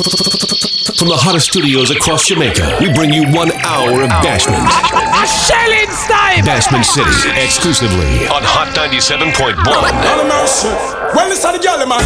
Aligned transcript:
From 0.00 1.12
the 1.12 1.20
hottest 1.20 1.52
studios 1.52 1.92
across 1.92 2.24
Jamaica, 2.24 2.80
we 2.80 2.88
bring 2.96 3.12
you 3.12 3.28
one 3.36 3.52
hour 3.68 4.00
of 4.00 4.08
Bashment. 4.24 4.64
A 4.64 5.24
shelling 5.28 5.92
time! 6.08 6.40
Bashment 6.40 6.88
City, 6.88 7.12
exclusively 7.36 8.24
on 8.32 8.40
Hot 8.40 8.72
97.1. 8.72 9.60
Well, 9.60 11.28
it's 11.28 11.44
the 11.44 11.52
girl, 11.60 11.84
man. 11.84 12.00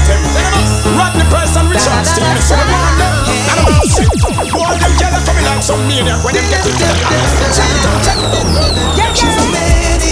Rodney 0.99 1.23
Price 1.31 1.55
and 1.55 1.71
Richard 1.71 2.03
Stevens. 2.03 2.51
The 2.51 2.59
and 2.59 3.63
I'm 3.63 3.79
out 3.79 3.87
shit. 3.87 4.11
Boy, 4.51 4.75
them 4.75 4.91
girls 4.99 5.15
are 5.15 5.23
coming 5.23 5.47
like 5.47 5.63
some 5.63 5.79
maniac 5.87 6.19
when 6.27 6.35
them 6.35 6.43
get 6.51 6.67
to 6.67 6.75
the. 6.75 6.91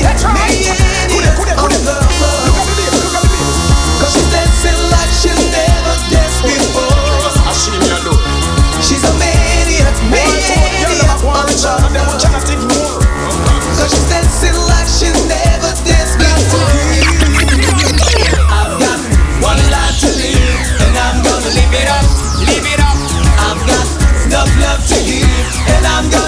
That's 0.07 0.23
right. 0.23 0.39
Look 1.11 1.27
at 1.27 1.35
look 1.35 1.51
at. 1.51 1.83
Cause 3.99 4.15
she's 4.15 4.31
dancing 4.31 4.82
chart. 11.63 11.79
Cause 13.79 13.91
she's 13.95 14.09
dancing 14.11 14.59
like 14.67 14.89
she's 14.91 15.15
never 15.31 15.71
danced 15.87 16.19
before. 16.19 16.67
I've 18.51 18.75
got 18.83 18.99
one 19.39 19.63
life 19.71 19.97
to 20.03 20.11
live, 20.11 20.59
and 20.83 20.95
I'm 20.99 21.23
gonna 21.23 21.55
live 21.55 21.75
it 21.79 21.89
up, 21.89 22.07
live 22.51 22.67
it 22.67 22.81
up. 22.83 22.99
I've 23.47 23.63
got 23.71 23.87
enough 24.27 24.51
love 24.59 24.83
to 24.91 24.99
give, 25.07 25.31
and 25.71 25.87
I'm 25.87 26.11
gonna 26.11 26.22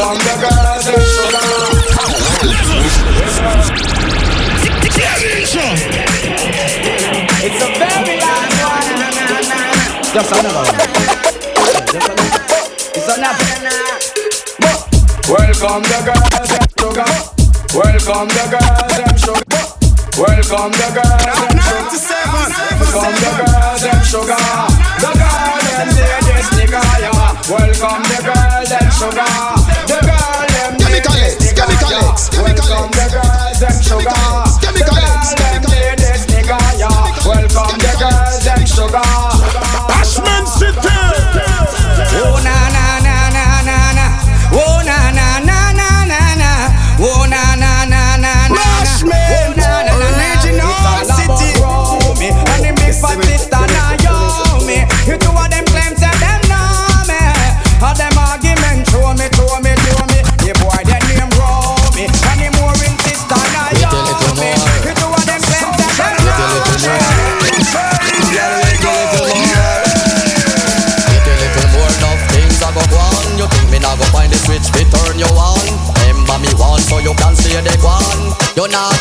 Welcome 0.00 0.24
the 0.24 0.32
girls 0.40 0.88
and 0.88 1.04
sugar. 1.12 1.44
It's 7.44 7.60
a 7.60 7.68
very 7.76 8.16
long 8.16 8.48
one. 8.64 8.88
Just 10.14 10.32
another 10.32 10.64
one. 10.64 10.78
It's 12.96 13.08
another. 13.14 13.44
Welcome 15.28 15.82
the 15.82 15.98
girls 16.08 16.48
sugar. 16.80 17.10
Welcome 17.76 18.28
the 18.28 18.44
girls 18.56 19.20
sugar. 19.20 19.62
Welcome 20.16 20.72
the 20.72 20.88
girls 20.94 21.64
sugar. 21.66 21.79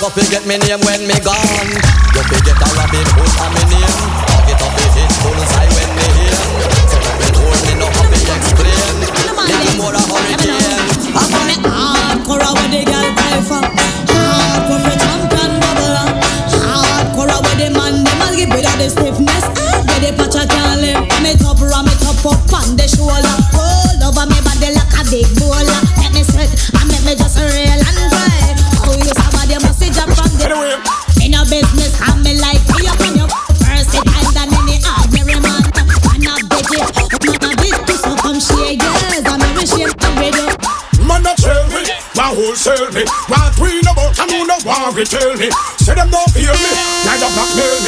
Forget 0.09 0.45
me 0.45 0.57
name 0.57 0.81
when 0.81 1.05
me 1.07 1.17
gone. 1.21 1.69
You 2.15 2.23
forget 2.23 2.57
a 2.57 2.67
Robin 2.77 3.18
wholesale 42.59 42.91
me. 42.91 43.03
Want 43.29 43.55
queen 43.55 43.83
about 43.87 44.19
and 44.19 44.31
you 44.31 44.45
no 44.45 44.57
want 44.65 44.95
tell 45.07 45.33
me. 45.37 45.49
Say 45.79 45.95
them 45.95 46.09
don't 46.11 46.31
feel 46.31 46.51
me, 46.51 46.69
now 46.75 47.15
neither 47.15 47.31
blackmail 47.33 47.78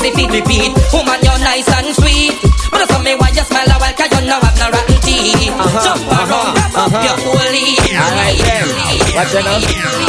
no 0.00 0.10
cheesy 0.10 0.16
feet 0.16 0.30
repeat. 0.32 0.72
Woman, 0.92 1.20
you're 1.22 1.38
nice 1.40 1.68
and 1.68 1.94
sweet. 1.94 2.32
But 2.70 2.82
I 2.82 2.86
saw 2.86 3.02
me 3.02 3.14
why 3.14 3.28
you 3.34 3.42
smile 3.42 3.66
a 3.66 3.76
while, 3.76 3.94
cause 3.94 4.10
you 4.14 4.22
no 4.26 4.38
have 4.40 4.56
no 4.56 4.70
rotten 4.70 4.98
teeth. 5.02 5.50
Uh-huh, 5.50 5.82
Jump 5.82 6.06
around, 6.06 6.30
uh-huh, 6.30 6.54
grab 6.54 6.74
up 6.74 6.92
uh-huh. 6.92 7.04
your 7.04 7.18
whole 7.18 7.50
leaf. 7.50 7.80
Watch 9.10 9.34
it 9.34 9.42
now. 9.42 9.58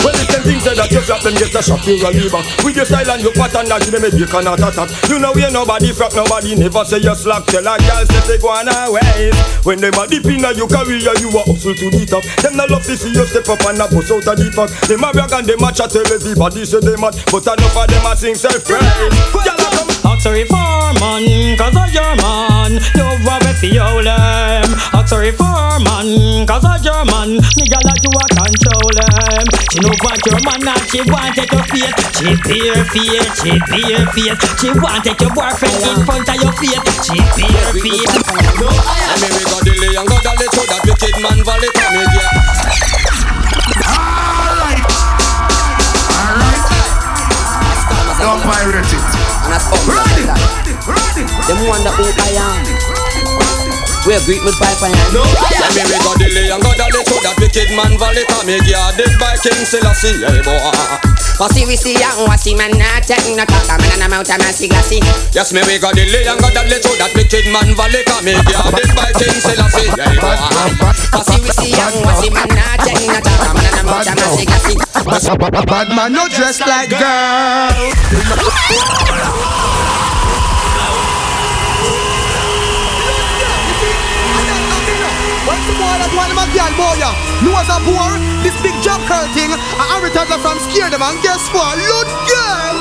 Well, 0.05 0.13
it's 0.15 0.29
them 0.29 0.43
things 0.45 0.63
that 0.63 0.89
you 0.93 1.01
flap 1.01 1.21
them 1.25 1.33
get 1.35 1.55
a 1.57 1.61
shock 1.61 1.83
you 1.89 1.97
a 1.97 2.09
lever. 2.13 2.41
With 2.61 2.77
your 2.77 2.85
style 2.85 3.09
and 3.11 3.21
your 3.21 3.33
pattern 3.33 3.65
that 3.67 3.81
you 3.81 3.97
make 3.97 4.13
you 4.13 4.29
cannot 4.29 4.61
attack. 4.61 4.89
You 5.09 5.17
know 5.17 5.33
you 5.33 5.49
nobody 5.49 5.89
flap 5.91 6.13
nobody 6.13 6.53
never 6.53 6.85
say 6.85 7.01
you 7.01 7.15
slack. 7.17 7.49
Tell 7.49 7.65
a 7.65 7.73
girl 7.81 8.03
say 8.05 8.21
they 8.29 8.38
go 8.38 8.53
on 8.53 8.69
away. 8.69 9.33
When 9.65 9.81
them 9.81 9.97
a 9.97 10.05
deep 10.05 10.29
in 10.29 10.45
a 10.45 10.53
you 10.53 10.69
career 10.69 11.01
you 11.01 11.29
a 11.33 11.41
hustle 11.41 11.73
to 11.73 11.88
the 11.89 12.05
top. 12.05 12.23
Them 12.45 12.55
not 12.55 12.69
love 12.69 12.85
to 12.85 12.93
see 12.93 13.09
you 13.09 13.25
step 13.25 13.49
up 13.49 13.65
and 13.65 13.81
a 13.81 13.89
bust 13.89 14.13
out 14.13 14.29
a 14.29 14.33
deep 14.38 14.53
pack. 14.53 14.69
Them 14.85 15.01
a 15.01 15.09
brag 15.09 15.33
and 15.33 15.45
them 15.49 15.65
a 15.65 15.69
chat 15.73 15.89
tell 15.89 16.05
everybody 16.05 16.61
say 16.65 16.79
they 16.79 16.97
mad, 17.01 17.17
but 17.33 17.45
enough 17.49 17.77
of 17.77 17.85
them 17.89 18.05
a 18.05 18.13
sing 18.13 18.38
self 18.38 18.61
sorry 20.21 20.45
for 20.45 20.94
man, 21.01 21.57
cause 21.57 21.73
I 21.73 21.89
your 21.89 22.13
man. 22.21 22.77
You 22.94 23.09
have 23.25 23.41
a 23.41 23.53
feel 23.57 24.06
them. 24.06 24.69
Ask 24.94 25.09
sorry 25.09 25.33
for 25.33 25.50
man, 25.81 26.45
cause 26.45 26.62
I 26.62 26.77
your 26.77 27.01
man. 27.09 27.41
Me 27.57 27.65
gal 27.65 27.81
like 27.81 28.06
you 28.06 28.13
a 28.13 28.25
control 28.29 28.94
them. 29.01 29.50
She 29.73 29.81
no 29.81 29.89
want 30.06 30.21
your 30.21 30.38
man 30.45 30.62
and 30.62 30.85
she 30.94 31.01
wanted 31.09 31.50
your 31.50 31.65
face. 31.73 31.89
She 32.21 32.38
bare 32.38 32.85
face, 32.94 33.33
she 33.41 33.57
bare 33.65 34.06
face. 34.13 34.38
She 34.62 34.69
wanted 34.77 35.18
your 35.18 35.33
boyfriend 35.33 35.81
in 35.89 36.06
front 36.06 36.29
of 36.29 36.38
your 36.38 36.53
face. 36.53 36.85
She 37.01 37.17
bare 37.17 37.74
face. 37.81 38.13
I 38.13 39.17
mean 39.25 39.33
we 39.33 39.44
got 39.50 39.65
delay 39.65 39.97
and 39.97 40.06
got 40.06 40.21
dolly 40.21 40.45
to 40.53 40.62
that 40.69 40.85
wicked 40.85 41.17
man 41.17 41.41
valley 41.41 41.74
come 41.74 41.97
here. 41.97 42.29
Alright. 43.89 44.85
Alright. 46.13 46.65
Don't 48.21 48.41
pirate 48.45 48.85
it. 48.85 49.30
Ready. 49.51 50.24
Ready. 50.88 51.27
Them 51.45 51.68
wonder 51.68 51.89
who 51.89 52.06
I 52.06 52.88
am. 52.88 52.90
We 54.01 54.18
agree 54.18 54.42
with 54.42 54.57
pipe 54.57 54.81
and 54.81 54.98
No, 55.13 55.21
I 55.21 55.69
mean 55.77 55.86
we 55.86 55.98
got 56.01 56.18
delay 56.18 56.50
and 56.50 56.57
got 56.57 56.74
dolly 56.74 57.06
to 57.06 57.15
that 57.21 57.38
wicked 57.38 57.69
man 57.77 57.94
valley 58.01 58.25
come 58.25 58.50
here. 58.50 58.57
Guarded 58.65 59.13
by 59.21 59.38
King 59.45 59.62
Selassie, 59.62 60.25
hey 60.25 60.42
boy. 60.42 60.57
Pussy 61.38 61.69
we 61.69 61.77
see 61.77 61.94
young, 61.94 62.25
the 62.25 62.51
man 62.57 62.74
not 62.81 63.06
take 63.06 63.30
no 63.38 63.45
talk, 63.45 63.69
I'm 63.69 63.77
in 63.77 64.01
a 64.01 64.09
mountain, 64.09 64.42
man, 64.42 64.53
see 64.57 64.74
glassy. 64.74 65.06
Yes, 65.38 65.53
me 65.53 65.62
we 65.69 65.77
got 65.77 65.94
delay 65.94 66.25
and 66.25 66.42
got 66.42 66.50
dolly 66.50 66.81
to 66.81 66.92
that 66.98 67.13
wicked 67.13 67.45
man 67.53 67.77
valley 67.77 68.01
come 68.09 68.25
here. 68.25 68.42
Guarded 68.42 68.89
by 68.98 69.13
King 69.21 69.38
Selassie, 69.38 69.94
hey 69.94 70.18
boy. 70.18 70.33
Pussy 71.13 71.38
we 71.38 71.53
see 71.53 71.69
young, 71.77 71.94
the 72.01 72.30
man 72.33 72.50
not 72.57 72.81
take 72.81 73.06
no 73.06 73.21
talk, 73.21 73.53
I'm 73.53 73.62
in 73.62 73.69
a 73.69 73.86
mountain, 73.86 74.18
man, 74.18 74.33
see 74.33 74.50
glassy. 74.50 74.81
Bad 75.69 75.94
man 75.94 76.09
no 76.09 76.25
dress 76.25 76.57
like 76.65 76.89
girl. 76.89 77.69
Of 86.31 86.37
my 86.37 86.47
girl 86.53 86.73
boy 86.79 86.97
a 87.67 87.77
this 88.41 88.55
big 88.63 88.73
job 88.81 89.01
curl 89.03 89.27
thing. 89.35 89.51
I 89.51 89.99
her 90.31 90.39
from 90.39 90.57
scare 90.63 90.89
them 90.89 91.01
and 91.01 91.19
guess 91.21 91.43
what? 91.51 91.75
Look 91.75 92.09
girl. 92.29 92.75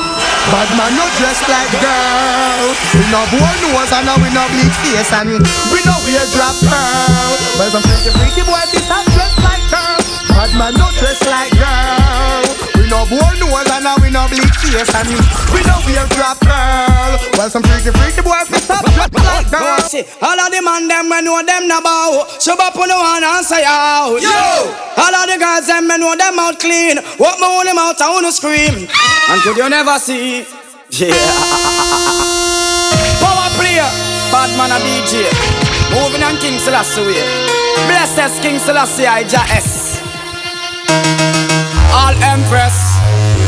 Bad 0.54 0.70
man 0.78 0.92
no 0.94 1.04
dress 1.18 1.40
like 1.50 1.72
girl. 1.82 2.64
We 2.94 3.04
no 3.10 3.20
bore 3.32 3.56
nose 3.64 3.90
and 3.90 4.06
we 4.22 4.28
no 4.30 4.44
bleach 4.54 4.76
face 4.86 5.12
and 5.12 5.40
we 5.72 5.78
no 5.82 5.94
wear 6.06 6.24
drop 6.30 6.56
curl. 6.62 7.32
But 7.58 7.74
some 7.74 7.82
freaky 7.82 8.12
freaky 8.16 8.42
boy 8.46 8.62
this 8.70 8.86
a 8.86 9.02
dress 9.12 9.34
like 9.42 9.64
girl. 9.66 10.00
Bad 10.30 10.52
man 10.54 10.72
no 10.78 10.88
dress 10.94 11.20
like 11.26 11.52
girl. 11.58 12.39
We 12.90 12.98
no 12.98 13.06
bore 13.06 13.38
nose 13.38 13.70
and 13.70 13.86
we 14.02 14.10
no 14.10 14.26
bleach 14.26 14.58
face 14.58 14.90
and 14.90 15.06
we 15.54 15.62
no 15.62 15.78
wear 15.86 16.02
drop 16.10 16.42
curl. 16.42 17.22
Well 17.38 17.46
some 17.46 17.62
freaky 17.62 17.94
freaky 17.94 18.18
boy 18.18 18.42
this 18.50 18.66
a 18.66 18.82
dress 18.82 19.14
like 19.14 19.46
girl. 19.46 19.78
All 20.26 20.34
of 20.34 20.50
the 20.50 20.58
man 20.58 20.90
them 20.90 21.06
we 21.06 21.22
know 21.22 21.38
them 21.38 21.70
na 21.70 21.78
bow. 21.80 22.26
Shove 22.42 22.58
up 22.58 22.74
on 22.74 22.90
the 22.90 22.98
one 22.98 23.22
and 23.22 23.46
say 23.46 23.62
out. 23.62 24.18
Yo. 24.18 24.74
All 24.98 25.14
of 25.14 25.22
the 25.30 25.38
girls 25.38 25.70
them 25.70 25.86
we 25.86 26.02
know 26.02 26.18
them 26.18 26.34
out 26.34 26.58
clean. 26.58 26.98
Walk 27.22 27.38
me 27.38 27.46
on 27.46 27.70
them 27.70 27.78
out 27.78 28.02
I 28.02 28.10
wanna 28.10 28.32
scream. 28.32 28.74
And 28.74 29.38
could 29.46 29.56
you 29.56 29.70
never 29.70 29.96
see? 30.02 30.42
Yeah. 30.90 31.14
Power 33.22 33.54
player, 33.54 33.86
bad 34.34 34.50
man 34.58 34.74
a 34.74 34.82
DJ. 34.82 35.30
Moving 35.94 36.26
on 36.26 36.34
King 36.42 36.58
Selassie 36.58 37.06
way. 37.06 37.22
Blessed 37.86 38.42
King 38.42 38.58
Selassie 38.58 39.06
I 39.06 39.22
S. 39.54 39.90
All 41.92 42.14
Empress. 42.22 42.79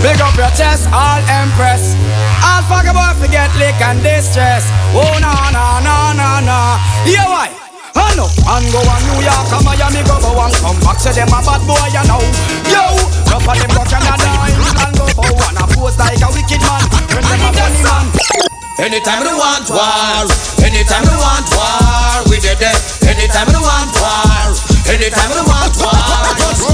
Big 0.02 0.19
up 0.20 0.34
your 0.34 0.50
chest, 0.58 0.90
all 0.90 1.22
Empress. 1.31 1.94
All 2.43 2.62
fuck 2.66 2.90
boy 2.90 3.12
forget 3.22 3.54
lick 3.54 3.78
and 3.81 4.02
distress. 4.02 4.66
Oh 4.99 5.06
no 5.22 5.31
no 5.54 5.78
no 5.78 5.96
no 6.19 6.31
no. 6.43 6.58
Yeah 7.06 7.31
why? 7.31 7.54
I 7.94 8.16
know, 8.16 8.26
and 8.26 8.66
go 8.72 8.81
on 8.82 9.00
New 9.04 9.22
York 9.22 9.52
and 9.52 9.64
Miami 9.64 10.02
go 10.02 10.19
go 10.19 10.32
and 10.40 10.54
come 10.58 10.81
back 10.81 10.99
Say 10.99 11.12
them 11.12 11.28
a 11.28 11.44
bad 11.44 11.60
boy 11.69 11.76
you 11.93 12.04
know 12.08 12.25
Yo, 12.72 12.96
enough 13.28 13.44
of 13.44 13.56
them 13.56 13.70
go 13.76 13.84
Canada 13.84 14.32
England 14.49 14.96
go 14.96 15.06
bow 15.12 15.49
and 15.49 15.60
a 15.60 15.64
pose 15.76 15.99
like 15.99 16.20
a 16.20 16.28
wicked 16.32 16.60
man 16.64 16.82
When 17.12 17.22
them 17.22 17.40
a 17.44 17.52
funny 17.52 17.82
man 17.84 18.51
Anytime 18.82 19.23
we 19.23 19.31
want 19.38 19.70
war, 19.70 20.26
anytime 20.58 21.06
we 21.06 21.14
want 21.14 21.46
war, 21.55 22.19
we 22.26 22.43
did 22.43 22.58
it. 22.58 22.82
Anytime 23.06 23.46
we 23.55 23.62
want 23.62 23.94
war, 24.02 24.58
anytime 24.90 25.31
we 25.31 25.43
want 25.46 25.70
war. 25.79 25.94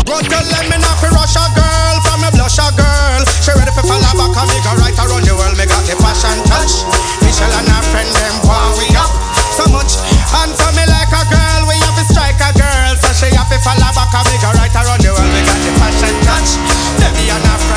Good 0.09 0.25
girl, 0.33 0.47
let 0.49 0.65
me 0.73 0.81
know 0.81 0.95
fi 1.05 1.13
rush 1.13 1.37
girl 1.37 1.95
from 2.09 2.25
a 2.25 2.33
blush 2.33 2.57
a 2.65 2.73
girl. 2.81 3.21
She 3.45 3.53
ready 3.53 3.69
for 3.77 3.85
fall 3.85 4.01
back 4.01 4.41
and 4.41 4.49
me 4.49 4.57
go 4.65 4.73
right 4.81 4.97
around 4.97 5.29
the 5.29 5.37
world. 5.37 5.53
Me 5.61 5.69
got 5.69 5.85
the 5.85 6.01
passion 6.01 6.33
touch. 6.49 6.81
Michelle 7.21 7.53
and 7.53 7.69
her 7.69 7.85
friend 7.93 8.09
them 8.09 8.41
want 8.49 8.81
we 8.81 8.89
up 8.97 9.13
so 9.53 9.69
much. 9.69 10.01
And 10.33 10.57
for 10.57 10.73
me 10.73 10.89
like 10.89 11.13
a 11.13 11.23
girl, 11.29 11.61
we 11.69 11.77
have 11.77 11.93
to 11.93 12.09
strike 12.09 12.41
a 12.41 12.57
girl. 12.57 12.93
So 13.05 13.13
she 13.21 13.29
have 13.37 13.53
to 13.53 13.61
fall 13.61 13.77
back 13.77 14.17
and 14.17 14.25
me 14.33 14.37
go 14.41 14.49
right 14.57 14.73
around 14.73 15.05
the 15.05 15.13
world. 15.13 15.29
Me 15.29 15.45
got 15.45 15.61
the 15.61 15.77
passion 15.77 16.17
touch. 16.25 16.57
Debbie 17.05 17.29
and 17.29 17.45
her 17.45 17.68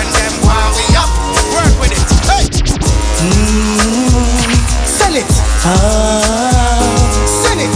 Sell 5.12 5.20
it. 5.20 5.28
Sell 7.28 7.60
it. 7.60 7.76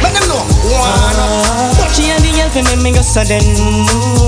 Let 0.00 0.16
them 0.16 0.24
know. 0.32 0.40
One. 0.72 1.92
She 1.92 2.08
and 2.08 2.24
the 2.24 2.32
girl 2.32 2.48
fi 2.48 2.62
make 2.64 2.80
me 2.80 2.90
go 2.96 3.02
sudden. 3.04 3.44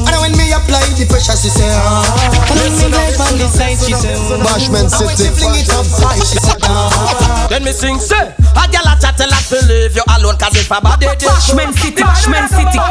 And 0.04 0.16
when 0.20 0.36
me 0.36 0.52
apply 0.52 0.84
the 0.92 1.08
pressure, 1.08 1.32
she 1.32 1.48
say, 1.48 1.72
ah. 1.72 2.04
And 2.52 2.60
when 2.60 2.72
me 2.76 2.92
drive 2.92 3.16
on 3.16 3.32
the 3.40 3.48
side, 3.48 3.80
she 3.80 3.96
say, 3.96 4.12
Bashment 4.44 4.92
City. 4.92 5.32
fling 5.32 5.56
it 5.56 5.72
up 5.72 5.88
high, 6.04 6.20
she 6.20 6.36
say, 6.36 6.52
ah. 6.68 7.48
Then 7.48 7.64
me 7.64 7.72
sing 7.72 7.96
say, 7.98 8.36
a 8.36 8.62
gyal 8.68 8.84
a 8.84 8.94
chat 9.00 9.16
tell 9.16 9.32
her 9.32 9.40
to 9.40 9.56
leave 9.72 9.96
you 9.96 10.04
alone 10.20 10.36
'cause 10.36 10.52
if 10.54 10.68
a 10.70 10.80
body 10.84 11.06
did 11.16 11.24
Bashment 11.32 11.72
City, 11.80 12.02
Bashment 12.04 12.48
City, 12.52 12.76
Bashment 12.76 12.76
City, 12.76 12.76
She 12.76 12.76
man 12.76 12.76
because 12.76 12.85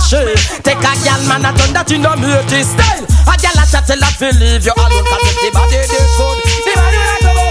she 0.00 0.20
Take 0.64 0.82
a 0.82 0.92
gyal 1.04 1.22
man 1.28 1.44
a 1.44 1.50
turn 1.56 1.72
that 1.76 1.90
you 1.90 1.98
know 1.98 2.16
make 2.16 2.50
it 2.52 2.64
style 2.64 3.04
A 3.28 3.34
gyal 3.36 3.58
a 3.60 3.64
chat 3.68 3.86
tell 3.86 4.00
her 4.00 4.12
to 4.18 4.28
leave 4.40 4.64
you 4.64 4.74
alone 4.76 5.04
'cause 5.04 5.24
if 5.28 5.36
the 5.40 5.48
body 5.52 5.80
did 5.84 6.10
good 6.16 6.38
The 6.64 6.72
body 6.76 7.00
to 7.20 7.30
go 7.36 7.44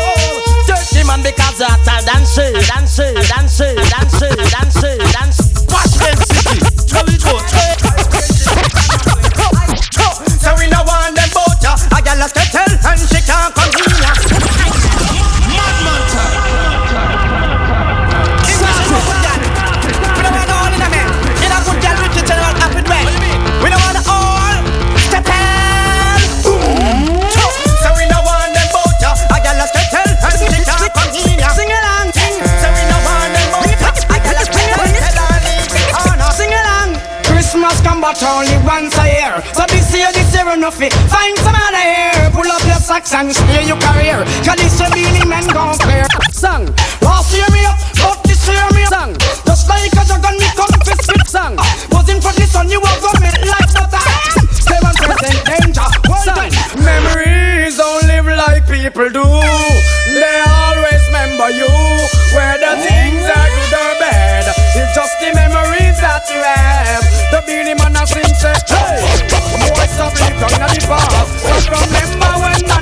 Dirty 0.68 1.02
man 1.08 1.22
because 1.24 1.60
you 1.60 1.70
hotter 1.70 2.00
than 2.06 2.24
she 2.26 2.46
Than 2.70 2.86
she, 2.86 3.08
than 3.30 3.46
she, 3.48 3.68
than 3.74 4.08
she, 4.10 4.30
than 4.54 4.68
she, 4.70 4.92
than 4.98 5.30
she 5.32 5.46
Bashment 5.70 6.20
City, 6.26 6.58
tell 6.90 7.06
it 7.06 7.22
go, 7.24 7.38
So 7.38 7.89
but 38.20 38.28
only 38.36 38.58
once 38.68 38.98
a 38.98 39.06
year. 39.08 39.36
So 39.54 39.64
this 39.68 39.96
year, 39.96 40.12
this 40.12 40.34
year 40.36 40.52
enough 40.52 40.82
it 40.82 40.94
Find 41.08 41.38
some 41.40 41.56
other 41.56 41.80
year. 41.80 42.32
Pull 42.32 42.52
up 42.52 42.64
your 42.66 42.80
socks 42.80 43.14
and 43.14 43.32
steer 43.32 43.62
your 43.62 43.80
career. 43.80 44.24
Cause 44.44 44.60
this 44.60 44.80
year 44.80 44.90
Beenie 44.92 45.26
Man 45.26 45.48
gon' 45.48 45.78
clear. 45.80 46.06
Song. 46.32 46.68
Last 47.02 47.32
year 47.32 47.48
me 47.52 47.64
up, 47.66 47.80
but 48.04 48.20
this 48.24 48.44
year 48.48 48.68
me 48.76 48.84
up. 48.84 48.92
Song. 48.92 49.14
Just 49.46 49.70
like 49.70 49.94
a 49.96 50.04
dragon 50.04 50.36
me 50.36 50.48
come 50.56 50.74
fist 50.84 51.08
with 51.08 51.28
song. 51.28 51.56
Buzzing 51.92 52.20
for 52.20 52.34
the 52.36 52.46
sun 52.48 52.68
you 52.70 52.82
have 52.84 53.00
got 53.00 53.16
me 53.24 53.30
like 53.48 53.72
butter 53.72 54.04
Seven 54.52 54.94
percent 55.00 55.40
danger. 55.48 55.88
Well 56.10 56.24
done 56.28 56.52
Memories 56.84 57.78
don't 57.78 58.04
live 58.04 58.28
like 58.28 58.68
people 58.68 59.10
do. 59.16 59.28
They 60.12 60.38
always 60.44 61.04
remember 61.08 61.50
you. 61.56 61.72
Whether 62.36 62.74
things 62.84 63.24
are 63.26 63.48
good 63.48 63.74
or 63.80 63.94
bad 64.04 64.46
It's 64.76 64.92
just 64.96 65.16
the 65.24 65.32
memories 65.34 65.98
that 66.04 66.28
you 66.30 66.44
have 66.44 66.79
Stop 70.10 70.18
live 70.18 70.40
the 70.40 70.80
Just 71.46 71.70
remember 71.70 72.32
when 72.42 72.66
a 72.66 72.82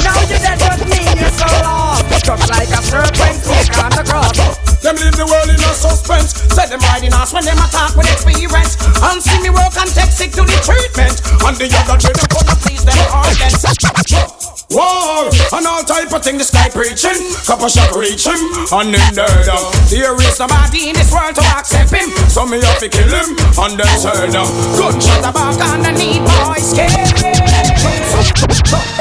Now 0.00 0.20
you 0.24 0.38
dead 0.40 0.58
but 0.58 0.80
me 0.88 1.00
you 1.20 1.28
so 1.28 1.46
lost 1.60 2.24
Just 2.24 2.50
like 2.50 2.68
a 2.68 2.80
serpent 2.82 3.36
snake 3.44 3.76
on 3.84 3.90
the 3.90 4.04
cross 4.08 4.60
Them 4.80 4.96
leave 4.96 5.16
the 5.16 5.26
world 5.26 5.50
in 5.50 5.60
a 5.60 5.74
suspense. 5.76 6.32
Say 6.54 6.66
them 6.68 6.80
riding 6.80 7.12
us 7.12 7.34
when 7.34 7.44
them 7.44 7.58
attack 7.58 7.94
with 7.96 8.10
experience. 8.10 8.80
And 9.02 9.22
see 9.22 9.40
me 9.42 9.50
work 9.50 9.76
and 9.76 9.90
take 9.92 10.08
sick 10.08 10.32
to 10.32 10.42
the 10.42 10.56
treatment. 10.64 11.20
And 11.44 11.56
the 11.56 11.68
other 11.84 11.98
day 12.00 12.12
them 12.16 12.28
gonna 12.32 12.56
please 12.64 12.82
them 12.84 12.96
audience. 13.12 14.39
War 14.70 15.26
and 15.26 15.66
all 15.66 15.82
type 15.82 16.14
of 16.14 16.22
thing 16.22 16.38
the 16.38 16.46
sky 16.46 16.70
preaching. 16.70 17.18
Couple 17.42 17.66
shot 17.66 17.90
reach 17.98 18.22
him 18.22 18.38
and 18.70 18.94
then 18.94 19.02
dead. 19.18 19.50
There 19.90 20.14
is 20.14 20.38
nobody 20.38 20.90
in 20.90 20.94
this 20.94 21.10
world 21.10 21.34
to 21.34 21.44
accept 21.58 21.90
him. 21.90 22.06
So 22.30 22.46
me 22.46 22.62
have 22.62 22.78
to 22.78 22.88
kill 22.88 23.10
him 23.10 23.34
and 23.34 23.74
then 23.74 23.90
turn. 23.98 24.30
Gunshot 24.30 25.26
back 25.34 25.58
and 25.58 25.82
the 25.82 25.92
need 25.98 26.22
boys 26.22 26.70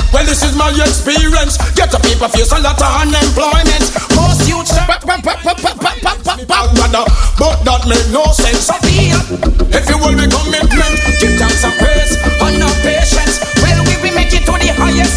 Well, 0.10 0.26
this 0.26 0.42
is 0.42 0.58
my 0.58 0.74
experience. 0.74 1.62
Get 1.78 1.94
the 1.94 2.02
people 2.02 2.30
face 2.34 2.50
a 2.50 2.58
lot 2.58 2.82
of 2.82 2.90
unemployment. 3.06 3.94
Most 4.18 4.50
youths, 4.50 4.74
but 4.90 5.06
that 7.64 7.86
make 7.86 8.10
no 8.10 8.26
sense. 8.34 8.70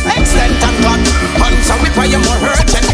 best 0.01 0.33
extent 0.33 0.57
and 0.65 0.77
cut. 0.81 1.03
Answer 1.45 1.77
so 1.77 1.83
we 1.83 1.89
pray 1.93 2.09
more 2.17 2.41
urgent. 2.41 2.87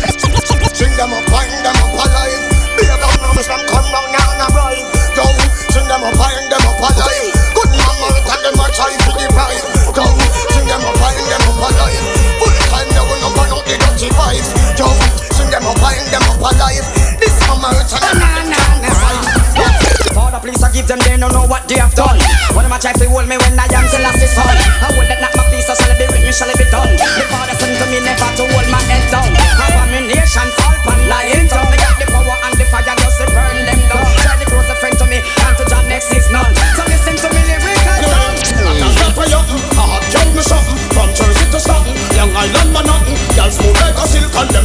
Sing 0.75 0.91
them 0.99 1.15
up, 1.15 1.25
find 1.31 1.51
them 1.63 1.77
up 1.79 1.95
alive. 1.95 2.43
Be 2.79 2.87
a 2.87 2.97
gun, 2.99 3.15
no 3.23 3.31
wisdom, 3.35 3.61
come 3.71 3.87
round 3.91 4.11
now 4.15 4.29
and 4.35 4.43
arrive. 4.51 4.87
Go, 5.15 5.27
sing 5.71 5.87
them 5.87 6.03
up, 6.03 6.15
find 6.19 6.47
them 6.51 6.65
up 6.67 6.79
alive. 6.79 7.35
Good 7.55 7.71
mama, 7.75 8.07
we 8.15 8.21
tell 8.27 8.43
them 8.43 8.59
a 8.59 8.67
child 8.75 8.99
to 8.99 9.11
deprive. 9.19 9.65
Go, 9.95 10.07
sing 10.55 10.67
them 10.67 10.83
up, 10.87 10.95
find 10.99 11.23
them 11.27 11.43
up 11.47 11.63
alive. 11.71 12.03
Full 12.39 12.59
time, 12.71 12.89
they 12.91 13.03
will 13.03 13.21
number 13.23 13.47
out 13.47 13.65
the 13.67 13.75
dirty 13.79 14.09
five. 14.15 14.47
Go, 14.79 14.89
sing 15.35 15.51
them 15.51 15.67
up, 15.67 15.79
find 15.83 16.03
them 16.11 16.23
up 16.31 16.43
alive. 16.43 16.87
This 17.19 17.35
mama, 17.47 17.75
we 17.75 17.83
tell 17.87 18.03
them. 18.03 18.19
Na, 18.19 18.43
na, 18.47 18.63
na, 18.83 18.91
Father, 20.15 20.39
please 20.43 20.59
forgive 20.59 20.87
them, 20.87 20.99
they 21.03 21.17
don't 21.17 21.33
know 21.35 21.47
what 21.47 21.67
they 21.67 21.79
have 21.79 21.95
done. 21.95 22.19
One 22.55 22.65
of 22.67 22.71
my 22.71 22.79
child, 22.79 23.03
hold 23.03 23.27
me 23.27 23.35
when 23.39 23.59
I 23.59 23.67
am 23.71 23.87
the 23.91 23.99
last 24.03 24.23
is 24.23 24.35
hard. 24.35 24.59
I 24.83 24.95
would 24.95 25.09
not 25.11 25.19
knock 25.23 25.35
my 25.35 25.45
piece, 25.51 25.67
so 25.67 25.75
shall 25.75 25.95
be 25.99 26.07
written, 26.07 26.31
shall 26.31 26.51
be 26.55 26.68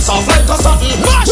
soft 0.04 0.28
like 0.28 0.50
a 0.50 0.58
satin 0.62 1.23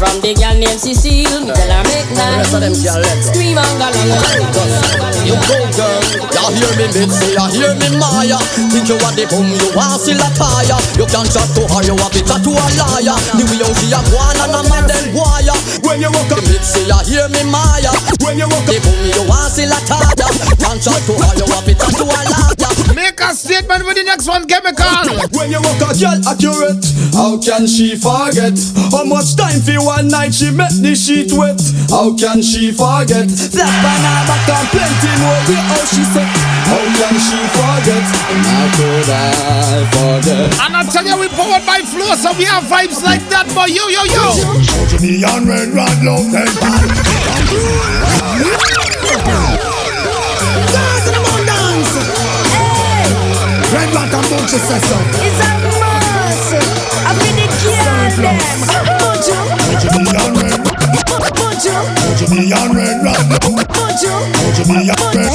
from 0.00 0.16
the 0.24 0.32
girl 0.32 0.56
named 0.56 0.80
Cecile. 0.80 1.44
Me 1.44 1.52
tell 1.52 1.68
her 1.68 1.84
make 1.84 2.08
nice. 2.16 2.48
Scream 3.28 3.60
and 3.60 3.74
go 3.76 3.84
along 3.84 4.48
when 4.56 4.72
me 4.80 4.88
a 4.88 5.10
You 5.28 5.36
go 5.44 5.60
girl, 5.76 6.00
ya 6.32 6.44
hear 6.56 6.72
me 6.80 6.86
Mitzi, 6.96 7.36
ya 7.36 7.44
hear 7.52 7.76
me 7.76 7.88
Maya. 8.00 8.40
Think 8.72 8.88
you 8.88 8.96
want 8.96 9.20
the 9.20 9.28
boom, 9.28 9.44
you 9.44 9.68
want 9.76 10.00
still 10.00 10.16
a 10.16 10.28
tire 10.32 10.80
You 10.96 11.04
can't 11.04 11.28
chat 11.28 11.44
to 11.52 11.68
her, 11.68 11.84
you 11.84 11.92
want 12.00 12.16
to 12.16 12.24
chat 12.24 12.40
to 12.40 12.50
a 12.56 12.64
liar. 12.80 13.16
The 13.36 13.44
way 13.44 13.60
how 13.60 13.76
she 13.76 13.92
a 13.92 14.00
go 14.08 14.16
on 14.16 14.40
and 14.40 14.56
a 14.56 14.60
man 14.72 14.88
then 14.88 15.12
wire. 15.12 15.58
When 15.84 16.00
you 16.00 16.08
walk 16.08 16.32
up 16.32 16.40
Mitzi, 16.48 16.88
ya 16.88 17.04
hear 17.04 17.28
me 17.28 17.44
Maya. 17.44 17.92
When 18.24 18.40
you 18.40 18.48
walk 18.48 18.64
up 18.64 18.72
the 18.72 18.80
boom, 18.80 19.04
you 19.04 19.24
want 19.28 19.52
still 19.52 19.68
a 19.68 19.78
tire 19.84 20.16
Can't 20.64 20.80
chat 20.80 21.00
to 21.04 21.12
her, 21.12 21.32
you 21.36 21.44
want 21.44 21.68
to 21.68 21.76
chat 21.76 21.92
to 22.00 22.04
a 22.08 22.20
liar 22.24 22.59
Make 23.00 23.16
a 23.20 23.32
statement 23.32 23.86
with 23.88 23.96
the 23.96 24.04
next 24.04 24.28
one, 24.28 24.44
chemical. 24.44 24.84
When 25.32 25.48
you 25.48 25.56
walk 25.64 25.80
a 25.88 25.96
girl 25.96 26.20
accurate, 26.28 26.84
how 27.16 27.40
can 27.40 27.64
she 27.64 27.96
forget? 27.96 28.52
How 28.92 29.08
much 29.08 29.40
time 29.40 29.56
for 29.64 29.80
one 29.80 30.12
night 30.12 30.36
she 30.36 30.52
met 30.52 30.76
the 30.84 30.92
sheet 30.92 31.32
wet? 31.32 31.56
How 31.88 32.12
can 32.12 32.44
she 32.44 32.68
forget? 32.76 33.24
That 33.56 33.72
banana 33.80 34.28
back 34.28 34.44
and 34.52 34.68
plenty 34.68 35.12
more 35.16 35.40
way 35.48 35.64
how 35.64 35.80
she 35.88 36.04
said. 36.12 36.28
How 36.68 36.84
can 37.00 37.16
she 37.16 37.40
forget? 37.56 38.04
How 38.04 38.68
could 38.76 39.08
I 39.08 39.80
forget? 39.96 40.60
And 40.60 40.76
I 40.76 40.84
tell 40.84 41.08
you, 41.08 41.16
we 41.16 41.32
powered 41.32 41.64
by 41.64 41.80
flow, 41.80 42.12
so 42.20 42.36
we 42.36 42.44
have 42.52 42.68
vibes 42.68 43.00
like 43.00 43.24
that. 43.32 43.48
But 43.56 43.72
yo, 43.72 43.88
yo, 43.88 44.04
yo. 44.12 44.60
Show 44.60 44.84
to 44.92 44.96
me 45.00 45.24
and 45.24 45.48
red 45.48 45.72
rod 45.72 46.04
love 46.04 46.28
them 46.28 46.52
Dance 46.52 48.19
Red 53.90 54.06
rod 54.06 54.14
and 54.14 54.30
bunch 54.30 54.54
of 54.54 54.62
says 54.62 54.82
so 54.86 54.94
It's 55.18 55.42
a 55.42 55.50
must. 55.66 56.54
I 57.02 57.10
feel 57.10 57.34
the 57.34 57.46
kill 57.58 57.74
them. 58.22 58.38
Mojo, 59.02 59.34
Show 59.66 59.82
to 59.82 59.88
me 59.98 60.06
and 60.14 60.34
red 60.38 60.62
mojo, 61.34 61.74
Show 61.98 62.14
to 62.22 62.26
me 62.30 62.54
and 62.54 62.70
red 62.70 63.02
rod 63.02 63.18
love 63.26 63.50
mojo, 63.74 64.14
Show 64.30 64.50
to 64.54 64.64
me 64.70 64.86
and 64.86 65.10
red 65.10 65.26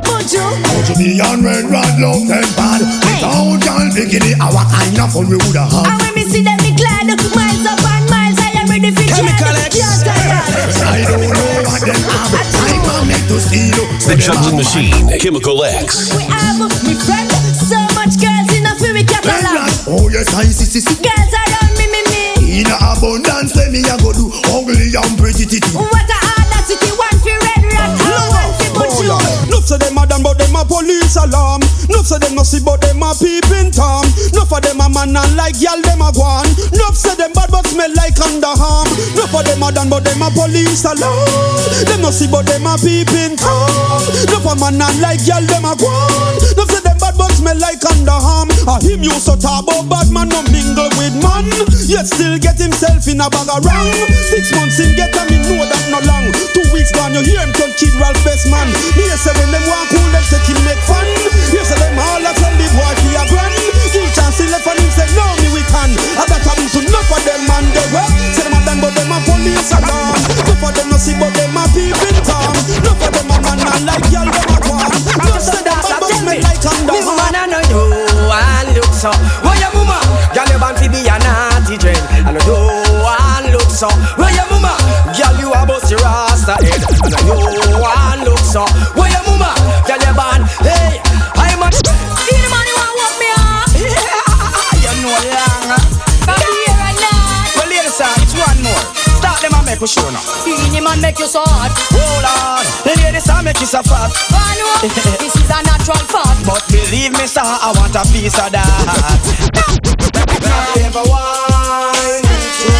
mojo. 0.00 0.44
Show 0.64 0.80
to 0.80 0.92
me 0.96 1.20
and 1.20 1.44
red 1.44 1.64
rod 1.68 1.92
love 2.00 2.24
them 2.24 2.48
bad. 2.56 2.80
Without 2.80 3.60
y'all 3.68 3.88
bikini 3.92 4.32
Our 4.40 4.64
kind 4.64 4.98
of 5.04 5.12
fun 5.12 5.28
we 5.28 5.36
woulda 5.36 5.68
And 5.68 5.84
had 5.84 6.00
when 6.00 6.14
me 6.16 6.24
see 6.24 6.40
them, 6.40 6.56
me 6.64 6.72
glad. 6.72 7.04
Miles 7.36 7.66
up 7.68 7.84
and 7.84 8.08
miles, 8.08 8.38
I 8.40 8.64
am 8.64 8.66
ready 8.72 8.88
for 8.96 9.04
Chemical 9.12 9.52
Can't 9.52 9.68
X. 9.68 9.76
tire. 10.08 10.40
I 10.88 11.04
don't 11.04 11.20
know 11.20 11.68
what 11.68 11.84
them 11.84 12.00
have. 12.00 12.32
I 12.32 12.80
can 12.80 13.02
make 13.12 13.26
to 13.28 13.36
steal. 13.44 13.76
The 14.08 14.16
Juggling 14.16 14.56
Machine, 14.56 15.18
Chemical 15.20 15.62
X. 15.64 16.14
We 16.16 16.24
have 16.32 16.58
me 16.84 16.94
friend, 16.94 17.28
Oh 19.86 20.08
yes 20.08 20.32
I 20.32 20.48
see 20.48 20.64
see 20.64 20.80
see. 20.80 20.96
Girls 21.04 21.34
around 21.36 21.76
me, 21.76 21.84
me, 21.92 22.00
me. 22.08 22.60
In 22.64 22.70
abundance 22.72 23.52
let 23.52 23.68
me 23.68 23.84
a 23.84 23.96
go 24.00 24.16
do 24.16 24.32
Ugly 24.48 24.96
and 24.96 25.14
pretty 25.20 25.44
titty. 25.44 25.60
What 25.76 26.08
a 26.08 26.18
audacity, 26.40 26.88
one 26.96 27.18
for 27.20 27.36
red 27.36 27.64
rat, 27.68 27.92
and 27.92 28.00
one 28.32 28.52
for 28.56 28.80
mojo. 28.80 29.20
Nuff 29.52 29.68
say 29.68 29.76
them 29.76 30.00
a 30.00 30.08
done 30.08 30.24
but 30.24 30.40
them 30.40 30.56
a 30.56 30.64
police 30.64 31.16
alarm. 31.20 31.60
Nuff 31.92 32.08
say 32.08 32.16
them 32.16 32.32
no 32.32 32.42
see 32.48 32.64
but 32.64 32.80
them 32.80 33.04
a 33.04 33.12
peeping 33.12 33.68
tom 33.76 34.08
Nuff 34.32 34.48
of 34.52 34.64
them 34.64 34.80
a 34.80 34.88
man 34.88 35.12
and 35.12 35.36
like 35.36 35.60
y'all 35.60 35.80
them 35.84 36.00
a 36.00 36.08
gwan. 36.16 36.48
Nuff 36.72 36.96
say 36.96 37.12
them 37.20 37.36
bad 37.36 37.52
but 37.52 37.68
smell 37.68 37.92
like 37.92 38.16
underarm. 38.16 38.88
Nuff 39.16 39.36
of 39.36 39.44
them 39.44 39.62
a 39.62 39.68
done 39.68 39.92
but 39.92 40.00
them 40.00 40.24
a 40.24 40.32
police 40.32 40.84
alarm. 40.88 41.28
Them 41.84 42.00
no 42.00 42.08
see 42.08 42.28
but 42.30 42.48
them 42.48 42.64
a 42.64 42.80
peeping 42.80 43.36
tom 43.36 44.00
Nuff 44.32 44.48
a 44.48 44.56
man 44.56 44.80
and 44.80 44.96
like 45.04 45.20
y'all 45.28 45.44
them 45.44 45.68
a 45.68 45.76
gwan. 45.76 46.08
Nuff 46.56 46.72
say 46.72 46.80
them 46.80 46.83
bad 47.14 47.34
but 47.54 47.56
like 47.62 47.82
underarm 47.86 48.50
A 48.66 48.82
him 48.82 49.02
used 49.02 49.26
to 49.30 49.34
talk 49.38 49.62
about 49.62 49.86
bad 49.86 50.10
man 50.10 50.28
no 50.28 50.42
mingle 50.50 50.90
with 50.98 51.14
man. 51.22 51.46
Yet 51.86 52.10
still 52.10 52.36
get 52.38 52.58
himself 52.58 53.06
in 53.06 53.20
a 53.22 53.30
bag 53.30 53.48
of 53.48 53.62
wrong. 53.62 53.90
Six 54.10 54.50
months 54.58 54.78
him 54.82 54.94
get 54.98 55.14
and 55.14 55.28
me 55.30 55.38
know 55.46 55.62
that 55.62 55.84
no 55.90 56.00
long. 56.08 56.32
Two 56.52 56.66
weeks 56.74 56.90
gone 56.90 57.14
you 57.14 57.22
hear 57.22 57.40
him 57.40 57.52
turn 57.54 57.70
kid 57.78 57.94
Ralph 57.96 58.18
best 58.26 58.50
man. 58.50 58.66
Me 58.98 59.06
say 59.14 59.32
when 59.38 59.50
them 59.54 59.64
want 59.70 59.86
cool 59.92 60.08
them 60.10 60.24
take 60.26 60.48
him 60.50 60.58
make 60.66 60.82
fun. 60.84 61.06
You 61.54 61.62
say 61.62 61.78
them 61.78 61.98
all 61.98 62.24
a 62.24 62.32
tell 62.34 62.54
the 62.58 62.66
boy 62.74 62.94
fi 62.98 63.10
a 63.20 63.22
grand. 63.30 63.54
Give 63.94 64.10
chance 64.10 64.38
he 64.42 64.50
left 64.50 64.66
and 64.66 64.80
him 64.80 64.90
say 64.90 65.08
no 65.14 65.24
me 65.38 65.48
we 65.54 65.62
can. 65.70 65.94
I 66.18 66.24
that 66.26 66.42
happen 66.42 66.66
to 66.66 66.80
enough 66.82 67.10
of 67.14 67.22
them 67.22 67.42
man 67.46 67.64
they 67.70 67.86
well 67.94 68.10
Say 68.34 68.42
them 68.42 68.56
a 68.56 68.60
done 68.66 68.80
but 68.82 68.92
them 68.98 69.12
a 69.12 69.18
police 69.22 69.70
alarm. 69.70 70.18
Enough 70.42 70.64
of 70.66 70.72
them 70.74 70.88
no 70.90 70.96
see 70.98 71.14
but 71.14 71.30
them 71.36 71.54
a 71.54 71.62
peeping 71.70 72.20
tom 72.26 72.54
Enough 72.74 73.02
of 73.06 73.10
them 73.14 73.30
a 73.30 73.36
man 73.38 73.60
and 73.62 73.84
like 73.86 74.06
y'all 74.10 74.53
I 76.42 76.54
you 77.70 78.74
look 78.74 78.90
so. 78.90 79.10
Where 79.44 79.58
your 79.60 79.70
mama? 79.74 79.98
Girl 80.34 80.48
you 80.50 80.58
a 81.06 81.16
naughty. 81.22 81.76
I. 83.70 83.86
Where 84.18 84.32
your 84.34 84.46
mama? 84.50 84.74
Girl 85.14 85.36
you 85.38 85.52
a 85.52 85.66
bust 85.66 85.90
your 85.90 86.00
rasta 86.00 86.58
head. 86.58 86.82
I 87.14 87.20
know 87.28 87.38
you 87.38 87.78
and 87.78 88.24
look 88.24 88.38
so. 88.42 88.64
Start 99.86 100.12
them 100.12 100.16
and 100.16 100.40
make 100.40 100.48
we 100.48 100.48
show 100.48 100.56
now. 100.56 100.64
Beenie 100.72 100.80
man 100.80 101.00
make 101.00 101.18
you 101.18 101.28
so 101.28 101.44
hot. 101.44 101.68
Hold 101.92 102.24
on. 102.24 102.64
Ladies, 102.88 103.28
I 103.28 103.42
make 103.44 103.60
you 103.60 103.68
so 103.68 103.82
fat. 103.84 104.08
One 104.32 104.60
oh. 104.64 104.80
this 105.20 105.36
is 105.36 105.44
a 105.44 105.60
natural 105.60 106.00
fact. 106.08 106.40
But 106.48 106.64
believe 106.72 107.12
me, 107.12 107.28
sir, 107.28 107.44
I 107.44 107.68
want 107.76 107.92
a 107.92 108.02
piece 108.08 108.32
of 108.40 108.48
that. 108.48 108.64
Not 110.40 110.76
ever 110.80 111.04
wine. 111.04 112.24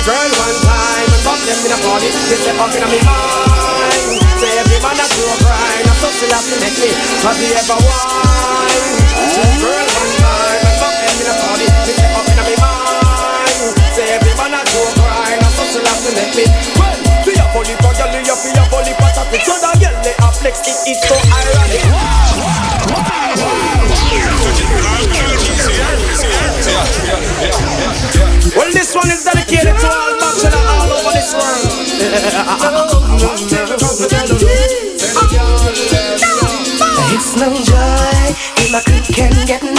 Girl, 0.09 0.31
one 0.33 0.59
time, 0.65 1.09
and 1.13 1.23
fuck 1.29 1.41
them 1.45 1.61
in 1.61 1.73
a 1.77 1.79
party. 1.85 2.09
They 2.33 2.41
step 2.41 2.57
up 2.57 2.73
in 2.73 2.81
a 2.81 2.89
me 2.89 3.01
mind. 3.05 4.25
Say 4.41 4.57
every 4.57 4.81
man 4.81 4.97
a 4.97 5.05
slow 5.05 5.33
grind. 5.45 5.85
I'm 5.85 5.99
so 6.01 6.09
still 6.09 6.33
have 6.33 6.47
to 6.49 6.57
make 6.57 6.77
me. 6.81 6.89
Have 7.21 7.37
you 7.37 7.53
ever 7.53 7.79
wine? 7.85 9.05
Girl, 9.61 9.94
grind. 15.85 15.93
I'm 15.93 15.93
so 15.93 15.93
still 15.93 15.93
have 15.93 16.00
to 16.05 16.11
make 16.17 16.33
me. 16.37 16.45
Well, 16.81 16.97
for 17.25 17.33
your 17.33 17.49
body, 17.53 17.75
for 17.76 17.93
your 17.93 18.09
lily, 18.09 18.33
for 18.33 18.49
your 18.49 18.69
body, 18.73 18.93
for 18.97 19.11
your 19.12 19.25
So 19.45 19.55
that 19.61 19.76
girl, 19.81 19.97
they 20.03 20.14
a 20.17 20.29
flex. 20.33 20.64
It 20.64 20.76
is 20.88 20.99
so 21.05 21.17
ironic. 21.29 21.85
Well, 28.57 28.71
this 28.73 28.95
one 28.95 29.11
is 29.11 29.25
dedicated 29.25 29.76
to 29.76 29.88
all 29.88 30.14
bachelor 30.21 30.62
all 30.69 30.93
over 30.93 31.12
this 31.12 31.35
world. 31.35 31.69
It's 37.14 37.37
no 37.37 37.49
joy 37.62 38.35
if 38.59 38.73
my 38.73 38.81
crew 38.81 39.00
can 39.03 39.33
get 39.47 39.62
no 39.62 39.73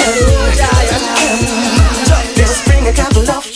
Just 2.35 2.65
bring 2.65 2.87
a 2.87 2.93
couple 2.93 3.29
of 3.29 3.54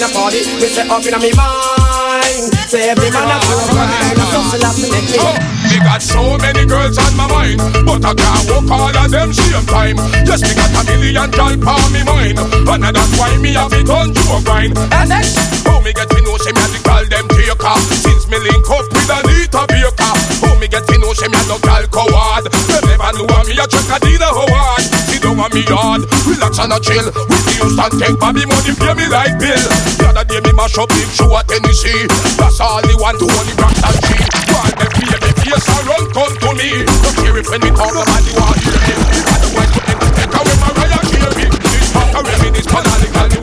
in 0.00 0.08
a 0.08 0.12
party. 0.16 0.40
Me 0.56 0.68
say 0.68 0.88
up 0.88 1.04
in 1.04 1.12
a 1.12 1.18
me 1.20 1.30
mind. 1.36 2.48
Say 2.72 2.88
every 2.88 3.10
man 3.12 3.28
a 3.28 3.36
go 3.44 3.56
grind. 3.68 4.16
Hustle 4.16 4.64
up 4.64 4.72
to 4.72 4.86
make 4.88 5.08
me. 5.12 5.20
Oh, 5.20 5.36
me 5.68 5.76
got 5.84 6.00
so 6.00 6.40
many 6.40 6.64
girls 6.64 6.96
on 6.96 7.12
my 7.16 7.28
mind, 7.28 7.60
but 7.84 8.00
I 8.00 8.16
can't 8.16 8.44
walk 8.48 8.70
all 8.72 8.96
of 8.96 9.10
them 9.12 9.32
same 9.32 9.66
time. 9.68 9.96
Yes, 10.24 10.40
me 10.40 10.56
got 10.56 10.72
a 10.72 10.82
million 10.88 11.28
girl 11.30 11.52
on 11.52 11.92
me 11.92 12.00
mind, 12.08 12.38
and 12.40 12.96
that's 12.96 13.12
why 13.20 13.36
me 13.36 13.52
have 13.60 13.72
it 13.76 13.90
on 13.92 14.16
to 14.16 14.24
a 14.32 14.38
grind. 14.40 14.72
And 14.78 15.08
next, 15.12 15.36
how 15.68 15.80
me 15.84 15.92
get 15.92 16.08
to 16.08 16.18
know 16.24 16.36
she 16.40 16.52
me 16.56 16.60
have 16.64 16.72
to 16.72 16.80
call 16.80 17.04
them 17.04 17.26
taker. 17.28 17.76
Since 17.92 18.24
me 18.32 18.38
link 18.40 18.64
up 18.72 18.88
with 18.88 19.10
Anita 19.10 19.68
Baker, 19.68 20.14
how 20.40 20.54
me 20.56 20.66
get 20.68 20.86
to 20.88 20.96
know 20.96 21.12
she 21.12 21.28
me 21.28 21.36
have 21.36 21.48
no 21.50 21.58
gal 21.60 21.84
coward. 21.92 22.48
Them 22.48 22.84
never 22.88 23.10
know 23.20 23.28
me 23.44 23.52
a 23.52 23.66
a 23.68 23.96
deal 24.00 24.24
hard. 24.24 24.84
Sit 25.12 25.20
down 25.20 25.36
on 25.36 25.50
me 25.52 25.60
yard, 25.68 26.08
relax 26.24 26.56
and 26.56 26.72
a 26.72 26.78
chill. 26.80 27.04
The 27.04 27.39
Houston 27.60 27.92
take 28.00 28.16
baby 28.16 28.44
money 28.48 28.72
pay 28.72 28.94
me 28.96 29.06
like 29.12 29.36
bill. 29.36 29.60
The 30.00 30.04
other 30.08 30.24
day 30.24 30.40
me 30.40 30.52
mash 30.56 30.80
up 30.80 30.88
big 30.88 31.08
show 31.12 31.28
at 31.36 31.44
Tennessee. 31.44 32.08
That's 32.40 32.60
all 32.60 32.80
the 32.80 32.96
want 32.96 33.20
to 33.20 33.26
only 33.28 33.54
rocks 33.60 33.84
and 33.84 33.98
G. 34.00 34.16
While 34.48 34.72
them 34.80 34.90
baby 34.96 35.28
face 35.44 35.68
a 35.68 35.76
run 35.84 36.04
come 36.16 36.34
to 36.40 36.50
me. 36.56 36.88
Don't 36.88 37.16
care 37.20 37.36
if 37.36 37.46
when 37.52 37.60
me 37.60 37.70
talk 37.76 37.92
about 37.92 38.22
the 38.24 38.32
war 38.32 38.54
hear 38.64 38.80
me. 38.80 39.18
Otherwise 39.28 39.70
put 39.76 39.84
them 39.84 39.98
to 40.00 40.08
take 40.16 40.34
away 40.40 40.56
Mariah 40.56 41.04
Carey. 41.04 41.46
This 41.52 41.88
fuck 41.92 42.16
a 42.16 42.20
reminisce 42.24 42.68
political 42.68 43.26
me 43.28 43.39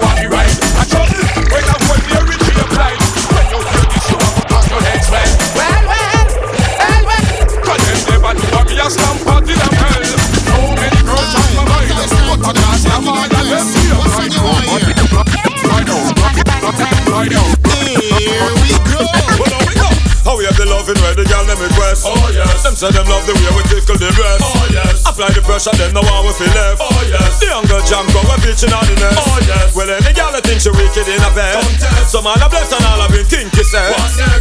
loving 20.88 21.04
where 21.04 21.16
the 21.20 21.28
girl 21.28 21.44
them 21.44 21.60
request. 21.60 22.08
Oh 22.08 22.16
yes. 22.32 22.64
Them 22.64 22.76
say 22.76 22.88
them 22.96 23.04
love 23.12 23.28
the 23.28 23.36
way 23.36 23.52
we 23.52 23.64
tickle 23.68 24.00
the 24.00 24.08
breast. 24.16 24.40
Oh 24.40 24.64
yes. 24.72 25.04
Apply 25.04 25.28
the 25.36 25.44
pressure, 25.44 25.76
then 25.76 25.92
no 25.92 26.00
one 26.00 26.24
we 26.24 26.32
feel 26.40 26.48
left. 26.56 26.80
Oh 26.80 26.88
yes. 27.04 27.44
The 27.44 27.52
younger 27.52 27.84
jam 27.84 28.08
go 28.16 28.24
we 28.24 28.36
pitching 28.40 28.72
on 28.72 28.88
the 28.88 28.96
nest. 28.96 29.20
Oh 29.20 29.40
yes. 29.44 29.76
Well 29.76 29.92
any 29.92 30.16
girl 30.16 30.32
that 30.32 30.48
think 30.48 30.64
she 30.64 30.72
wicked 30.72 31.08
in 31.12 31.20
a 31.20 31.32
bed. 31.36 31.60
Some 32.08 32.24
man 32.24 32.40
a 32.40 32.48
bless 32.48 32.72
and 32.72 32.84
all 32.88 33.04
have 33.04 33.12
been 33.12 33.28
kinky 33.28 33.68
said. 33.68 33.92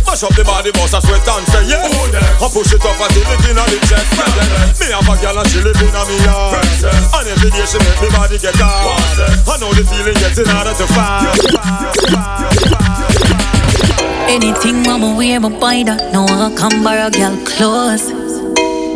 Mash 0.07 0.23
up 0.23 0.35
the 0.39 0.47
body, 0.47 0.71
bust 0.71 0.95
a 0.95 1.03
sweat 1.03 1.27
and 1.27 1.47
say 1.51 1.67
yes. 1.67 1.83
Oh 1.83 2.07
yes. 2.15 2.23
I 2.39 2.47
push 2.47 2.71
it 2.71 2.85
up 2.87 2.95
until 2.95 3.27
it 3.27 3.43
in 3.43 3.59
the 3.59 3.79
chest. 3.91 4.15
Me 4.79 4.87
have 4.95 5.03
a 5.03 5.15
girl 5.19 5.39
and 5.43 5.49
she 5.51 5.59
living 5.59 5.95
on 5.99 6.07
me 6.07 6.17
yard. 6.23 6.63
And 6.63 7.27
every 7.27 7.51
day 7.51 7.67
she 7.67 7.79
make 7.83 7.99
me 7.99 8.09
body 8.15 8.39
get 8.39 8.55
hard. 8.55 9.03
I 9.51 9.55
know 9.59 9.75
the 9.75 9.83
feeling 9.83 10.15
getting 10.23 10.47
harder 10.47 10.75
to 10.79 10.87
find. 10.95 12.76
Anything 14.29 14.83
mama 14.83 15.15
wear 15.17 15.41
my 15.41 15.49
buy 15.49 15.83
that 15.85 16.13
No 16.13 16.25
I 16.27 16.53
come 16.55 16.83
borrow 16.83 17.07
a 17.07 17.11
girl 17.11 17.37
clothes 17.47 18.11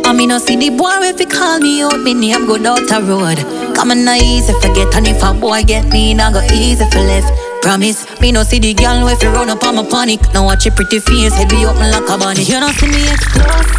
I 0.05 0.13
mean 0.13 0.29
no 0.29 0.37
see 0.39 0.57
the 0.57 0.69
boy 0.69 0.91
if 1.07 1.19
he 1.19 1.25
call 1.25 1.59
me 1.59 1.81
out 1.83 1.99
Me 2.01 2.13
name 2.13 2.45
go 2.45 2.57
down 2.57 2.85
the 2.85 2.99
road. 3.01 3.39
Come 3.75 3.91
on 3.91 4.07
easy 4.19 4.53
forget 4.59 4.93
And 4.93 5.07
if 5.07 5.23
a 5.23 5.33
boy 5.33 5.63
get 5.63 5.87
me 5.91 6.13
Now 6.13 6.31
go 6.31 6.41
easy 6.53 6.83
for 6.91 6.99
left 6.99 7.31
Promise 7.61 8.19
me 8.19 8.31
no 8.31 8.43
see 8.43 8.59
the 8.59 8.73
girl 8.73 9.07
if 9.07 9.23
you 9.23 9.29
run 9.29 9.49
up 9.49 9.63
on 9.63 9.75
my 9.75 9.85
panic. 9.87 10.19
Now 10.33 10.43
watch 10.45 10.65
your 10.65 10.75
pretty 10.75 10.99
face 10.99 11.33
head 11.33 11.49
be 11.49 11.65
open 11.65 11.89
like 11.91 12.09
a 12.09 12.17
bunny 12.17 12.43
You 12.43 12.59
don't 12.59 12.73
see 12.73 12.87
me 12.87 13.09
explosive 13.09 13.70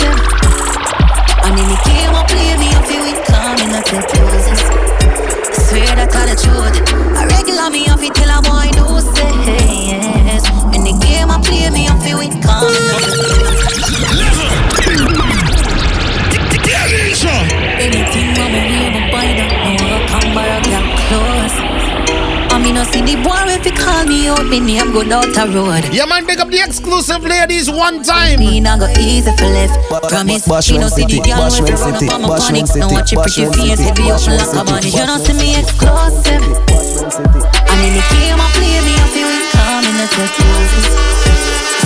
me 24.23 24.29
out 24.29 24.47
Me 24.47 24.61
name 24.61 24.93
go 24.93 25.03
down 25.03 25.27
the 25.33 25.45
road. 25.51 25.83
Yeah 25.93 26.07
man, 26.07 26.27
pick 26.27 26.39
up 26.39 26.49
the 26.49 26.61
exclusive 26.63 27.23
ladies 27.23 27.71
one 27.71 28.03
time. 28.03 28.39
Me 28.39 28.61
nah 28.61 28.79
go 28.79 28.87
easy 28.99 29.31
for 29.35 29.51
left. 29.51 29.75
Promise 30.09 30.47
me 30.71 30.79
no 30.79 30.89
see 30.89 31.07
the 31.07 31.19
girl 31.27 31.51
if 31.51 31.67
you 31.67 31.75
run 31.75 31.95
up 31.99 32.15
on 32.15 32.23
my 32.23 32.39
panic 32.39 32.71
Now 32.79 32.91
watch 32.91 33.11
your 33.11 33.23
pretty 33.23 33.47
face 33.51 33.81
head 33.83 33.97
be 33.97 34.11
open 34.11 34.39
like 34.39 34.55
a 34.55 34.63
bunny 34.63 34.91
You 34.95 35.05
don't 35.07 35.23
see 35.23 35.35
me 35.35 35.59
exclusive. 35.59 36.43
And 36.43 37.81
in 37.83 37.93
the 37.99 38.05
game 38.15 38.39
I 38.39 38.47
play 38.55 38.79
me 38.87 38.95
I 38.95 39.07
feel 39.11 39.31
it 39.31 39.47
coming 39.51 39.97
at 39.99 40.11
the 40.15 40.25
closes 40.39 40.87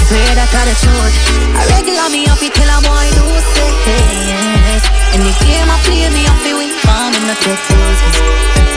Swear 0.07 0.33
that 0.39 0.53
I 0.53 0.63
the 0.69 0.75
truth. 0.77 1.17
I 1.57 1.63
regular 1.73 2.09
me 2.13 2.29
off 2.29 2.43
it 2.45 2.53
till 2.53 2.69
a 2.69 2.79
boy 2.85 3.07
do 3.17 3.25
say 3.57 3.73
yes 4.29 4.83
In 5.17 5.21
the 5.25 5.33
game 5.41 5.69
I 5.73 5.77
play 5.89 6.05
me 6.13 6.23
I 6.29 6.35
feel 6.45 6.61
it 6.61 6.75
coming 6.85 7.27
at 7.33 7.39
the 7.41 7.55
closes 7.65 8.76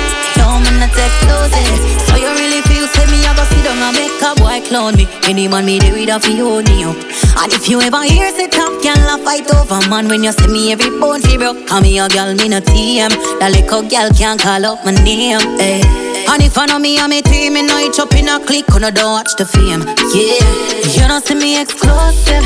Yo, 0.60 0.66
man, 0.68 0.84
I 0.84 0.92
take 0.92 1.16
closes 1.24 1.80
So 2.04 2.20
you 2.20 2.28
really 2.36 2.60
feel 2.68 2.84
say 2.92 3.08
me 3.08 3.24
I 3.24 3.32
go 3.32 3.48
sit 3.48 3.64
down 3.64 3.80
and 3.80 3.96
make 3.96 4.20
a 4.20 4.36
boy 4.36 4.60
clown 4.68 4.96
me 5.00 5.08
Any 5.24 5.48
man 5.48 5.64
me 5.66 5.80
do 5.80 5.96
it 5.96 6.10
off 6.10 6.28
you 6.28 6.52
own 6.52 6.68
you 6.76 6.92
And 7.40 7.54
if 7.54 7.70
you 7.70 7.80
ever 7.80 8.04
hear 8.04 8.28
say 8.36 8.48
top 8.52 8.76
girl 8.84 9.00
a 9.08 9.16
fight 9.24 9.48
over 9.56 9.80
man 9.90 10.10
When 10.10 10.22
you 10.24 10.34
see 10.34 10.48
me 10.48 10.74
every 10.74 10.92
bone 11.00 11.22
fi 11.22 11.38
broke. 11.38 11.66
Call 11.66 11.80
me 11.80 11.98
a 12.00 12.10
girl 12.10 12.36
me 12.36 12.50
no 12.50 12.60
TM 12.60 13.40
That 13.40 13.56
little 13.56 13.88
girl 13.88 14.12
can't 14.12 14.42
call 14.42 14.66
up 14.66 14.84
my 14.84 14.92
name 14.92 15.40
eh. 15.64 15.80
And 16.28 16.44
if 16.44 16.58
I 16.58 16.66
know 16.66 16.78
me 16.78 17.00
and 17.00 17.10
me 17.10 17.22
team 17.22 17.54
Me 17.54 17.62
know 17.64 17.80
it 17.80 17.98
up 17.98 18.12
in 18.14 18.28
a 18.28 18.44
click 18.44 18.68
When 18.76 18.84
I 18.84 18.92
don't 18.92 19.16
watch 19.16 19.32
the 19.40 19.46
fame 19.46 19.88
Yeah, 20.12 20.44
you 20.92 21.08
don't 21.08 21.24
see 21.24 21.36
me 21.36 21.62
exclusive. 21.62 22.44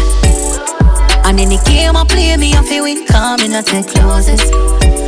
And 1.26 1.40
the 1.40 1.58
game 1.66 1.96
I 1.96 2.04
play 2.06 2.36
me, 2.38 2.54
I 2.54 2.62
feel 2.64 2.84
win, 2.84 3.08
coming 3.08 3.54
at 3.54 3.66
the 3.66 3.82
closest. 3.82 5.03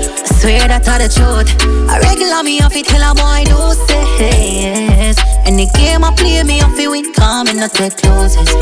I 0.46 0.62
swear 0.62 0.68
that 0.70 0.86
I 0.86 1.02
the 1.02 1.10
truth. 1.10 1.50
I 1.90 1.98
regular 2.06 2.46
me, 2.46 2.62
I 2.62 2.70
feel 2.70 2.86
till 2.86 3.02
a 3.02 3.18
boy 3.18 3.50
do 3.50 3.58
say 3.90 4.70
yes. 4.70 5.18
In 5.50 5.58
the 5.58 5.66
game 5.74 6.06
I 6.06 6.14
play 6.14 6.38
me, 6.46 6.62
I 6.62 6.70
feel 6.78 6.94
win, 6.94 7.10
coming 7.18 7.58
at 7.66 7.74
the 7.74 7.90
closest. 7.90 8.54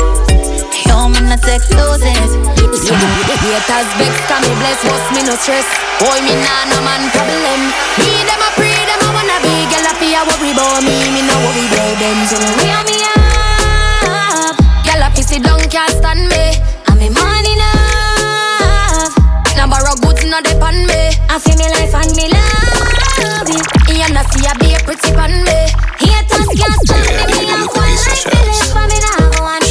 Yo, 0.88 1.12
man, 1.12 1.28
I 1.28 1.36
take 1.36 1.60
closest. 1.68 2.40
Haters 2.56 3.90
vex, 4.00 4.16
can 4.24 4.40
me 4.48 4.52
bless, 4.64 4.80
what's 4.88 5.12
me 5.12 5.28
no 5.28 5.36
stress. 5.36 5.68
Boy, 6.00 6.24
me 6.24 6.32
nah 6.40 6.72
no 6.72 6.80
man 6.88 7.04
problem. 7.12 7.60
Me 8.00 8.16
them 8.32 8.40
a 8.40 8.48
pray, 8.56 8.80
them 8.88 9.04
a 9.04 9.08
wanna 9.12 9.36
be, 9.44 9.52
girl 9.68 9.84
a 9.84 9.92
fear 10.00 10.24
worry 10.24 10.56
about 10.56 10.80
me, 10.80 10.96
me 11.12 11.20
no 11.20 11.36
worry 11.44 11.68
about 11.68 12.00
them. 12.00 12.16
So 12.32 12.40
me 12.64 12.72
on 12.72 12.88
me 12.88 13.13
I 21.34 21.38
feel 21.42 21.58
me 21.58 21.66
life 21.66 21.90
and 21.98 22.14
me 22.14 22.30
love 22.30 23.50
it. 23.50 23.66
You 23.90 24.06
not 24.14 24.22
see 24.30 24.46
a 24.46 24.54
be 24.54 24.70
pretty 24.86 25.10
pan 25.18 25.34
me. 25.42 25.66
Haters 25.98 26.46
can't 26.54 26.78
stand 26.86 27.10
me, 27.10 27.26
me 27.26 27.50
have 27.50 27.74
one 27.74 27.90
life 27.90 28.22
to 28.22 28.38
live, 28.38 28.70
but 28.70 28.86
me 28.86 29.02
nah 29.02 29.42
one. 29.42 29.66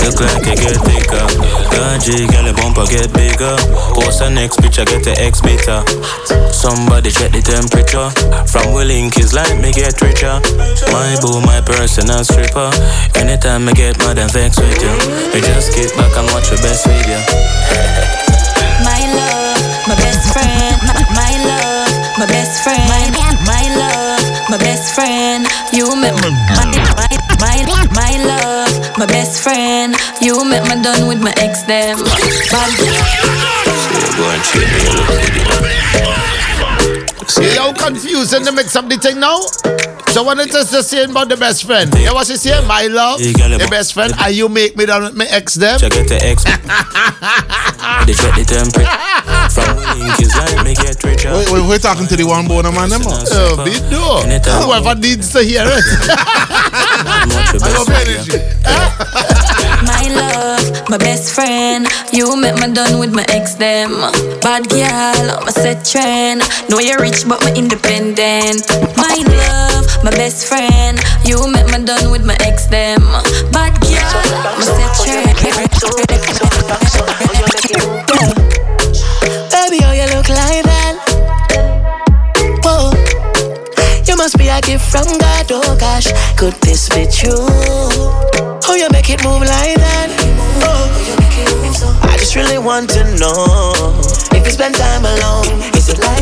Look 0.00 0.16
like 0.24 0.48
I 0.48 0.56
get 0.56 0.80
thicker. 0.80 1.28
Dodgy, 1.76 2.24
girl, 2.24 2.48
the 2.48 2.56
bumper 2.56 2.88
get 2.88 3.12
bigger. 3.12 3.52
Post 4.00 4.24
the 4.24 4.32
next 4.32 4.64
picture, 4.64 4.88
get 4.88 5.04
the 5.04 5.12
X 5.20 5.44
bitter. 5.44 5.84
Somebody 6.48 7.12
check 7.12 7.36
the 7.36 7.44
temperature. 7.44 8.08
From 8.48 8.72
willing 8.72 9.12
kids 9.12 9.36
like 9.36 9.52
me 9.60 9.76
get 9.76 10.00
richer. 10.00 10.40
My 10.88 11.20
boo, 11.20 11.44
my 11.44 11.60
personal 11.60 12.24
stripper. 12.24 12.72
Anytime 13.20 13.68
I 13.68 13.76
get 13.76 14.00
mad 14.00 14.16
and 14.16 14.32
vex 14.32 14.56
with 14.56 14.80
you, 14.80 14.96
me 15.36 15.44
just 15.44 15.76
kick 15.76 15.92
back 16.00 16.16
and 16.16 16.32
watch 16.32 16.48
your 16.48 16.64
best 16.64 16.88
video. 16.88 17.20
My 19.88 19.96
best 19.96 20.32
friend. 20.32 20.76
My, 20.86 20.94
my 21.10 21.32
love, 21.42 21.90
my 22.18 22.26
best 22.26 22.62
friend. 22.62 22.86
My, 22.86 23.10
my 23.46 23.66
love, 23.74 24.22
my 24.48 24.58
best 24.58 24.94
friend. 24.94 25.46
You 25.72 25.96
make 25.96 26.14
my, 26.22 26.30
my, 26.54 26.70
my, 27.42 27.56
my, 27.66 27.82
my 27.90 28.12
love, 28.22 28.70
my 28.98 29.06
best 29.06 29.42
friend. 29.42 29.96
You 30.20 30.44
make 30.44 30.62
me 30.64 30.82
done 30.82 31.08
with 31.08 31.20
my 31.20 31.34
ex 31.38 31.62
them. 31.64 31.98
Bad. 32.50 32.70
And. 32.78 33.32
See 37.28 37.56
how 37.56 37.72
confused 37.72 38.34
in 38.34 38.44
the 38.44 38.52
mix 38.52 38.76
up 38.76 38.88
the 38.88 38.96
thing 38.98 39.18
now? 39.18 39.40
So 40.12 40.22
when 40.22 40.38
it 40.40 40.54
is 40.54 40.68
the 40.70 40.82
saying 40.82 41.10
about 41.10 41.30
the 41.30 41.38
best 41.38 41.64
friend, 41.64 41.90
yeah, 41.96 42.12
what's 42.12 42.28
he 42.28 42.36
saying? 42.36 42.66
My 42.66 42.86
love, 42.86 43.18
Yeah, 43.22 43.48
the 43.48 43.66
best 43.70 43.94
friend, 43.94 44.12
and 44.18 44.34
you 44.34 44.46
make 44.50 44.76
me 44.76 44.84
down 44.84 45.04
with 45.04 45.16
my 45.16 45.24
ex 45.24 45.54
them. 45.54 45.80
Check 45.80 45.96
it 45.96 46.08
the 46.12 46.20
X. 46.20 46.44
They 46.44 48.12
check 48.12 48.36
the 48.36 48.44
temperature. 48.44 48.84
From 49.48 49.72
willing 49.80 50.12
kids 50.20 50.36
like 50.36 50.64
me 50.68 50.74
get 50.76 51.00
richer. 51.02 51.32
Wait, 51.32 51.48
wait, 51.48 51.64
we're 51.64 51.78
talking 51.78 52.06
to 52.08 52.16
the 52.16 52.24
one 52.24 52.46
born 52.46 52.68
man, 52.76 52.90
them. 52.92 53.00
Oh, 53.08 53.64
be 53.64 53.72
do. 53.88 54.04
Whoever 54.60 54.94
needs 55.00 55.32
to 55.32 55.40
hear 55.40 55.64
it. 55.64 55.80
I 56.12 57.72
love 57.72 57.88
energy. 57.88 58.36
My 59.82 60.04
love, 60.12 60.88
my 60.90 60.98
best 60.98 61.34
friend. 61.34 61.88
You 62.12 62.36
make 62.36 62.60
me 62.60 62.72
done 62.72 62.98
with 63.00 63.14
my 63.14 63.24
ex 63.30 63.54
them. 63.54 63.96
Bad 64.44 64.68
girl, 64.68 65.40
I'm 65.40 65.48
a 65.48 65.52
set 65.52 65.84
trend. 65.88 66.42
Know 66.68 66.78
you're 66.80 67.00
rich, 67.00 67.24
but 67.26 67.42
me 67.44 67.56
independent. 67.56 68.68
My 68.96 69.16
love, 69.24 69.32
love, 69.32 69.51
my 70.02 70.10
best 70.10 70.46
friend. 70.46 70.98
You 71.24 71.46
make 71.48 71.66
me 71.66 71.84
done 71.84 72.10
with 72.10 72.24
my 72.24 72.36
ex 72.40 72.66
them. 72.66 73.02
Bad 73.52 73.78
girl, 73.80 74.22
my 74.58 74.64
set 74.64 74.94
straight. 74.96 75.22
Baby, 79.50 79.78
how 79.82 79.92
you 79.92 80.06
look 80.14 80.28
like 80.28 80.64
that? 80.66 80.94
Whoa, 82.64 82.92
you 84.06 84.16
must 84.16 84.36
be 84.38 84.48
a 84.48 84.60
gift 84.60 84.90
from 84.90 85.06
God. 85.18 85.46
Oh 85.50 85.76
gosh, 85.78 86.08
could 86.36 86.54
this 86.62 86.88
be 86.88 87.06
true? 87.06 87.48
How 88.62 88.74
you 88.74 88.88
make 88.90 89.10
it 89.10 89.22
move 89.24 89.42
like 89.42 89.76
that? 89.78 90.08
Oh, 90.62 90.88
I 92.02 92.16
just 92.18 92.34
really 92.34 92.58
want 92.58 92.90
to 92.90 93.04
know 93.18 93.72
if 94.32 94.44
you 94.44 94.52
spend 94.52 94.74
time 94.74 95.04
alone. 95.04 95.62
Is 95.76 95.88
it? 95.88 95.98
Like 95.98 96.21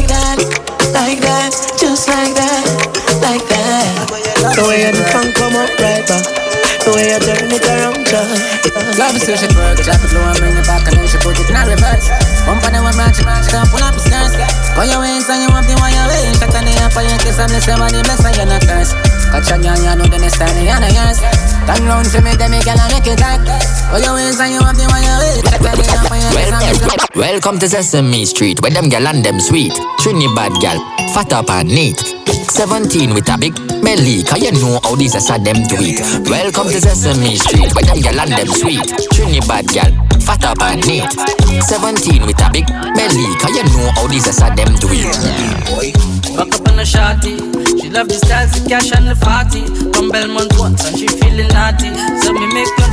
The 4.50 4.66
way 4.66 4.82
you 4.82 4.90
can 4.90 5.30
come 5.32 5.54
up 5.54 5.70
right 5.78 6.02
back. 6.02 6.26
The 6.82 6.90
way 6.90 7.12
you 7.12 7.20
turn 7.22 7.46
it 7.46 7.62
around, 7.70 8.02
child. 8.08 8.34
Love 8.98 9.14
is 9.14 9.22
she 9.22 9.46
twerk, 9.46 9.78
drop 9.84 10.02
it 10.02 10.10
low 10.10 10.26
and 10.26 10.38
bring 10.38 10.56
it 10.56 10.66
back 10.66 10.82
and 10.88 10.96
then 10.98 11.06
she 11.06 11.18
put 11.22 11.38
it 11.38 11.46
in 11.46 11.54
reverse. 11.54 12.10
Bump 12.42 12.64
on 12.66 12.72
the 12.72 12.80
one 12.82 12.96
match, 12.96 13.22
match, 13.22 13.46
come 13.46 13.68
pull 13.68 13.84
up 13.84 13.94
the 13.94 14.02
stairs. 14.02 14.34
Call 14.74 14.88
your 14.88 15.00
waist 15.00 15.30
and 15.30 15.44
you 15.44 15.50
want 15.54 15.66
the 15.70 15.76
one 15.78 15.92
you 15.94 16.02
waist. 16.08 16.40
Shut 16.40 16.50
on 16.50 16.64
the 16.64 16.72
and 16.72 17.10
you 17.10 17.18
kiss 17.22 17.38
and 17.38 17.48
bless 17.52 17.66
your 17.68 17.78
body, 17.78 18.02
bless 18.02 18.24
you're 18.36 18.46
not 18.46 18.62
curse. 18.66 19.09
Catch 19.30 19.54
a 19.54 19.56
girl, 19.62 19.78
you 19.78 19.94
know 19.94 20.06
the 20.10 20.18
next 20.18 20.38
time 20.38 20.58
you're 20.58 20.74
not 20.74 20.90
yours. 20.90 21.22
Turn 21.66 21.86
round 21.86 22.06
to 22.10 22.18
me, 22.20 22.34
then 22.34 22.50
me 22.50 22.58
girl 22.66 22.74
and 22.74 22.90
make 22.90 23.06
it 23.06 23.20
hot. 23.22 23.38
Call 23.90 24.02
your 24.02 24.14
waist 24.18 24.42
and 24.42 24.50
you 24.50 24.60
want 24.60 24.74
the 24.74 24.86
one 24.90 25.02
you 25.06 25.16
waist. 25.22 25.46
Shut 25.46 25.62
on 25.62 25.74
the 25.78 25.86
up 25.86 26.10
and 26.10 26.18
you 26.18 26.30
kiss 26.34 26.50
and 26.50 26.62
bless 26.82 27.14
your 27.14 27.14
Welcome 27.14 27.58
to 27.60 27.68
Sesame 27.68 28.24
Street, 28.26 28.60
where 28.60 28.74
them 28.74 28.88
gal 28.88 29.06
and 29.06 29.24
them 29.24 29.38
sweet. 29.38 29.74
Trinidad 30.02 30.54
gal, 30.60 30.78
fat 31.14 31.32
up 31.32 31.50
and 31.50 31.68
neat. 31.68 31.98
17 32.50 33.14
with 33.14 33.30
a 33.30 33.38
big 33.38 33.54
belly, 33.82 34.26
cause 34.26 34.42
you 34.42 34.50
know 34.58 34.80
how 34.82 34.94
these 34.96 35.14
are 35.14 35.38
them 35.38 35.62
do 35.70 35.78
it. 35.78 36.02
Welcome 36.28 36.66
to 36.66 36.80
Sesame 36.80 37.36
Street, 37.36 37.70
where 37.74 37.86
them 37.86 38.02
gal 38.02 38.18
and 38.20 38.32
them 38.34 38.50
sweet. 38.50 38.82
Trinidad 39.14 39.66
gal, 39.70 39.90
fat 40.30 40.44
up 40.44 40.62
and 40.62 40.86
neat. 40.86 41.10
17 41.62 42.26
with 42.26 42.38
a 42.38 42.48
big 42.52 42.66
belly, 42.94 43.26
cause 43.42 43.54
you 43.56 43.64
know 43.74 43.90
how 43.98 44.06
these 44.06 44.26
are 44.30 44.54
them 44.54 44.70
do 44.78 44.86
it. 44.90 45.10
Back 46.36 46.54
up 46.54 46.68
on 46.70 46.78
a 46.78 46.86
shorty. 46.86 47.34
She 47.80 47.90
love 47.90 48.06
the 48.06 48.18
styles, 48.22 48.54
the 48.54 48.62
cash 48.68 48.92
and 48.94 49.10
the 49.10 49.16
party. 49.18 49.66
From 49.90 50.10
Belmont 50.10 50.54
once 50.58 50.86
and 50.86 50.94
she 50.94 51.08
feeling 51.08 51.50
naughty. 51.50 51.90
So 52.22 52.30
me 52.32 52.46
make 52.54 52.70
to 52.78 52.84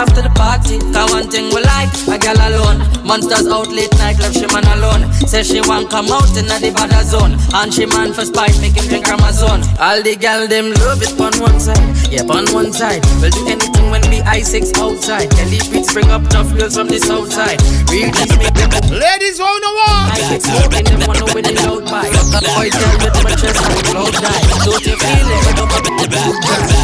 after 0.00 0.22
the 0.22 0.32
party. 0.32 0.80
Cause 0.94 1.12
one 1.12 1.28
thing 1.28 1.52
we 1.52 1.60
like, 1.60 1.92
a 2.08 2.16
gal 2.16 2.40
alone. 2.40 2.80
Monsters 3.04 3.46
out 3.48 3.68
late 3.68 3.92
night, 4.00 4.16
left 4.18 4.40
she 4.40 4.48
man 4.48 4.64
alone. 4.78 5.12
Say 5.28 5.42
she 5.44 5.60
want 5.60 5.90
come 5.90 6.08
out 6.08 6.32
in 6.40 6.48
the 6.48 6.72
bad 6.72 6.92
zone. 7.04 7.36
And 7.52 7.68
she 7.72 7.84
man 7.84 8.12
for 8.16 8.24
spite, 8.24 8.56
make 8.60 8.76
him 8.76 8.88
drink 8.88 9.08
Amazon. 9.08 9.60
All 9.76 10.00
the 10.00 10.16
gal 10.16 10.48
them 10.48 10.72
love 10.88 11.04
it 11.04 11.12
on 11.20 11.36
one 11.36 11.60
side. 11.60 11.84
Yeah, 12.08 12.24
on 12.32 12.48
one 12.56 12.72
side. 12.72 13.04
We'll 13.20 13.30
do 13.30 13.44
anything 13.44 13.77
when 13.90 14.02
we 14.10 14.20
I6 14.22 14.76
outside. 14.78 15.30
Kelly 15.30 15.58
beats 15.72 15.92
bring 15.92 16.10
up 16.10 16.22
tough 16.28 16.50
girls 16.56 16.76
from 16.76 16.88
the 16.88 16.98
south 16.98 17.32
side. 17.32 17.60
Real 17.90 18.10
deep 18.12 18.32
make 18.38 18.54
them 18.54 18.70
Ladies 18.92 19.40
on 19.40 19.58
the 19.60 19.72
wall. 19.78 20.08
I6 20.12 20.40
smoking 20.48 20.84
them 20.88 21.00
one 21.08 21.24
with 21.34 21.44
the 21.44 21.54
loud 21.64 21.84
bike. 21.88 22.12
Boy 22.12 22.68
tell 22.70 22.94
me 23.00 23.08
to 23.12 23.20
my 23.24 23.34
chest 23.36 23.60
and 23.60 23.82
cloud 23.88 24.12
die. 24.12 24.42
Don't 24.64 24.84
you 24.84 24.96
feel 24.96 25.28
it? 25.28 25.56
Don't 25.56 25.72
up 25.72 25.84
the 25.84 26.06
back. 26.08 26.32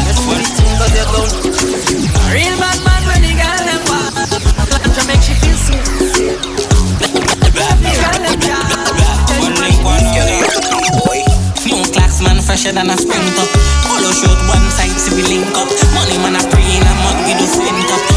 Let's 0.05 0.21
put 0.25 0.39
it 0.41 0.57
in 0.61 0.71
cause 0.77 0.93
you 0.95 1.05
don't. 1.13 1.31
Real 2.31 2.55
bad 2.61 2.79
man 2.85 3.01
when 3.09 3.21
the 3.25 3.33
girl 3.37 3.61
them 3.65 3.81
want. 3.89 4.13
To 4.95 5.01
make 5.07 5.21
she 5.21 5.33
feel 5.41 5.57
sweet. 5.57 5.85
New 11.65 11.83
clocks 11.91 12.21
man 12.21 12.39
fresher 12.41 12.71
than 12.71 12.89
a 12.89 12.97
spring 12.97 13.27
top. 13.35 13.74
Polo 14.05 14.13
shirt 14.13 14.37
one 14.47 14.69
side 14.69 14.99
see 15.01 15.15
we 15.15 15.23
link 15.23 15.47
up. 15.57 15.67
Money 15.95 16.17
man 16.21 16.35
I 16.35 16.45
pray 16.51 16.61
in 16.61 16.85
a 16.85 16.93
mug 17.01 17.25
we 17.25 17.33
do 17.41 17.47
flint 17.49 17.89
up. 17.89 18.14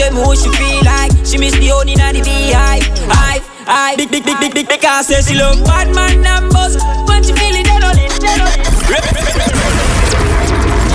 Tell 0.00 0.12
me 0.16 0.20
what 0.24 0.38
she 0.38 0.48
feel 0.56 0.80
like 0.84 1.12
She 1.28 1.36
miss 1.36 1.52
the 1.60 1.70
only 1.72 1.92
in 1.92 1.98
the 2.00 2.22
beehive 2.24 2.84
Hive, 3.12 3.44
hive 3.68 3.96
Big, 3.98 4.10
big, 4.10 4.24
big, 4.24 4.40
big, 4.40 4.54
big 4.54 4.68
Because 4.68 5.06
say 5.06 5.20
she 5.20 5.34
love 5.36 5.62
bad 5.64 5.92
man 5.94 6.48
buzz 6.48 6.80
When 7.04 7.22
she 7.22 7.32
feeling 7.36 7.64
dead 7.64 7.84
on 7.84 7.98
it, 8.00 8.08
dead 8.16 8.40
on 8.40 8.48
it 8.48 8.64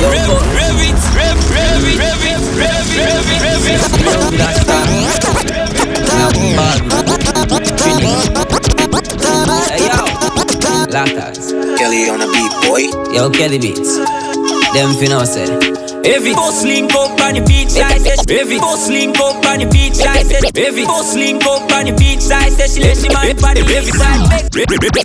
Rev, 0.06 0.28
rev 0.58 0.82
it, 0.82 0.98
rev, 1.14 1.38
rev 1.54 1.86
it, 1.86 1.98
rev 2.02 2.26
it, 2.26 2.42
rev 2.58 2.82
it, 2.86 3.22
rev 3.46 3.66
it, 3.70 3.82
Hey 9.72 9.86
yo, 9.88 10.02
Latas. 10.92 11.52
Kelly 11.78 12.10
on 12.10 12.22
a 12.22 12.28
beat, 12.28 12.54
boy. 12.68 12.84
Yo, 13.14 13.30
Kelly 13.30 13.60
Beats. 13.60 13.98
Them 14.74 14.92
finna 14.94 15.26
say. 15.26 15.75
Every 16.06 16.38
boss 16.38 16.62
link 16.64 16.94
up 16.94 17.18
on 17.18 17.34
the 17.34 17.42
beach 17.42 17.74
side 17.74 17.98
say 17.98 18.14
Every 18.30 18.62
boss 18.62 18.86
link 18.94 19.18
up 19.18 19.42
on 19.42 19.58
the 19.58 19.66
beach 19.66 19.98
side 19.98 20.22
say 20.30 20.38
Every 20.54 20.86
boss 20.86 21.18
link 21.18 21.42
up 21.42 21.66
on 21.74 21.90
the 21.90 21.98
beach 21.98 22.22
side 22.22 22.54
say 22.54 22.70
she 22.70 22.80
let 22.86 22.94
she 23.02 23.10
man 23.10 23.34
on 23.42 23.58
the 23.58 23.66
heavy 23.66 23.90
side. 23.90 24.22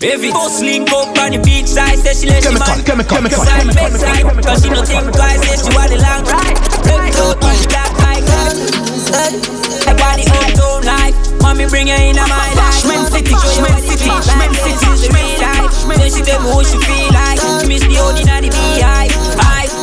Every 0.05 0.29
boss 0.29 0.61
link 0.61 0.93
up 0.93 1.09
on 1.17 1.33
the 1.33 1.41
beach 1.41 1.73
side 1.73 1.97
say 2.05 2.13
she 2.13 2.29
let 2.29 2.45
she 2.45 2.53
man 2.53 2.85
Chemical, 2.85 3.17
chemical, 3.17 3.41
side. 3.41 3.65
back 3.73 3.97
side 3.97 4.29
Cause 4.45 4.61
she 4.61 4.69
no 4.69 4.85
think 4.85 5.09
twice 5.09 5.41
say 5.41 5.57
she 5.57 5.73
want 5.73 5.89
the 5.89 5.97
long 6.05 6.21
ride 6.29 6.57
Rev 6.85 7.01
it 7.09 7.17
out 7.17 7.37
on 7.41 7.55
the 7.57 7.65
black 7.65 7.91
bike 7.97 8.25
Like 9.89 10.01
on 10.05 10.15
the 10.21 10.25
uptown 10.29 10.85
life 10.85 11.17
Mommy 11.41 11.65
bring 11.65 11.89
her 11.89 11.97
in 11.97 12.13
my 12.13 12.29
life. 12.29 12.53
Bashment 12.53 13.09
City, 13.09 13.33
Bashment 13.33 13.81
City, 13.89 14.05
Bashment 14.05 14.53
City, 14.53 14.85
This 14.85 15.01
is 15.01 15.09
the 15.09 15.17
real 15.17 15.41
life. 15.41 15.97
Then 15.97 16.09
she 16.13 16.21
tell 16.21 16.37
me 16.45 16.53
what 16.53 16.69
she 16.69 16.77
feel 16.77 17.09
like. 17.09 17.41
She 17.41 17.65
miss 17.65 17.81
the 17.89 17.97
old 17.97 18.21
in 18.21 18.29
the 18.29 18.53
beehive 18.53 19.80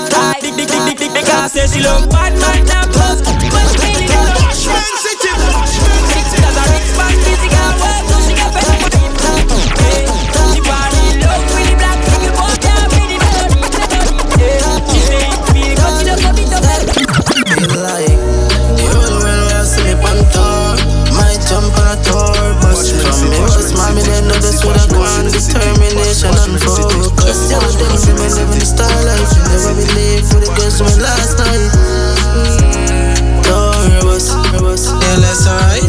Hive, 0.59 0.67
hive 0.67 0.67
Big, 0.67 0.67
big, 0.67 0.83
big, 0.87 0.99
big, 0.99 0.99
big, 0.99 1.15
big 1.15 1.27
Cause 1.27 1.53
say 1.53 1.67
she 1.71 1.79
love 1.83 2.11
bad 2.11 2.35
man 2.35 2.67
and 2.67 2.91
plus 2.91 3.23
When 3.23 3.63
she 3.71 3.79
feeling 3.79 4.11
it 4.11 4.35
Bashment 4.35 4.99
City, 4.99 5.31
Bashment 5.55 6.03
City 6.11 6.35
Cause 6.43 6.59
a 6.59 6.65
rich 6.75 6.91
man 6.99 7.15
physical 7.23 7.71
work 7.79 8.03
So 8.11 8.17
she 8.27 8.35
get 8.35 8.51
better 8.51 8.75
Hey, 9.79 10.11
She 10.51 10.61
fall 10.67 10.91
in 10.99 11.23
love 11.23 11.47
with 11.55 11.63
the 11.63 11.75
black 11.79 11.99
people 12.03 12.35
Boy 12.35 12.55
can't 12.59 12.91
be 12.91 13.07
the 13.07 13.17
melody 13.23 13.63
Yeah, 14.43 14.83
She 14.91 14.99
say 14.99 15.31
it 15.31 15.39
feel 15.47 15.79
good 15.79 15.95
She 15.95 16.11
don't 16.11 16.19
come 16.27 16.43
it 16.43 16.51
up 16.51 16.67
Feel 17.47 17.79
like 17.79 18.19
the 18.79 18.87
whole 18.91 19.15
world 19.23 19.47
will 19.47 19.63
see 19.63 19.83
me 19.87 19.95
on 19.95 20.19
tour. 20.35 20.75
Might 21.15 21.41
jump 21.47 21.71
on 21.75 21.87
a 21.87 21.97
tour 22.03 22.35
bus. 22.61 22.91
From 22.91 23.31
me. 23.31 23.39
Was 23.41 23.73
mommy 23.75 24.03
they 24.03 24.21
know 24.27 24.39
this 24.43 24.65
would 24.65 24.77
have 24.77 24.91
gone 24.91 25.27
determination 25.31 25.98
last 30.99 31.39
night. 31.39 31.73
Tour 33.47 34.03
bus, 34.03 34.29
bus. 34.59 34.85
Yeah, 34.91 35.17
that's 35.23 35.47
alright. 35.47 35.87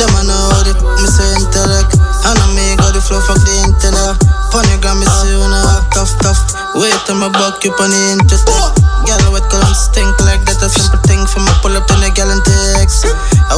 Them 0.00 0.12
I 0.16 0.22
know 0.24 0.64
the 0.64 0.72
me 1.00 1.08
say 1.08 1.28
intellect. 1.36 1.96
And 2.24 2.38
I 2.38 2.46
make 2.54 2.80
all 2.82 2.92
the 2.92 3.00
flow 3.00 3.20
fuck 3.22 3.38
the 3.40 3.54
internet. 3.66 4.16
Ponygram 4.50 5.00
me 5.00 5.06
see 5.06 5.32
you 5.32 5.42
now 5.48 5.84
tough 5.92 6.12
tough. 6.20 6.40
Wait 6.74 6.94
till 7.04 7.16
my 7.16 7.28
buck 7.28 7.62
you 7.64 7.72
on 7.76 7.90
the 7.90 8.00
internet. 8.16 8.72
Girl, 9.04 9.34
what 9.34 9.44
color 9.50 9.74
stink 9.74 10.14
like 10.22 10.44
that? 10.46 10.62
A 10.62 10.68
simple 10.70 11.02
thing 11.04 11.26
for 11.26 11.40
me 11.40 11.52
pull 11.60 11.74
up 11.74 11.86
to 11.90 11.94
the 11.98 12.10
gal 12.14 12.30
and 12.30 12.42
text. 12.46 13.04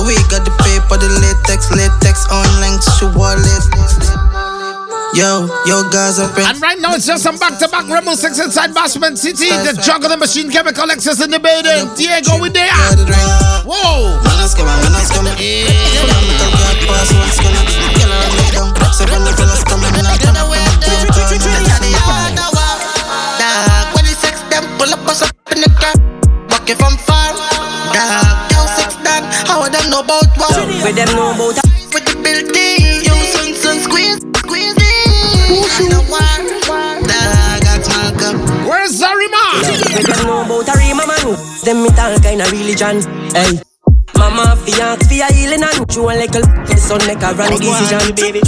We 0.04 0.16
got 0.32 0.44
the 0.44 0.52
paper, 0.64 0.96
the 0.96 1.08
latex, 1.20 1.70
latex 1.70 2.26
on 2.32 2.44
online, 2.44 2.80
she 2.98 3.06
wallet. 3.14 4.03
Yo, 5.14 5.46
yo, 5.64 5.88
guys 5.90 6.18
up 6.18 6.36
in. 6.36 6.44
And 6.44 6.60
right 6.60 6.78
now 6.80 6.94
it's 6.94 7.06
just 7.06 7.22
some 7.22 7.38
back-to-back 7.38 7.88
Rebel 7.88 8.16
Six 8.16 8.40
inside 8.40 8.70
Bashment 8.70 9.16
City. 9.16 9.48
The 9.48 9.80
juggle 9.80 10.08
the 10.08 10.16
machine 10.16 10.50
chemical 10.50 10.86
Lexus 10.86 11.22
in 11.22 11.30
the 11.30 11.38
building. 11.38 11.94
Diego 11.94 12.40
with 12.40 12.52
there. 12.52 13.53
Hey. 43.34 43.58
Mama 44.16 44.54
fi 44.62 44.80
ask 44.80 45.08
fi 45.10 45.18
a 45.20 45.26
healing 45.34 45.62
and 45.66 45.90
show 45.90 46.06
a 46.08 46.14
little 46.14 46.46
the 46.70 46.76
son 46.78 47.02
make 47.02 47.18
a 47.18 47.34
wrong 47.34 47.50
decision. 47.58 48.14
Baby. 48.14 48.38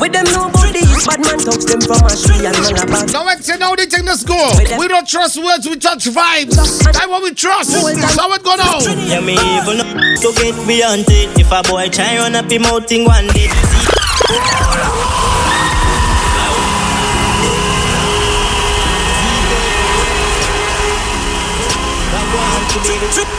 With 0.00 0.12
them 0.16 0.24
nobody 0.32 0.80
is 0.80 1.04
bad 1.04 1.20
man 1.20 1.36
talks 1.36 1.68
them 1.68 1.84
from 1.84 2.00
a 2.00 2.16
tree 2.16 2.40
and 2.40 2.56
man 2.64 2.80
a 2.80 2.86
back. 2.88 3.12
Now 3.12 3.26
let's 3.28 3.44
see 3.44 3.60
how 3.60 3.76
they 3.76 3.84
take 3.84 4.06
the 4.08 4.16
score. 4.16 4.56
We 4.80 4.88
don't 4.88 5.06
trust 5.06 5.36
words, 5.36 5.68
we 5.68 5.76
touch 5.76 6.08
vibes. 6.08 6.56
That's 6.56 7.06
what 7.06 7.22
we 7.22 7.34
trust. 7.34 7.72
That's 7.76 8.16
how 8.16 8.32
it 8.32 8.42
go 8.42 8.56
now. 8.56 8.80
Yeah, 9.04 9.20
me 9.20 9.36
ah. 9.36 9.60
even 9.60 9.84
to 10.24 10.28
get 10.40 10.56
beyond 10.66 11.04
it. 11.12 11.38
If 11.38 11.52
a 11.52 11.60
boy 11.68 11.90
try 11.90 12.16
run 12.16 12.34
up 12.34 12.50
him 12.50 12.64
out 12.64 12.88
thing 12.88 13.04
one 13.04 13.28
day. 13.36 13.52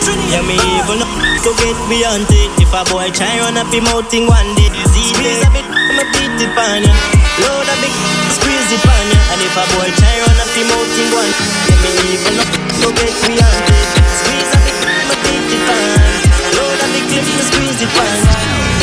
Yeah, 0.04 0.44
me 0.44 0.60
uh. 0.60 0.80
even 0.84 1.00
to 1.00 1.52
get 1.64 1.78
beyond 1.88 2.28
it. 2.28 2.52
If 2.60 2.76
a 2.76 2.84
boy 2.92 3.08
try 3.16 3.40
run 3.40 3.56
up 3.56 3.72
him 3.72 3.88
out 3.88 4.12
thing 4.12 4.28
one 4.28 4.52
day, 4.60 4.68
squeeze 4.92 5.40
a 5.40 5.50
bit, 5.56 5.64
I'ma 5.64 6.04
beat 6.12 6.44
it 6.44 6.52
pan 6.58 6.84
ya. 6.84 6.92
Load 7.40 7.70
a 7.72 7.76
big, 7.80 7.94
squeeze 8.36 8.68
it 8.76 8.82
pan 8.84 9.06
ya. 9.08 9.20
And 9.32 9.40
if 9.40 9.56
a 9.56 9.64
boy 9.72 9.88
try 9.96 10.16
run 10.28 10.40
up 10.44 10.52
him 10.52 10.68
out 10.76 10.88
thing 10.92 11.08
one, 11.14 11.32
yeah, 11.72 11.80
me 11.80 11.92
even 12.12 12.36
to 12.36 12.88
get 13.00 13.16
beyond 13.24 13.64
it. 13.64 13.88
Squeeze 14.20 14.52
a 14.52 14.60
bit, 14.68 14.76
I'ma 14.84 15.16
beat 15.24 15.48
it 15.56 15.64
pan. 15.64 16.12
Load 16.58 16.80
a 16.84 16.88
big 16.92 17.06
clip, 17.08 17.28
squeeze 17.48 17.80
it 17.80 17.92
pan. 17.96 18.20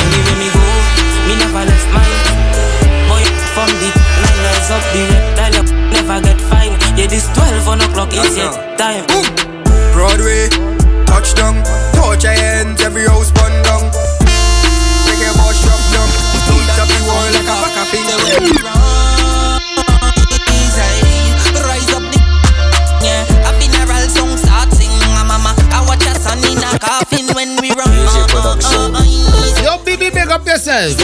Anywhere 0.00 0.38
me 0.40 0.48
go, 0.56 0.64
me 1.28 1.34
never 1.36 1.64
left 1.68 1.88
mine. 1.92 2.20
Boy, 3.12 3.24
from 3.52 3.68
the 3.76 3.88
nine 4.24 4.40
rise 4.40 4.70
up 4.72 4.84
the 4.96 5.02
reptile, 5.04 5.52
you 5.52 5.64
never 5.92 6.18
get 6.24 6.40
fine. 6.48 6.72
Yeah, 6.96 7.12
this 7.12 7.28
12 7.36 7.68
on 7.68 7.80
o'clock 7.84 8.08
is 8.16 8.40
your 8.40 8.56
time. 8.80 9.04
Broadway, 9.92 10.48
touchdown, 11.10 11.58
touch 11.98 12.22
your 12.22 12.32
hands, 12.32 12.80
every 12.82 13.02
house 13.06 13.34
burn 13.34 13.50
down. 13.66 13.82
Make 15.10 15.18
your 15.18 15.34
boss 15.34 15.58
shop 15.58 15.82
down, 15.90 16.08
beat 16.46 16.78
up 16.78 16.86
the 16.86 16.98
wall 17.10 17.26
like 17.34 17.50
a 17.50 17.54
pack 17.58 17.76
of 17.82 17.86
pink. 17.90 18.06
Rise 21.66 21.90
up 21.92 22.04
the 22.14 22.18
yeah. 23.02 23.26
A 23.48 23.50
funeral 23.58 24.06
song 24.08 24.36
start 24.38 24.70
sing, 24.72 24.94
mama. 25.26 25.50
I 25.74 25.82
watch 25.86 26.06
a 26.06 26.14
son 26.14 26.38
in 26.46 26.62
a 26.62 26.78
coffin 26.78 27.26
when 27.34 27.58
we 27.60 27.74
run. 27.74 27.90
Yo, 29.62 29.82
baby, 29.84 30.10
make 30.14 30.30
up 30.30 30.46
yourself. 30.46 30.96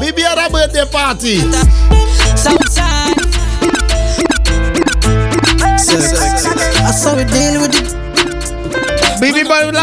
Baby, 0.00 0.22
at 0.22 0.38
a 0.38 0.48
birthday 0.50 0.86
party. 0.90 1.42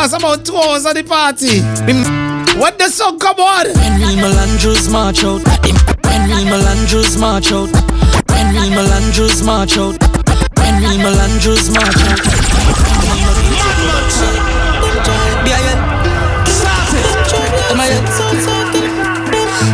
Baby 0.06 0.22
boy, 0.22 0.36
we 0.36 0.36
lost 0.36 0.46
about 0.46 0.46
two 0.46 0.56
hours 0.56 0.86
at 0.86 0.94
the 0.94 1.04
party. 1.04 1.62
What 2.60 2.78
the 2.78 2.89
song 2.89 3.18
come 3.18 3.39
on? 3.39 3.65
When 3.65 3.94
we 4.00 4.15
Melandros 4.22 4.91
march 4.91 5.24
out. 5.24 5.41
When 6.06 6.30
we 6.30 6.46
Melandros 6.46 7.20
march 7.20 7.52
out. 7.52 7.72
When 8.30 8.54
we 8.54 8.70
Melandros 8.70 9.44
march 9.44 9.78
out. 9.78 9.98
When 10.58 10.76
we 10.84 10.98
Melandros 11.02 11.74
march 11.74 11.98
out. 12.06 12.22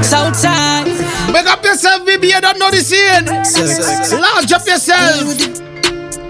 Southside. 0.01 0.87
Make 1.33 1.47
up 1.47 1.63
yourself, 1.63 2.05
baby. 2.05 2.27
You 2.27 2.41
don't 2.41 2.57
know 2.57 2.71
the 2.71 2.79
scene. 2.79 3.25
Launch 4.21 4.51
up 4.53 4.65
yourself. 4.65 5.70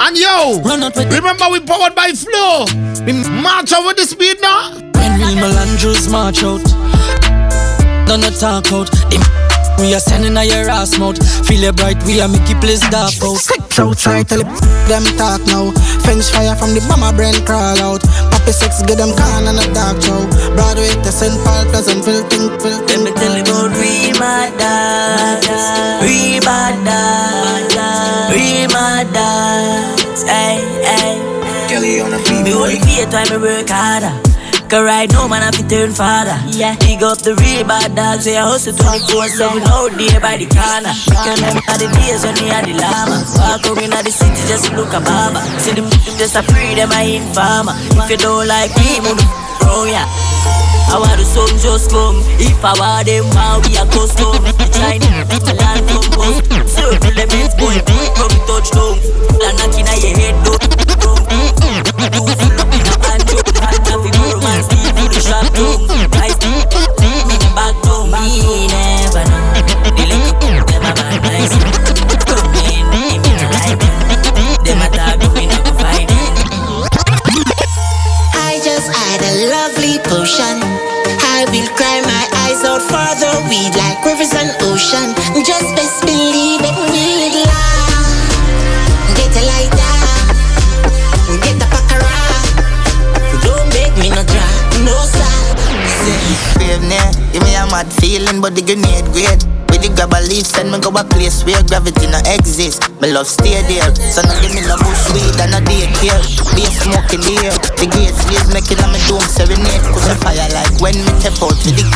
And 0.03 0.17
yo, 0.17 0.59
remember 0.63 1.45
we 1.51 1.59
powered 1.59 1.93
by 1.93 2.11
flow. 2.11 2.65
We 3.05 3.13
march 3.43 3.71
over 3.71 3.93
the 3.93 4.07
speed 4.07 4.41
now. 4.41 4.71
When 4.73 5.19
we 5.19 5.35
Melandros 5.39 6.11
march 6.11 6.43
out. 6.43 6.63
Don't 8.07 8.23
talk 8.39 8.71
out. 8.71 8.89
Them 9.11 9.40
we 9.81 9.93
are 9.93 9.99
sending 9.99 10.37
on 10.37 10.47
your 10.47 10.69
ass 10.69 10.97
mouth. 10.97 11.17
Feel 11.47 11.65
it 11.65 11.75
bright, 11.75 11.97
we 12.05 12.21
are 12.21 12.29
make 12.29 12.45
it 12.45 12.61
place 12.61 12.85
dark 12.93 13.11
out. 13.25 13.41
Southside, 13.73 14.29
tell 14.29 14.43
them 14.87 15.03
talk 15.17 15.41
now. 15.49 15.73
Fence 16.05 16.29
fire 16.29 16.55
from 16.55 16.77
the 16.77 16.81
bomber 16.87 17.11
brain 17.17 17.33
crawl 17.45 17.77
out. 17.81 18.01
Poppy 18.29 18.53
sex, 18.53 18.81
get 18.85 19.01
them 19.01 19.11
can 19.17 19.49
and 19.49 19.57
a 19.57 19.65
dark 19.73 19.97
show. 20.01 20.21
Broadway 20.53 20.93
to 21.01 21.11
St. 21.11 21.33
Paul, 21.43 21.65
Pleasantville, 21.73 22.23
think, 22.29 22.61
Phil. 22.61 22.77
Let 22.85 22.99
me 23.01 23.11
tell 23.17 23.33
you 23.33 23.43
about 23.43 23.73
real 23.73 24.13
mad 24.21 24.53
dogs. 24.61 25.65
Real 26.05 26.41
bad 26.45 26.77
dogs. 26.85 27.75
Real 28.29 28.69
mad 28.69 29.09
dogs. 29.09 30.21
Hey, 30.23 30.61
hey. 30.85 31.17
Kelly 31.67 32.01
on 32.01 32.11
the 32.11 32.19
beat. 32.29 32.45
Me 32.45 32.53
only 32.53 32.79
fear 32.85 33.09
time 33.09 33.29
me 33.33 33.37
work 33.41 33.69
harder. 33.69 34.30
Cause 34.71 34.87
right 34.87 35.11
now 35.11 35.27
man 35.27 35.43
I 35.43 35.51
fi 35.51 35.67
turn 35.67 35.91
father. 35.91 36.31
Yeah. 36.55 36.79
Big 36.79 37.03
up 37.03 37.19
the 37.19 37.35
real 37.43 37.67
bad 37.67 37.91
dogs 37.91 38.23
Say 38.23 38.39
I 38.39 38.47
hustle 38.47 38.71
24-7 38.71 39.67
out 39.67 39.91
there 39.99 40.15
by 40.23 40.39
the 40.39 40.47
corner? 40.47 40.95
Can 41.11 41.43
them 41.43 41.59
are 41.67 41.75
the 41.75 41.91
days 41.91 42.23
when 42.23 42.39
me 42.39 42.47
had 42.47 42.63
the 42.63 42.79
llama. 42.79 43.19
Walk 43.35 43.67
around 43.67 43.91
the 43.99 44.07
city 44.15 44.39
just 44.47 44.71
look 44.71 44.95
at 44.95 45.03
Baba. 45.03 45.43
See 45.59 45.75
them 45.75 45.91
just 46.15 46.39
a 46.39 46.43
free 46.47 46.71
them 46.71 46.87
I 46.95 47.19
informer. 47.19 47.75
If 47.99 48.15
you 48.15 48.19
don't 48.23 48.47
like 48.47 48.71
me, 48.79 49.03
move 49.03 49.19
the 49.19 49.27
bro 49.59 49.91
yeah. 49.91 50.07
I 50.87 50.95
want 51.03 51.19
the 51.19 51.27
sun 51.27 51.51
just 51.59 51.91
come. 51.91 52.23
If 52.39 52.63
I 52.63 52.71
want 52.79 53.11
them, 53.11 53.27
how 53.35 53.59
we 53.67 53.75
are 53.75 53.83
custom. 53.91 54.39
The 54.55 54.71
Chinese 54.71 55.27
people 55.27 55.51
land 55.59 55.83
from 55.83 56.07
post 56.15 56.47
Circle 56.71 57.11
them 57.11 57.27
heads 57.27 57.59
boy, 57.59 57.75
from 58.15 58.31
the 58.31 58.39
touchdown 58.47 58.95
And 59.35 59.51
knocking 59.59 59.83
at 59.83 59.99
your 59.99 60.15
head 60.15 60.39
down 60.47 60.63
You 62.07 62.60
will 81.51 81.67
cry 81.75 81.99
my 82.01 82.25
eyes 82.47 82.63
out 82.63 82.81
for 82.81 83.11
the 83.19 83.31
weed 83.49 83.75
like 83.75 83.99
rivers 84.05 84.33
and 84.33 84.51
ocean. 84.63 85.11
Just 85.43 85.75
best 85.75 86.01
believe 86.05 86.60
mad 97.71 97.87
feeling, 98.03 98.43
but 98.43 98.53
the 98.53 98.61
grenade 98.61 99.07
great. 99.15 99.39
With 99.71 99.87
the 99.87 99.89
grab 99.95 100.11
a 100.11 100.19
leaf, 100.27 100.43
send 100.43 100.67
me 100.67 100.77
go 100.83 100.91
a 100.91 101.07
place 101.07 101.47
where 101.47 101.63
gravity 101.63 102.11
no 102.11 102.19
exist. 102.27 102.91
My 102.99 103.07
love 103.07 103.25
stay 103.25 103.63
there, 103.71 103.87
so 104.11 104.19
no 104.19 104.35
give 104.43 104.51
me 104.51 104.61
no 104.67 104.75
bush 104.75 105.07
weed 105.15 105.39
and 105.39 105.55
no 105.55 105.63
daycare. 105.63 106.19
Be 106.51 106.67
a 106.67 106.71
smoke 106.75 107.07
in 107.15 107.23
the 107.23 107.47
the 107.79 107.87
gates 107.87 108.19
blaze 108.27 108.51
making 108.51 108.83
on 108.83 108.91
me 108.91 108.99
dome 109.07 109.23
serenade. 109.23 109.81
Cause 109.95 110.11
a 110.11 110.15
fire 110.19 110.43
like 110.51 110.75
when 110.83 110.99
me 110.99 111.11
tap 111.23 111.39
out 111.39 111.55
to 111.63 111.71
the 111.71 111.87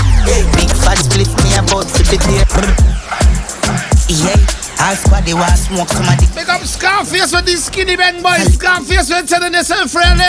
big 0.55 0.71
fat 0.71 0.95
split 0.95 1.27
me 1.43 1.51
about 1.59 1.91
to 1.91 2.01
the 2.07 2.15
clear. 2.15 2.47
Yeah, 4.07 4.39
half 4.79 5.03
body 5.11 5.35
was 5.35 5.67
smoke 5.67 5.91
somebody. 5.91 6.31
Make 6.31 6.47
up 6.47 6.63
Scarface 6.63 7.35
with 7.35 7.45
these 7.45 7.67
skinny 7.67 7.99
bang 7.99 8.23
boys. 8.23 8.55
Scarface 8.55 9.11
with 9.11 9.27
telling 9.27 9.51
yourself 9.51 9.91
friendly. 9.91 10.23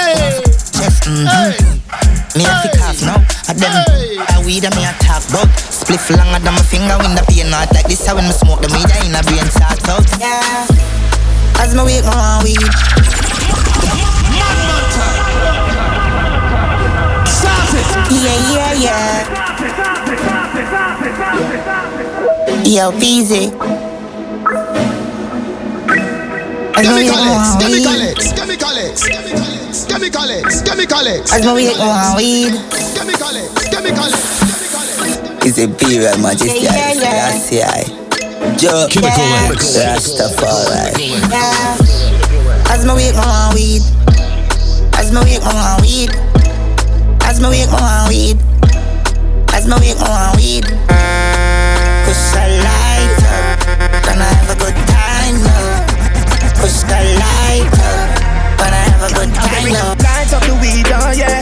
Chest, 0.74 1.06
mm-hmm. 1.06 2.15
Me 2.37 2.44
a 2.44 2.53
fi 2.61 2.68
cough 2.77 3.01
now. 3.01 3.16
A 3.49 3.55
them 3.57 3.72
a 3.72 4.44
weed 4.44 4.64
a 4.64 4.70
me 4.77 4.85
a 4.85 4.92
talk 5.01 5.25
about. 5.31 5.49
Spliff 5.72 6.11
longer 6.12 6.38
than 6.44 6.53
my 6.53 6.61
finger 6.61 6.99
when 7.01 7.14
the 7.16 7.25
pain 7.29 7.49
not 7.49 7.72
like 7.72 7.88
this. 7.88 8.05
How 8.07 8.14
when 8.14 8.27
me 8.29 8.33
smoke 8.33 8.61
the 8.61 8.68
weed, 8.77 8.85
I 8.92 9.09
in 9.09 9.16
a 9.16 9.22
brain 9.25 9.49
start 9.49 9.81
out. 9.88 10.05
Oh. 10.05 10.18
Yeah. 10.20 10.66
As 11.64 11.72
me 11.75 11.81
wake, 11.81 12.05
me 12.05 12.11
want 12.12 12.44
weed. 12.44 12.61
Yeah, 18.12 18.53
yeah, 18.53 18.85
yeah. 18.85 19.25
Yo, 22.68 22.92
Peasy. 23.01 23.49
As 26.77 26.85
me 26.85 26.92
wake, 26.92 27.09
me 27.09 27.16
want 27.16 27.61
Chemical. 27.62 27.96
X, 28.03 28.33
Chemical 28.33 28.77
X, 28.77 29.09
Chemical 29.96 30.28
X, 30.28 30.61
Chemical 30.61 31.09
X. 31.09 31.32
As 31.32 31.40
me 31.40 31.52
wake, 31.54 31.72
me 31.72 31.80
want 31.80 32.16
weed. 32.20 32.52
Chemical 32.92 33.32
X, 33.32 33.68
Chemical 33.72 34.04
X. 34.04 35.46
Is 35.46 35.56
Imperial 35.56 36.18
Majesty, 36.18 36.68
Yeah, 36.68 36.92
yeah, 36.92 37.00
yeah. 37.00 37.32
Selassie. 37.32 38.61
Joe, 38.61 38.88
Chemical 38.92 39.56
X. 39.56 39.72
Rastafari. 39.80 41.16
Yeah. 41.32 41.80
As 42.68 42.85
me 42.85 42.92
wake, 42.92 43.16
me 43.16 43.24
want 43.24 43.54
weed. 43.56 43.80
As 45.00 45.09
me 45.16 45.20
wake, 45.24 45.40
me 45.40 45.48
want 45.48 45.80
weed. 45.80 46.12
As 47.24 47.40
me 47.40 47.48
wake, 47.48 47.64
me 47.64 47.80
want 47.80 48.09
weed. 48.12 48.37
As 49.56 49.64
me 49.64 49.80
wake, 49.80 49.96
me 49.96 50.04
want 50.04 50.37
weed. 50.37 50.64
Push 52.04 52.20
the 52.37 52.44
light 52.61 53.16
up, 53.32 54.04
gonna 54.04 54.28
have 54.28 54.50
a 54.52 54.56
good 54.61 54.76
time 54.92 55.40
now. 55.40 56.61
Push 56.61 56.85
the 56.85 57.00
light 57.16 57.45
a 59.07 59.14
good 59.14 59.31
time 59.35 59.71
now. 59.71 59.95
Light 60.03 60.33
up 60.35 60.42
the 60.42 60.55
weed, 60.59 60.88
oh 60.90 61.14
yeah. 61.14 61.38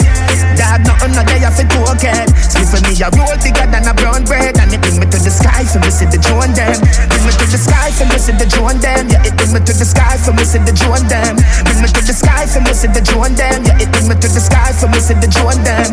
Dog, 0.55 0.85
nothing 0.85 1.13
not 1.17 1.27
there 1.27 1.51
for 1.51 1.67
token. 1.73 2.27
Give 2.53 2.73
me 2.85 2.93
a 3.01 3.09
roll 3.17 3.37
bigger 3.41 3.67
than 3.71 3.85
a 3.89 3.95
brown 3.95 4.25
bread, 4.25 4.59
and 4.61 4.69
it 4.73 4.81
bring 4.81 5.01
me 5.01 5.07
to 5.09 5.19
the 5.19 5.33
sky 5.33 5.65
for 5.65 5.81
me 5.81 5.91
see 5.91 6.07
the 6.07 6.21
drone 6.21 6.53
them. 6.53 6.77
Bring 7.09 7.25
me 7.25 7.33
to 7.41 7.47
the 7.49 7.59
sky 7.59 7.91
for 7.97 8.07
me 8.11 8.19
see 8.21 8.37
the 8.37 8.47
drone 8.47 8.79
them. 8.81 9.09
Yeah, 9.09 9.25
it 9.25 9.35
bring 9.37 9.53
me 9.55 9.61
to 9.65 9.73
the 9.73 9.87
sky 9.87 10.17
for 10.21 10.33
me 10.37 10.45
see 10.45 10.61
the 10.61 10.75
drone 10.77 11.07
them. 11.09 11.41
Bring 11.65 11.81
me 11.81 11.89
to 11.89 12.03
the 12.05 12.15
sky 12.15 12.45
for 12.47 12.61
me 12.61 12.73
see 12.75 12.91
the 12.91 13.01
drone 13.01 13.35
them. 13.35 13.59
Yeah, 13.65 13.83
it 13.83 13.89
bring 13.95 14.07
me 14.09 14.15
to 14.19 14.29
the 14.29 14.43
sky 14.43 14.71
for 14.77 14.89
me 14.91 15.01
see 15.01 15.17
the 15.17 15.29
drone 15.31 15.61
them. 15.65 15.89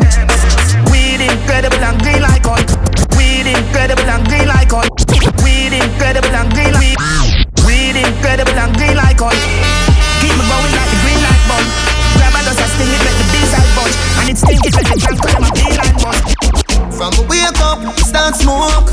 Weed 0.92 1.24
incredible 1.24 1.80
and 1.80 1.98
green 2.02 2.20
like 2.20 2.46
on. 2.46 2.62
Weed 3.16 3.48
incredible 3.48 4.08
and 4.08 4.24
green 4.28 4.48
like 4.48 4.72
on. 4.74 4.86
Weed 5.40 5.72
incredible 5.72 6.34
and 6.34 6.50
green 6.52 6.74
like. 6.74 6.98
Weed 7.64 7.96
incredible 7.96 8.58
and 8.58 8.72
green 8.76 8.96
like 8.96 9.22
on. 9.22 9.81
Bunch. 14.32 14.48
And 14.48 14.56
it 14.56 14.64
stink 14.64 14.66
it, 14.66 14.72
make 14.76 14.88
the 14.88 14.96
junk 15.00 15.20
come 15.20 15.44
a 15.44 15.50
beeline 15.52 15.96
bunch. 16.00 16.32
From 16.92 17.12
a 17.18 17.22
wake 17.28 17.60
up, 17.60 17.80
start 17.98 18.34
smoke. 18.36 18.88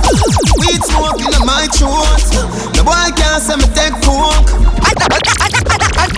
Weed 0.60 0.82
smoke 0.84 1.20
in 1.22 1.46
my 1.46 1.68
throat. 1.72 2.20
The 2.74 2.84
boy 2.84 3.12
can't 3.16 3.42
say 3.44 3.56
me 3.56 3.68
take 3.76 3.96
coke. 4.02 4.50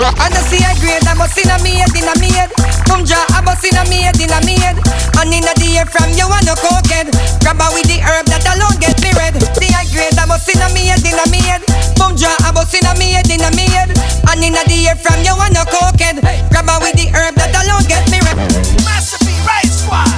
And 0.01 0.33
I 0.33 0.41
see 0.49 0.63
a 0.63 0.73
grade, 0.81 1.05
I 1.05 1.13
must 1.13 1.37
in 1.37 1.51
a 1.51 1.57
maid, 1.61 1.93
in 1.93 2.07
a 2.07 2.15
maid. 2.17 2.49
Come 2.87 3.03
draw, 3.03 3.21
I 3.35 3.41
must 3.43 3.65
in 3.65 3.75
a 3.77 3.83
maid, 3.85 4.17
in 4.17 4.31
a 4.31 4.39
maid. 4.45 4.77
And 5.19 5.29
in 5.29 5.45
a 5.45 5.53
day 5.57 5.83
from 5.85 6.09
you 6.15 6.25
and 6.25 6.45
no 6.47 6.55
cokehead. 6.57 7.11
Grab 7.43 7.59
her 7.61 7.69
with 7.75 7.85
the 7.85 8.01
herb 8.01 8.25
that 8.31 8.45
alone 8.49 8.77
get 8.81 8.97
me 9.03 9.11
red. 9.13 9.37
See 9.57 9.69
a 9.69 9.81
grade, 9.93 10.17
I 10.17 10.25
must 10.25 10.49
in 10.49 10.61
a 10.63 10.69
maid, 10.73 11.03
in 11.05 11.17
a 11.17 11.25
maid. 11.29 11.61
Come 11.99 12.15
draw, 12.15 12.33
I 12.41 12.49
must 12.55 12.73
in 12.73 12.87
a 12.87 12.93
maid, 12.97 13.29
in 13.29 13.43
a 13.45 13.51
maid. 13.53 13.93
And 14.31 14.41
in 14.41 14.55
a 14.57 14.63
day 14.65 14.89
from 14.97 15.21
you 15.21 15.35
and 15.37 15.53
no 15.53 15.67
cokehead. 15.69 16.23
Grab 16.49 16.65
her 16.65 16.77
with 16.81 16.97
the 16.97 17.11
herb 17.13 17.35
that 17.35 17.53
alone 17.53 17.85
get 17.85 18.07
me 18.09 18.20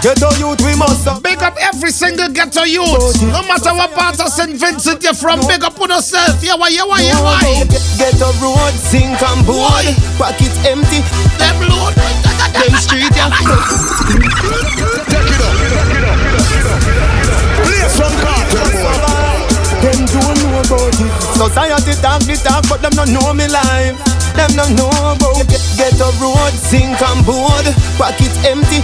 Ghetto 0.04 0.36
youth, 0.36 0.60
we 0.60 0.76
must 0.76 1.08
have. 1.08 1.24
Big 1.24 1.42
up 1.42 1.56
every 1.64 1.90
single 1.90 2.28
ghetto 2.28 2.68
youth. 2.68 3.24
No 3.24 3.40
matter 3.48 3.72
what 3.72 3.96
part 3.96 4.20
of 4.20 4.28
St. 4.28 4.52
Vincent 4.52 5.02
you're 5.02 5.16
from, 5.16 5.40
big 5.48 5.64
up 5.64 5.80
on 5.80 5.96
yourself. 5.96 6.44
Yeah, 6.44 6.60
why, 6.60 6.76
yeah, 6.76 6.84
why, 6.84 7.00
yeah, 7.00 7.24
why? 7.24 7.64
Ghetto 7.96 8.36
road, 8.44 8.76
sink 8.76 9.16
and 9.16 9.48
board. 9.48 9.88
Pockets 10.20 10.60
empty. 10.68 11.00
Them 11.40 11.56
load. 11.72 11.96
Them 12.52 12.76
street, 12.84 13.16
yeah. 13.16 13.32
Take 15.08 15.24
it 15.24 15.40
up. 15.40 15.56
Play 17.64 17.88
some 17.88 18.12
cartel, 18.20 18.68
boy. 18.76 19.40
Them 19.88 20.04
don't 20.04 20.36
know 20.36 20.60
about 20.68 21.00
it. 21.00 21.12
Society 21.32 21.96
talk 22.04 22.20
the 22.28 22.36
talk, 22.44 22.68
but 22.68 22.84
them 22.84 22.92
don't 22.92 23.08
know 23.16 23.32
me 23.32 23.48
life. 23.48 23.96
Them 24.36 24.52
don't 24.52 24.76
know 24.76 24.92
about 24.92 25.48
get, 25.48 25.64
get 25.80 25.96
a 25.96 26.12
road, 26.20 26.52
sink 26.60 27.00
and 27.00 27.24
board, 27.24 27.72
pockets 27.96 28.36
empty. 28.44 28.84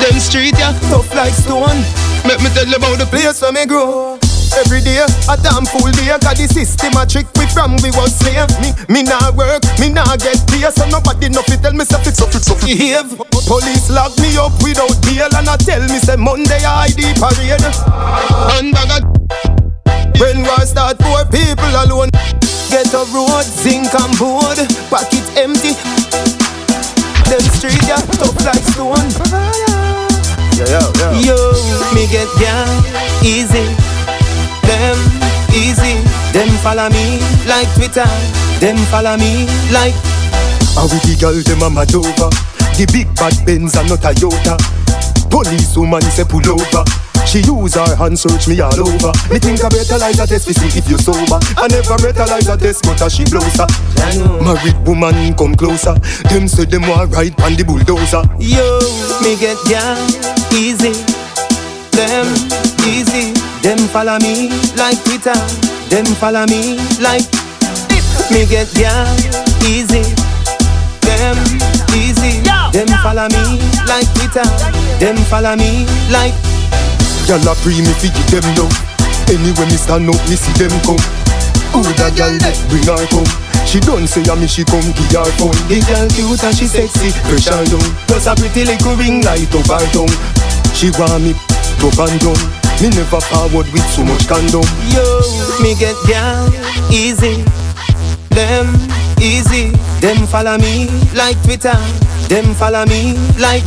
Them 0.00 0.20
street 0.20 0.54
yeah, 0.58 0.76
tough 0.92 1.08
like 1.14 1.32
stone. 1.32 1.80
Make 2.28 2.42
me 2.42 2.50
tell 2.52 2.66
you 2.66 2.76
about 2.76 2.98
the 2.98 3.06
place 3.06 3.40
where 3.40 3.52
me 3.52 3.66
grow. 3.66 4.18
Every 4.54 4.80
day, 4.80 5.02
a 5.02 5.34
damn 5.36 5.66
full 5.66 5.90
day, 5.90 6.14
cause 6.22 6.38
the 6.38 6.46
system 6.46 6.94
a 6.96 7.04
trick 7.04 7.26
we 7.36 7.44
from 7.50 7.76
we 7.82 7.90
was 7.98 8.14
slave. 8.14 8.48
Me, 8.62 8.70
me 8.88 9.02
nah 9.02 9.34
work, 9.34 9.64
me 9.80 9.90
nah 9.90 10.16
get 10.16 10.38
pay, 10.46 10.64
so 10.70 10.86
nobody 10.88 11.28
no 11.28 11.42
tell 11.42 11.74
me 11.74 11.84
say 11.84 11.98
fix 12.04 12.22
up, 12.22 12.30
fix 12.30 12.48
up, 12.48 12.60
behave. 12.62 13.10
Police 13.46 13.90
lock 13.90 14.14
me 14.22 14.36
up 14.38 14.54
without 14.62 14.94
bail 15.02 15.30
and 15.34 15.48
I 15.48 15.56
tell 15.58 15.82
me 15.82 15.98
say 15.98 16.16
Monday 16.16 16.62
ID 16.62 17.18
parade. 17.18 17.66
And 18.58 18.72
bag 18.72 19.04
when 20.18 20.42
war 20.46 20.64
start, 20.64 20.98
poor 20.98 21.24
people 21.26 21.72
alone. 21.84 22.10
Get 22.70 22.92
a 22.94 23.04
road, 23.12 23.44
zinc 23.44 23.92
and 23.92 24.14
board, 24.18 24.58
pocket 24.88 25.26
empty. 25.36 25.74
Them 27.28 27.44
street 27.54 27.82
yeah, 27.86 28.00
tough 28.16 28.38
like 28.44 28.64
stone. 28.72 29.85
Yeah, 30.56 30.64
yeah, 30.72 30.88
yeah. 30.96 31.12
Yo, 31.20 31.36
me 31.92 32.08
get 32.08 32.28
down 32.40 32.66
easy. 33.20 33.68
Them 34.64 34.96
easy. 35.52 36.00
Them 36.32 36.48
follow 36.64 36.88
me 36.88 37.20
like 37.46 37.68
Twitter. 37.74 38.08
Them 38.58 38.76
follow 38.88 39.16
me 39.18 39.44
like. 39.70 39.92
How 40.72 40.88
we 40.88 40.96
the 41.04 41.16
girl 41.20 41.36
them 41.44 41.60
a 41.60 41.68
mad 41.68 41.94
over. 41.94 42.30
The 42.76 42.88
big 42.92 43.12
bad 43.16 43.36
Benz 43.44 43.76
and 43.76 43.88
not 43.88 44.04
a 44.04 44.16
Toyota. 44.16 44.56
Police 45.30 45.76
woman 45.76 46.00
say 46.02 46.24
pull 46.24 46.44
over. 46.48 46.84
She 47.26 47.42
use 47.42 47.74
her 47.74 47.96
hand 47.96 48.18
search 48.18 48.46
me 48.48 48.60
all 48.60 48.78
over. 48.80 49.12
Me 49.28 49.38
think 49.38 49.58
I 49.62 49.68
better 49.68 49.98
like 49.98 50.14
a 50.14 50.26
test 50.26 50.46
to 50.46 50.54
see 50.54 50.78
if 50.78 50.88
you 50.88 50.96
sober. 50.96 51.42
I 51.58 51.66
never 51.68 51.98
better 51.98 52.24
like 52.24 52.46
a 52.46 52.56
test, 52.56 52.84
but 52.84 53.02
as 53.02 53.14
she 53.14 53.24
blows 53.24 53.58
her. 53.58 53.66
Married 54.40 54.78
woman 54.86 55.34
come 55.34 55.54
closer. 55.54 55.94
Them 56.30 56.46
say 56.46 56.64
them 56.64 56.82
want 56.82 57.12
ride 57.12 57.34
on 57.42 57.54
the 57.58 57.64
bulldozer. 57.64 58.22
Yo, 58.38 58.78
me 59.20 59.34
get 59.36 59.58
down 59.66 59.98
easy. 60.54 60.94
Them 61.92 62.30
easy. 62.86 63.34
Them 63.60 63.78
follow 63.90 64.18
me 64.22 64.48
like 64.78 65.02
Twitter. 65.04 65.36
Them 65.90 66.06
follow 66.16 66.46
me 66.46 66.78
like. 67.02 67.26
Me 68.30 68.46
get 68.46 68.70
down 68.74 69.10
easy. 69.66 70.06
Them 71.02 71.36
easy. 71.90 72.40
Them 72.70 72.88
follow 73.02 73.26
me 73.34 73.58
like 73.84 74.06
Twitter. 74.14 74.46
Them 75.02 75.16
follow 75.26 75.56
me 75.56 75.84
like. 76.08 76.55
Gyal 77.26 77.42
a 77.42 77.54
pre 77.58 77.82
me 77.82 77.90
fi 77.98 78.06
give 78.06 78.30
them 78.30 78.46
down. 78.54 78.70
Anyway 79.26 79.66
me 79.66 79.74
stand 79.74 80.06
up, 80.06 80.14
me 80.30 80.38
see 80.38 80.54
them 80.62 80.70
come. 80.86 81.02
Who 81.74 81.82
that 81.98 82.14
gyal 82.14 82.38
that 82.38 82.54
bring 82.70 82.86
her 82.86 83.02
come? 83.10 83.26
She 83.66 83.82
done 83.82 84.06
say 84.06 84.22
a 84.30 84.38
me 84.38 84.46
she 84.46 84.62
come 84.62 84.94
give 84.94 85.10
her 85.10 85.26
phone. 85.34 85.58
The 85.66 85.82
gyal 85.82 86.06
cute 86.14 86.38
and 86.46 86.54
she 86.54 86.70
sexy, 86.70 87.10
pressure 87.26 87.66
down. 87.66 87.82
Plus 88.06 88.30
a 88.30 88.38
pretty 88.38 88.62
little 88.62 88.94
ring 88.94 89.26
light 89.26 89.50
up 89.50 89.66
her 89.66 89.82
tongue. 89.90 90.14
She 90.70 90.94
want 90.94 91.26
me 91.26 91.34
up 91.82 91.98
and 91.98 92.14
down. 92.22 92.38
Me 92.78 92.94
never 92.94 93.18
forward 93.18 93.66
with 93.74 93.86
so 93.90 94.06
much 94.06 94.30
condom. 94.30 94.62
Yo, 94.94 95.02
me 95.58 95.74
get 95.74 95.98
down 96.06 96.46
easy. 96.94 97.42
Them 98.30 98.70
easy. 99.18 99.74
Them 99.98 100.30
follow 100.30 100.62
me 100.62 100.86
like 101.10 101.34
Twitter. 101.42 101.74
Them 102.30 102.54
follow 102.54 102.86
me 102.86 103.18
like. 103.42 103.66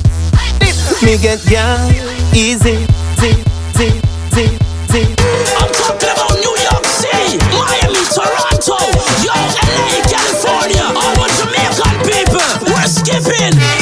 Me 1.03 1.19
get 1.19 1.43
down 1.43 1.91
easy. 2.31 2.87
Zee, 3.19 3.35
I'm 3.79 5.71
talking 5.71 6.09
about 6.11 6.35
New 6.35 6.51
York 6.51 6.83
City, 6.83 7.37
Miami, 7.55 8.03
Toronto, 8.11 8.75
yo, 9.23 9.31
LA, 9.31 10.03
California, 10.03 10.83
all 10.83 11.15
my 11.15 11.29
Jamaican 11.39 12.03
people. 12.03 12.73
We're 12.73 12.87
skipping. 12.87 13.78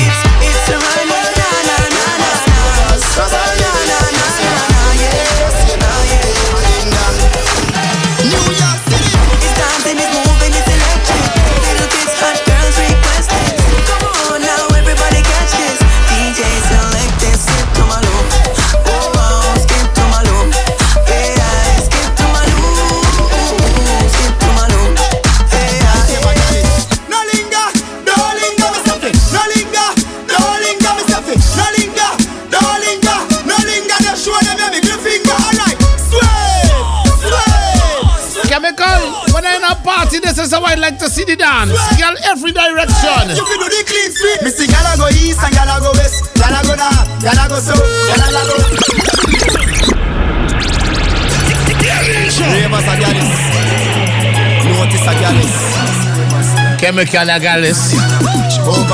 Chemical 56.88 57.30
a 57.30 57.38
gallus. 57.38 57.92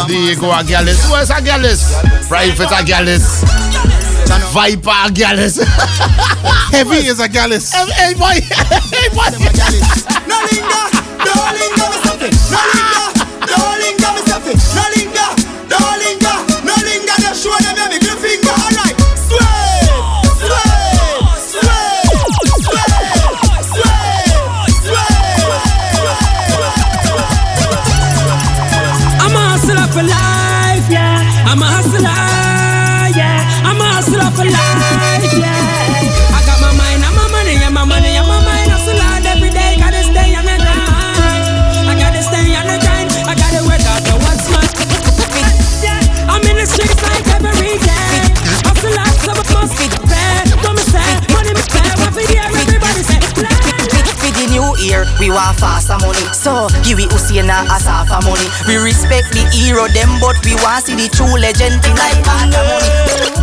Diego 0.08 0.50
a 0.50 0.64
gallus. 0.64 1.12
Where's 1.12 1.30
a 1.30 1.40
gallus? 1.40 1.94
Private 2.28 2.72
a 2.72 2.84
gallus. 2.84 3.44
Viper 4.52 4.90
a 4.90 5.12
gallus. 5.12 5.58
Heavy 6.72 7.06
is 7.06 7.20
a 7.20 7.30
gallus. 7.30 7.72
Hey, 7.72 8.16
boy. 8.16 8.42
Hey, 8.90 9.10
boy. 9.14 9.30
No 10.26 10.42
linger, 10.42 10.90
no 11.22 11.34
linger, 11.54 11.86
me 11.86 11.98
stuff 12.02 12.22
it. 12.24 12.34
No 12.50 12.58
linger, 12.74 12.93
want 55.34 55.58
faster 55.60 55.98
money. 56.00 56.22
So, 56.32 56.70
give 56.86 56.98
we 57.02 57.10
Usain 57.10 57.50
and 57.50 57.68
Asafa 57.68 58.22
money. 58.24 58.48
We 58.70 58.78
respect 58.80 59.34
the 59.34 59.44
hero 59.50 59.90
them, 59.92 60.10
but 60.22 60.38
we 60.46 60.54
want 60.62 60.86
see 60.86 60.96
the 60.96 61.10
true 61.10 61.34
legend 61.36 61.82
in 61.84 61.94
like 61.98 62.22
money. 62.24 62.54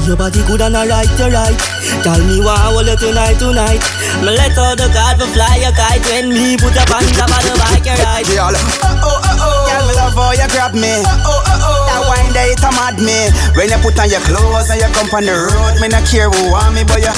Your 0.06 0.16
body 0.16 0.40
good 0.48 0.62
and 0.64 0.74
alright, 0.78 1.10
you 1.18 1.28
right. 1.28 1.58
Tell 2.02 2.18
me 2.24 2.40
why 2.40 2.56
I 2.56 2.72
will 2.72 2.86
you 2.88 2.96
tonight, 2.96 3.36
tonight. 3.36 3.82
Me 4.24 4.32
let 4.32 4.56
all 4.56 4.74
the 4.74 4.88
card 4.94 5.20
for 5.20 5.28
fly 5.34 5.60
your 5.60 5.74
kite 5.76 6.00
when 6.08 6.32
me 6.32 6.56
put 6.56 6.74
up 6.78 6.88
on 6.94 7.04
top 7.14 7.28
of 7.30 7.42
the 7.44 7.54
bike 7.60 7.84
you 7.84 7.96
ride. 8.00 8.24
Girl, 8.26 8.54
oh 8.54 8.56
oh 8.56 9.20
oh 9.20 9.36
oh, 9.36 9.58
girl, 9.68 9.82
me 9.86 9.92
love 10.00 10.16
how 10.16 10.32
you 10.32 10.48
grab 10.50 10.72
me. 10.72 11.04
Oh 11.04 11.20
oh 11.28 11.42
oh 11.44 11.60
oh, 11.60 11.82
that 11.90 12.00
wine 12.08 12.32
there 12.32 12.48
it 12.48 12.62
a 12.64 12.70
mad 12.72 12.96
me. 12.98 13.28
When 13.54 13.68
you 13.68 13.78
put 13.84 13.98
on 14.00 14.08
your 14.08 14.24
clothes 14.24 14.70
and 14.72 14.80
you 14.80 14.88
come 14.96 15.10
on 15.12 15.24
the 15.28 15.36
road, 15.36 15.76
me 15.84 15.86
not 15.92 16.06
care 16.08 16.30
who 16.32 16.40
want 16.50 16.72
me, 16.74 16.82
but 16.88 17.04
you. 17.04 17.12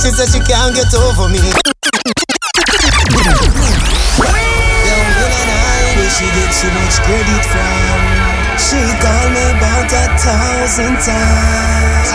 She 0.00 0.08
said 0.10 0.32
she 0.32 0.40
can't 0.40 0.72
get 0.74 0.88
over 0.96 1.28
me. 1.28 1.75
Credit 7.06 7.44
from. 7.46 8.02
She 8.58 8.82
called 8.98 9.30
me 9.30 9.44
about 9.54 9.86
a 9.94 10.04
thousand 10.18 10.94
times. 11.06 12.08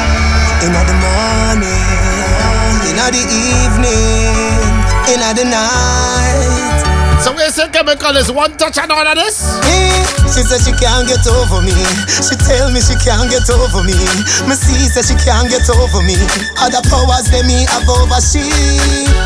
In 0.68 0.74
the 0.76 0.98
morning, 1.00 2.84
in 2.90 3.00
the 3.00 3.24
evening, 3.24 4.68
in 5.08 5.22
the 5.38 5.46
night. 5.48 6.91
So 7.22 7.30
we 7.38 7.46
say 7.54 7.70
chemical 7.70 8.18
is 8.18 8.32
one 8.32 8.58
touch 8.58 8.78
and 8.82 8.92
all 8.92 9.06
of 9.06 9.16
this? 9.16 9.46
She 10.34 10.42
said 10.42 10.64
she 10.64 10.72
can't 10.74 11.06
get 11.06 11.22
over 11.28 11.62
me. 11.62 11.76
She 12.08 12.34
tell 12.40 12.72
me 12.72 12.82
she 12.82 12.96
can't 12.98 13.30
get 13.30 13.46
over 13.52 13.84
me. 13.84 13.94
Me 14.48 14.56
see 14.58 14.90
said 14.90 15.06
she 15.06 15.14
can't 15.22 15.46
get 15.52 15.68
over 15.70 16.02
me. 16.02 16.18
Other 16.58 16.82
powers 16.90 17.30
they 17.30 17.44
me 17.44 17.68
have 17.70 17.86
over 17.86 18.18
she. 18.18 18.48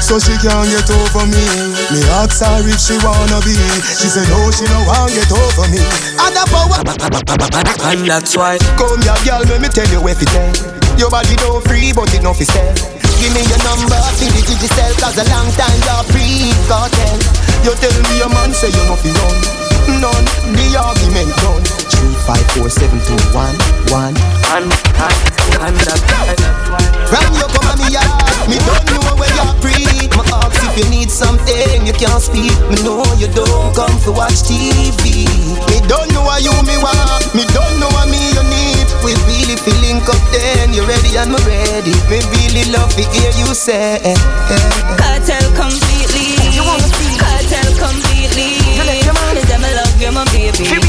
So 0.02 0.20
she 0.20 0.36
can't 0.42 0.68
get 0.68 0.90
over 0.90 1.24
me. 1.30 1.46
Me 1.94 2.02
ask 2.20 2.44
her 2.44 2.66
if 2.68 2.82
she 2.82 2.98
wanna 3.06 3.40
be. 3.46 3.56
She 3.96 4.12
said 4.12 4.28
no, 4.28 4.50
she 4.52 4.66
no 4.66 4.82
want 4.90 5.14
get 5.14 5.32
over 5.32 5.66
me. 5.72 5.80
Other 6.20 6.46
power. 6.52 6.82
And 7.86 8.02
that's 8.10 8.36
why. 8.36 8.58
Come 8.82 9.00
here, 9.06 9.16
girl, 9.24 9.46
let 9.46 9.62
me 9.62 9.70
tell 9.70 9.88
you 9.88 10.02
where 10.02 10.16
fi 10.16 10.26
tell. 10.26 10.52
Your 10.98 11.10
body 11.10 11.36
don't 11.38 11.64
free, 11.64 11.94
but 11.94 12.12
it 12.14 12.24
no 12.24 12.34
fi 12.34 12.44
sell. 12.44 12.95
Give 13.26 13.34
me 13.34 13.42
your 13.50 13.58
number, 13.66 13.98
fi 14.22 14.30
the 14.30 14.42
digicel, 14.46 14.94
cause 15.02 15.18
a 15.18 15.26
long 15.34 15.50
time 15.58 15.80
you're 15.82 16.06
free, 16.14 16.54
cartel. 16.70 17.18
You 17.66 17.74
tell 17.74 17.98
me 18.06 18.22
your 18.22 18.30
man 18.30 18.54
say 18.54 18.70
you 18.70 18.86
no 18.86 18.94
fi 18.94 19.10
run. 19.18 19.66
None, 19.98 20.26
the 20.54 20.78
argument 20.78 21.34
done. 21.42 21.66
Three, 21.90 22.14
five, 22.22 22.46
four, 22.54 22.70
seven, 22.70 23.02
two, 23.02 23.18
one, 23.34 23.58
one. 23.90 24.14
And, 24.54 24.70
and, 24.70 25.18
and 25.58 25.74
that's 25.74 26.06
why. 26.06 26.38
From 27.10 27.34
you 27.34 27.50
come 27.50 27.66
on 27.66 27.82
me 27.82 27.98
yard, 27.98 28.14
me 28.46 28.62
don't 28.62 28.94
know 28.94 29.18
where 29.18 29.34
you're 29.34 29.58
free. 29.58 30.06
Me 30.06 30.22
ask 30.30 30.62
if 30.62 30.86
you 30.86 30.88
need 30.94 31.10
something, 31.10 31.82
you 31.82 31.98
can't 31.98 32.22
speak. 32.22 32.54
Me 32.70 32.78
know 32.86 33.02
you 33.18 33.26
don't 33.34 33.74
come 33.74 33.98
to 34.06 34.14
watch 34.14 34.46
TV. 34.46 35.26
Me 35.74 35.82
don't 35.90 36.14
know 36.14 36.30
why 36.30 36.46
you 36.46 36.54
me 36.62 36.78
want, 36.78 37.26
me 37.34 37.42
don't 37.58 37.74
know 37.82 37.85
and 41.18 41.32
me 41.32 41.38
ready. 41.48 41.96
Me 42.10 42.20
really 42.36 42.72
love 42.72 42.92
to 42.96 43.04
hear 43.12 43.32
you 43.40 43.54
say. 43.56 44.00
Cartel 45.00 45.48
completely. 45.56 46.36
Cartel 47.18 47.72
completely. 47.80 48.60
Me 49.36 49.42
say 49.48 49.58
me 49.58 49.70
love 49.76 50.02
you, 50.02 50.12
my 50.12 50.26
baby. 50.32 50.85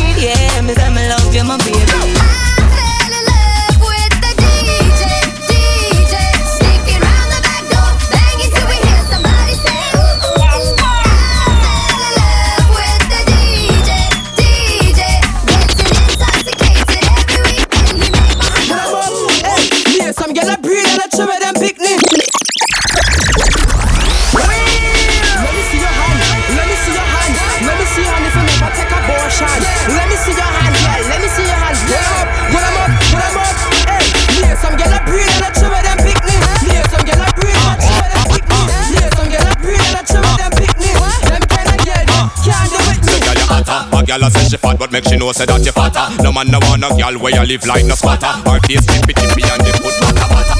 She 44.46 44.56
fat 44.56 44.78
but 44.78 44.92
make 44.92 45.04
she 45.04 45.16
know 45.16 45.32
say 45.32 45.46
that 45.46 45.64
you 45.64 45.72
fatter 45.72 46.06
No 46.22 46.32
man 46.32 46.48
no 46.48 46.58
want 46.70 46.80
no 46.80 46.88
girl 46.96 47.18
where 47.18 47.34
you 47.34 47.44
live 47.46 47.66
like 47.66 47.84
no 47.84 47.94
squatter 47.94 48.30
Her 48.46 48.60
face 48.66 48.86
chippy 48.86 49.12
chippy 49.14 49.42
and 49.42 49.62
the 49.62 49.72
foot 49.82 49.94
butter 50.00 50.26
butter 50.30 50.56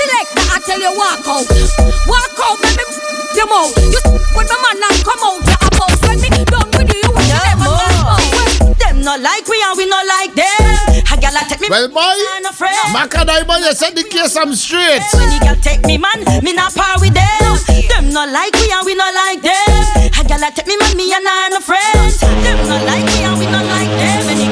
select 0.00 0.30
I 0.50 0.58
tell 0.64 0.80
you 0.80 0.92
walk 0.96 1.24
out. 1.28 1.46
Walk 2.08 2.38
out, 2.40 2.58
let 2.62 2.76
me 2.76 2.84
you 3.36 3.46
out. 3.46 3.72
You 3.76 4.00
with 4.34 4.48
my 4.50 4.58
man 4.58 4.82
and 4.90 4.98
come 5.04 5.22
out. 5.22 5.40
You 5.44 5.56
about 5.60 5.94
when 6.02 6.18
me 6.20 6.28
done 6.48 6.70
with 6.74 6.90
you, 6.90 7.10
you 7.10 7.24
never 7.30 7.70
know. 7.70 8.74
Them 8.78 9.02
not 9.02 9.20
like 9.20 9.46
we 9.46 9.58
and 9.62 9.76
we 9.76 9.86
not 9.86 10.06
like 10.06 10.34
them. 10.34 11.04
A 11.10 11.14
girl 11.18 11.36
a 11.36 11.42
take 11.46 11.60
me 11.60 11.68
Well, 11.70 11.88
boy, 11.88 12.16
man. 12.60 12.86
Macadai 12.94 13.46
boy, 13.46 13.58
you 13.62 13.72
said 13.72 13.94
the 13.94 14.04
case 14.04 14.36
I'm 14.36 14.54
straight. 14.54 15.02
When 15.14 15.28
the 15.30 15.38
girl 15.44 15.58
take 15.60 15.84
me 15.86 15.98
man, 15.98 16.24
me 16.42 16.52
not 16.52 16.74
par 16.74 16.98
with 17.00 17.14
them. 17.14 17.50
Them 17.88 18.12
not 18.12 18.28
like 18.30 18.54
we 18.54 18.70
and 18.72 18.84
we 18.86 18.94
not 18.94 19.14
like 19.14 19.42
them. 19.42 19.69
Girl 20.40 20.48
a 20.48 20.52
take 20.52 20.66
me 20.68 20.76
me 20.96 21.12
and 21.12 21.28
I 21.28 21.50
no 21.52 21.60
friends. 21.60 22.16
Them 22.16 22.56
not 22.64 22.80
like 22.88 23.04
we 23.12 23.24
and 23.28 23.36
we 23.38 23.44
not 23.44 23.60
like 23.60 23.92
them. 23.92 24.24
Any, 24.24 24.48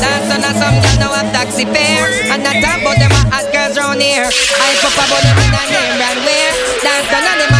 Last 0.00 0.32
son 0.32 0.40
of 0.40 0.56
some 0.56 0.80
girl 0.80 0.96
now 0.96 1.12
have 1.12 1.30
taxi 1.30 1.66
fare 1.66 2.08
And 2.32 2.42
not 2.42 2.56
talk 2.64 2.80
about 2.80 2.96
them 2.96 3.12
hot 3.28 3.52
girls 3.52 3.76
round 3.76 4.00
here 4.00 4.24
I 4.24 4.72
pop 4.80 4.96
about 4.96 5.20
them 5.20 5.36
in 5.44 5.52
a 5.52 5.62
name 5.76 5.96
brand 6.00 6.20
wear 6.24 6.50
Dance 6.80 7.12
and 7.12 7.40
them 7.40 7.59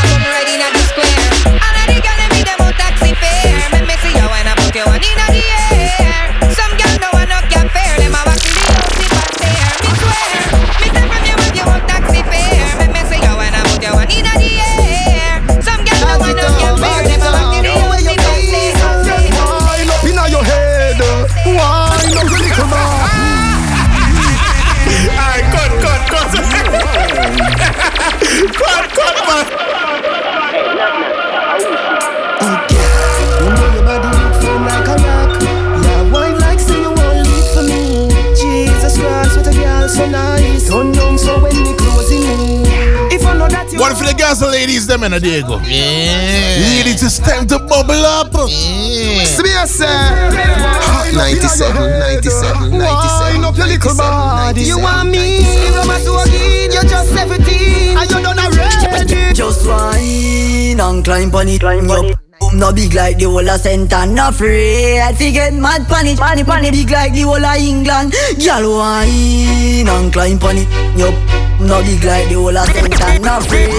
you 44.30 44.36
One 44.36 44.36
for 44.36 44.46
the 44.46 44.52
ladies, 44.52 44.86
them 44.86 45.02
in 45.04 45.12
a 45.12 45.20
day 45.20 45.42
go. 45.42 45.58
Yeah. 45.66 46.62
Ladies, 46.62 47.02
it's 47.02 47.18
time 47.18 47.46
to 47.48 47.58
bubble 47.58 47.92
up. 47.92 48.32
Yeah. 48.32 49.24
Space, 49.24 49.82
Hot 49.82 51.12
97, 51.14 51.74
97, 51.74 52.70
97. 52.70 52.78
Wine 52.78 53.44
up 53.44 53.56
your 53.56 53.66
little 53.66 53.96
body. 53.96 54.62
You 54.62 54.78
want 54.78 55.10
me? 55.10 55.42
Roma 55.74 55.98
to 56.04 56.14
again, 56.22 56.70
you're 56.72 56.84
just 56.84 57.10
17. 57.10 57.98
And 57.98 58.10
you 58.10 58.22
done 58.22 58.38
already. 58.38 59.34
Just 59.34 59.66
wine 59.66 60.80
and 60.80 61.04
climb 61.04 61.34
on 61.34 61.48
it. 61.48 61.62
Your 61.62 61.80
boom 61.80 62.14
no 62.52 62.72
big 62.72 62.94
like 62.94 63.16
the 63.18 63.24
whole 63.24 63.48
of 63.48 63.60
Saint 63.60 63.92
and 63.92 64.14
not 64.14 64.34
afraid. 64.34 65.16
Fi 65.16 65.30
get 65.30 65.54
mad 65.54 65.86
pon 65.86 66.06
it, 66.06 66.18
pon 66.18 66.38
it, 66.38 66.46
pon 66.46 66.64
it 66.64 66.72
big 66.72 66.90
like 66.90 67.12
the 67.12 67.22
whole 67.22 67.44
of 67.44 67.56
England. 67.56 68.12
Girl 68.38 68.78
wine 68.78 69.88
and 69.88 70.12
climb 70.12 70.38
on 70.42 70.56
it. 70.58 70.98
Your 70.98 71.12
boom 71.12 71.49
no 71.60 71.82
big 71.82 72.04
like 72.04 72.28
the 72.28 72.34
whole 72.34 72.56
of 72.56 72.66
Saint 72.72 73.00
and 73.00 73.24
not 73.24 73.44
afraid. 73.44 73.70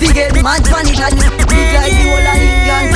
Fi 0.00 0.12
get 0.12 0.34
mad 0.42 0.62
pon 0.68 0.86
it 0.86 1.00
and 1.00 1.16
big 1.48 1.72
like 1.72 1.92
the 1.92 2.04
whole 2.12 2.28
of 2.28 2.36
England. 2.42 2.92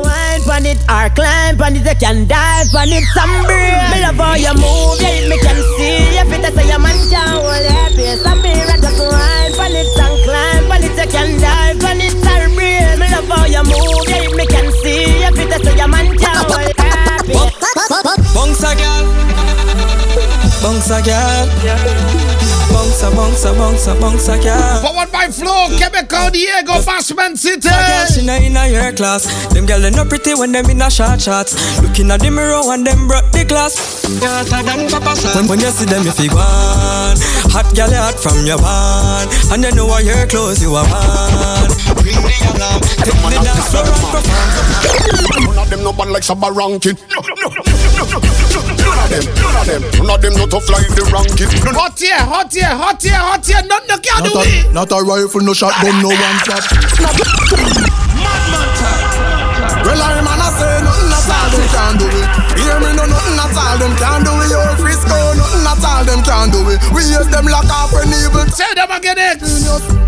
Wine 0.00 0.42
pon 0.48 0.66
it 0.66 0.80
or 0.88 1.08
climb 1.12 1.56
pon 1.58 1.76
it, 1.76 1.84
you 1.84 1.96
can 2.00 2.26
dive 2.26 2.66
pon 2.72 2.88
it 2.88 3.04
some 3.12 3.32
breeze. 3.44 3.88
Me 3.92 3.98
love 4.00 4.16
how 4.16 4.34
you 4.34 4.54
move, 4.56 5.00
yeah, 5.00 5.28
me 5.28 5.36
can 5.38 5.58
see. 5.76 6.16
You 6.16 6.24
fit 6.28 6.40
to 6.44 6.50
say 6.56 6.66
your 6.68 6.80
man 6.80 6.96
can't 7.12 7.36
hold 7.36 7.60
your 7.60 7.88
pace. 7.96 8.24
I'm 8.24 8.40
here, 8.40 8.64
just 8.80 9.00
wine 9.00 9.52
pon 9.56 9.74
it 9.76 9.98
and 9.98 10.16
climb 10.24 10.64
pon 10.68 10.82
it, 10.84 10.96
you 10.96 11.06
can 11.10 11.30
dive 11.40 11.76
pon 11.80 12.00
it 12.00 12.16
some 12.16 12.54
breeze. 12.56 12.96
Me 12.96 13.06
love 13.12 13.28
how 13.28 13.44
you 13.44 13.62
move, 13.68 14.08
yeah, 14.08 14.24
me 14.32 14.44
can 14.48 14.68
see. 14.80 15.20
You 15.20 15.30
fit 15.36 15.48
to 15.52 15.58
say 15.60 15.76
your 15.76 15.88
man 15.88 16.08
can't 16.16 16.48
hold 16.48 16.64
your 16.64 16.76
pace. 16.76 17.52
Bounce 18.34 18.62
a 18.62 18.72
girl, 18.74 19.04
bounce 20.62 20.90
a 20.90 21.02
girl, 21.02 21.46
bounce 23.00 23.16
bounce, 23.16 23.44
a 23.44 23.52
bounce, 23.54 23.86
a 23.86 23.94
bounce, 23.94 24.28
a 24.28 24.28
bounce, 24.28 24.28
a 24.28 24.38
girl. 24.42 24.80
Forward 24.82 25.10
by 25.12 25.28
flow, 25.28 25.68
Quebec, 25.78 26.08
Diego, 26.32 26.72
Bashment 26.84 27.38
City. 27.38 27.68
My 27.68 27.86
girl, 27.88 28.06
she 28.06 28.26
not 28.26 28.42
in 28.42 28.56
a 28.56 28.68
your 28.68 28.92
class. 28.92 29.24
Them 29.54 29.66
girl 29.66 29.80
they 29.80 29.90
not 29.90 30.08
pretty 30.08 30.34
when 30.34 30.52
them 30.52 30.68
in 30.68 30.82
a 30.82 30.90
short 30.90 31.20
shots. 31.20 31.56
Looking 31.80 32.10
at 32.10 32.20
the 32.20 32.30
mirror 32.30 32.60
and 32.72 32.86
them 32.86 33.08
broke 33.08 33.30
the 33.32 33.44
glass. 33.44 34.04
When, 35.34 35.48
when 35.48 35.60
you 35.60 35.70
see 35.70 35.86
them, 35.86 36.04
you 36.04 36.12
feel 36.12 36.34
one. 36.34 37.16
Hot 37.56 37.68
girl, 37.74 37.90
hot 37.90 38.20
from 38.20 38.44
your 38.44 38.58
van, 38.58 39.28
and 39.52 39.64
then 39.64 39.72
you 39.72 39.76
know 39.76 39.86
what 39.86 40.04
your 40.04 40.26
clothes 40.26 40.60
you 40.60 40.74
are 40.74 40.84
one. 40.84 41.70
Ring 42.04 42.20
the 42.20 42.36
alarm, 42.52 42.80
take 43.00 43.16
the 43.16 43.38
dance 43.40 43.68
floor 43.72 43.84
and 43.88 43.96
perform. 44.12 45.46
None 45.46 45.58
of 45.58 45.70
them 45.70 45.82
no 45.82 45.92
bad 45.92 46.08
like 46.08 46.22
Shabba 46.22 46.52
ranking. 46.52 46.96
None 47.08 47.39
of 49.10 49.26
them, 49.26 49.34
none 49.42 49.56
of 49.56 49.66
them, 49.66 49.82
none 49.98 50.10
of 50.14 50.20
them 50.22 50.34
no 50.34 50.46
tough 50.46 50.68
like 50.70 50.86
the 50.94 51.02
ranking. 51.10 51.50
Hot 51.74 51.98
here, 51.98 52.14
hot 52.18 52.52
here, 52.52 52.70
hot 52.70 53.02
here, 53.02 53.18
hot 53.18 53.44
here. 53.46 53.62
None 53.66 53.86
no 53.88 53.96
can 53.98 54.22
do 54.22 54.30
Not 54.34 54.46
it. 54.46 54.72
not 54.72 54.92
a 54.92 54.98
rifle, 55.02 55.40
no 55.42 55.52
shotgun, 55.52 56.02
no 56.02 56.08
one 56.08 56.38
shot. 56.46 56.64
Well, 59.80 59.98
I'm 59.98 60.22
man, 60.22 60.38
I 60.38 60.48
say 60.54 60.78
nothing 60.84 61.10
at 61.10 61.26
all, 61.26 61.48
them 61.50 61.66
can 61.74 61.92
do 61.98 62.06
it. 62.06 62.28
Hear 62.60 62.78
me, 62.78 62.90
no 62.94 63.04
nothing 63.10 63.38
at 63.40 63.56
all, 63.58 63.78
them 63.80 63.94
can 63.98 64.20
do 64.22 64.32
it. 64.44 64.50
Yo, 64.52 64.60
Frisco, 64.78 65.29
nothing 65.80 65.96
all, 65.96 66.04
them 66.04 66.22
can 66.24 66.50
do 66.50 66.60
it. 66.70 66.80
We 66.94 67.02
use 67.02 67.28
them 67.28 67.46
lock 67.46 67.68
off 67.68 67.92
and 67.94 68.12
evil. 68.12 68.46
Say 68.52 68.72
them 68.74 68.90
again, 68.90 69.18
X. 69.18 69.64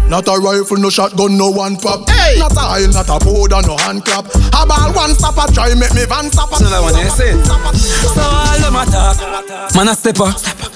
Not 0.09 0.29
a 0.29 0.39
rifle, 0.39 0.77
no 0.77 0.91
shotgun, 0.91 1.39
no 1.39 1.51
one 1.51 1.77
pop. 1.77 2.09
Hey. 2.09 2.39
Not 2.39 2.53
a 2.53 2.85
oil, 2.85 2.93
not 2.93 3.09
a 3.09 3.19
powder, 3.19 3.67
no 3.67 3.77
hand 3.79 4.05
clap. 4.05 4.27
A 4.53 4.67
ball 4.67 4.93
one 4.93 5.15
stop, 5.15 5.37
a 5.39 5.53
try 5.53 5.75
make 5.75 5.95
me 5.95 6.05
van 6.05 6.31
stop. 6.31 6.53
So 6.55 6.65
that 6.65 6.83
one 6.83 6.97
you 6.97 7.11
say. 7.11 7.33
So 7.43 8.21
all 8.21 8.59
them 8.61 8.77
a 8.77 8.85
talk, 8.85 9.75
man 9.75 9.89
a 9.89 9.95
stepper. 9.95 10.72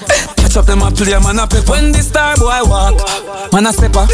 Catch 0.57 0.65
up 0.65 0.73
them 0.73 0.81
a 0.81 0.89
play, 0.89 1.13
man 1.21 1.37
a 1.37 1.45
pepper. 1.45 1.69
When 1.69 1.93
the 1.93 2.01
star 2.01 2.33
boy 2.33 2.65
walk, 2.65 2.97
man 3.53 3.69
a 3.69 3.71
stepper. 3.71 4.09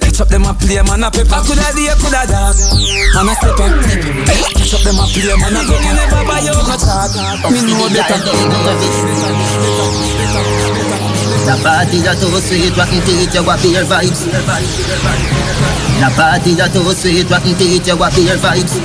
Catch 0.00 0.24
up 0.24 0.32
them 0.32 0.48
a 0.48 0.56
play, 0.56 0.80
man 0.80 1.04
a 1.04 1.12
pepper. 1.12 1.44
Coulda 1.44 1.68
day, 1.76 1.92
coulda 2.00 2.24
dark, 2.24 2.56
man 3.12 3.28
a 3.28 3.36
stepper. 3.36 3.68
Catch 4.56 4.72
up 4.72 4.80
them 4.80 4.96
a 4.96 5.04
play, 5.12 5.28
man 5.36 5.52
a 5.52 5.68
pepper. 5.68 5.92
Never 5.92 6.24
buy 6.24 6.40
you 6.40 6.56
no 6.56 6.72
talk, 6.72 7.12
me 7.52 7.60
know 7.68 7.84
better. 7.92 8.16
The 11.44 11.54
party 11.60 12.00
that 12.00 12.16
too 12.16 12.32
sweet, 12.40 12.72
rotten 12.72 13.04
teeth, 13.04 13.36
you 13.36 13.44
got 13.44 13.60
beer 13.60 13.84
vibes. 13.84 14.24
The 14.24 16.08
party 16.16 16.56
that 16.56 16.72
too 16.72 16.88
sweet, 16.96 17.28
rotten 17.28 17.52
teeth, 17.60 17.84
you 17.84 17.92
got 17.92 18.16
beer 18.16 18.40
vibes. 18.40 18.80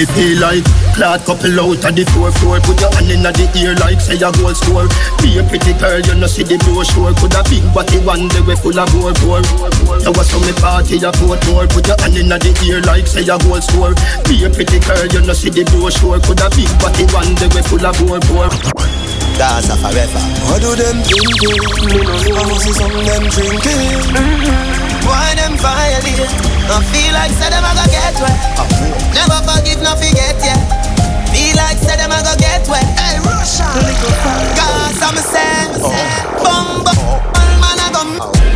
Me 0.00 0.08
feel 0.08 0.40
like 0.40 0.64
Clad 0.92 1.24
couple 1.24 1.56
out 1.56 1.80
of 1.80 1.92
the 1.96 2.04
four 2.12 2.28
floor 2.36 2.60
Put 2.60 2.76
your 2.76 2.92
hand 2.92 3.08
in 3.08 3.24
the 3.24 3.44
ear 3.56 3.72
like 3.80 3.96
say 3.96 4.20
a 4.20 4.28
gold 4.28 4.52
score 4.60 4.84
Be 5.24 5.40
a 5.40 5.42
pretty 5.42 5.72
girl, 5.80 5.96
you 6.04 6.14
know 6.20 6.28
see 6.28 6.44
the 6.44 6.60
brochure 6.60 7.16
Could 7.16 7.32
a 7.32 7.40
big 7.48 7.64
body 7.72 7.96
one 8.04 8.28
day 8.28 8.44
we 8.44 8.52
full 8.60 8.76
of 8.76 8.84
bore 8.92 9.16
bore 9.24 9.40
You 10.04 10.12
was 10.12 10.28
from 10.28 10.44
me 10.44 10.52
party 10.60 11.00
a 11.00 11.08
port 11.16 11.40
more 11.48 11.64
Put 11.64 11.88
your 11.88 11.96
hand 11.96 12.20
in 12.20 12.28
the 12.28 12.52
ear 12.68 12.84
like 12.84 13.08
say 13.08 13.24
a 13.24 13.40
gold 13.40 13.64
score 13.64 13.96
Be 14.28 14.44
a 14.44 14.52
pretty 14.52 14.84
girl, 14.84 15.08
you 15.08 15.24
know 15.24 15.32
see 15.32 15.48
the 15.48 15.64
brochure 15.72 16.20
Could 16.20 16.44
a 16.44 16.52
big 16.52 16.68
body 16.76 17.08
one 17.08 17.32
day 17.40 17.48
we 17.48 17.64
full 17.64 17.80
of 17.80 17.96
bore 17.96 18.20
bore 18.28 18.52
Gaza 19.40 19.76
forever. 19.80 20.20
What 20.44 20.60
do 20.60 20.76
them 20.76 21.00
thinking? 21.08 21.56
I 22.36 22.44
must 22.44 22.68
see 22.68 22.72
some 22.76 22.92
them 22.92 23.24
drinking. 23.32 23.80
Mm-hmm. 24.12 25.08
Why 25.08 25.32
them 25.34 25.56
violate? 25.56 26.28
I 26.68 26.84
feel 26.92 27.12
like 27.16 27.32
say 27.32 27.48
them 27.48 27.64
a 27.64 27.72
go 27.72 27.84
get 27.88 28.12
wet. 28.20 28.52
Never 29.16 29.40
forgive, 29.48 29.80
no 29.80 29.96
forget, 29.96 30.36
yeah. 30.44 30.81
Like 31.56 31.78
say 31.78 31.96
them 31.96 32.10
a 32.10 32.22
go 32.22 32.34
get 32.38 32.66
wet. 32.68 32.84
Hey, 32.98 33.18
Russia. 33.20 33.64
Cause 34.56 35.02
I'm 35.02 35.16
a 35.16 35.22
say, 35.22 35.68
oh. 35.80 35.92
bum 36.44 36.84
bum, 36.84 36.96
oh. 36.98 37.20
man 37.60 37.78
a 37.78 37.88
come. 37.92 38.18
Oh. 38.20 38.51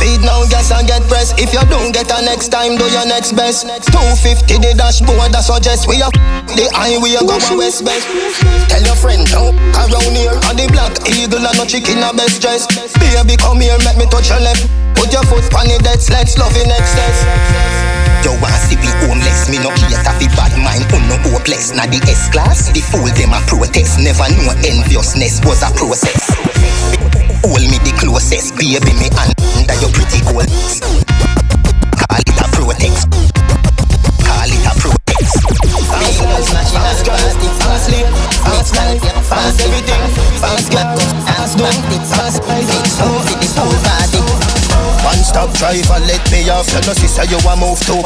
Speed 0.00 0.24
now, 0.24 0.40
gas 0.48 0.72
and 0.72 0.88
get 0.88 1.04
press. 1.12 1.36
If 1.36 1.52
you 1.52 1.60
don't 1.68 1.92
get 1.92 2.08
a 2.08 2.24
next 2.24 2.48
time, 2.48 2.80
do 2.80 2.88
your 2.88 3.04
next 3.04 3.36
best. 3.36 3.68
250 3.92 4.56
the 4.56 4.72
dashboard, 4.72 5.36
that 5.36 5.44
suggest 5.44 5.84
we 5.84 6.00
are 6.00 6.10
the 6.56 6.66
highway 6.72 7.20
go 7.20 7.36
a 7.36 7.52
west 7.52 7.84
best. 7.84 8.08
Tell 8.72 8.80
your 8.80 8.96
friend 8.96 9.28
now, 9.28 9.52
around 9.76 10.16
here, 10.16 10.32
on 10.48 10.56
the 10.56 10.64
black 10.72 10.96
eagle 11.04 11.44
and 11.44 11.56
no 11.60 11.68
chicken 11.68 12.00
a 12.00 12.16
best 12.16 12.40
dress. 12.40 12.64
Baby, 12.96 13.36
come 13.36 13.60
here, 13.60 13.76
make 13.84 14.00
me 14.00 14.08
touch 14.08 14.32
your 14.32 14.40
left. 14.40 14.64
Put 14.96 15.12
your 15.12 15.24
foot 15.28 15.44
on 15.52 15.68
the 15.68 15.76
dead 15.84 16.00
let's 16.08 16.40
love 16.40 16.56
in 16.56 16.72
excess. 16.72 17.16
You 18.24 18.32
want 18.40 18.56
see 18.64 18.80
we 18.80 18.88
homeless, 19.04 19.52
me 19.52 19.60
no 19.60 19.68
cater 19.76 20.16
fi 20.16 20.26
bad 20.32 20.56
mind, 20.56 20.88
un 20.96 21.04
no 21.12 21.16
hopeless. 21.28 21.76
Na 21.76 21.84
the 21.84 22.00
S 22.08 22.32
class, 22.32 22.72
the 22.72 22.80
fool 22.80 23.08
them 23.12 23.36
a 23.36 23.40
protest. 23.44 24.00
Never 24.00 24.28
know 24.32 24.56
enviousness 24.64 25.44
was 25.44 25.60
a 25.60 25.68
process. 25.76 27.19
Hold 27.40 27.64
me 27.64 27.78
the 27.80 27.92
closest, 27.96 28.52
baby 28.56 28.92
me 29.00 29.08
under 29.16 29.76
your 29.80 29.90
pretty 29.96 30.20
gold. 30.28 30.44
Call 31.96 32.20
it 32.20 32.36
a 32.36 32.44
protest. 32.52 33.08
Call 34.20 34.50
it 34.50 34.66
a 34.68 34.72
protest. 34.76 35.40
Fast 35.88 37.08
life, 37.08 37.40
fast 37.64 37.88
drive, 37.88 38.12
fast 38.44 38.76
life, 38.76 39.00
fast 39.24 39.60
everything, 39.60 40.04
fast 40.36 40.68
get, 40.68 40.88
fast 41.24 41.56
do, 41.56 41.66
fast 42.12 42.44
life, 42.44 42.68
so 42.92 43.08
This 43.40 43.56
whole 43.56 43.72
body. 43.88 44.20
One 45.00 45.24
stop 45.24 45.50
driver, 45.56 45.98
let 46.04 46.20
me 46.30 46.44
off. 46.50 46.68
Tell 46.68 46.90
us 46.90 46.98
sister 46.98 47.24
you 47.24 47.40
a 47.40 47.56
move 47.56 47.80
too 47.80 48.04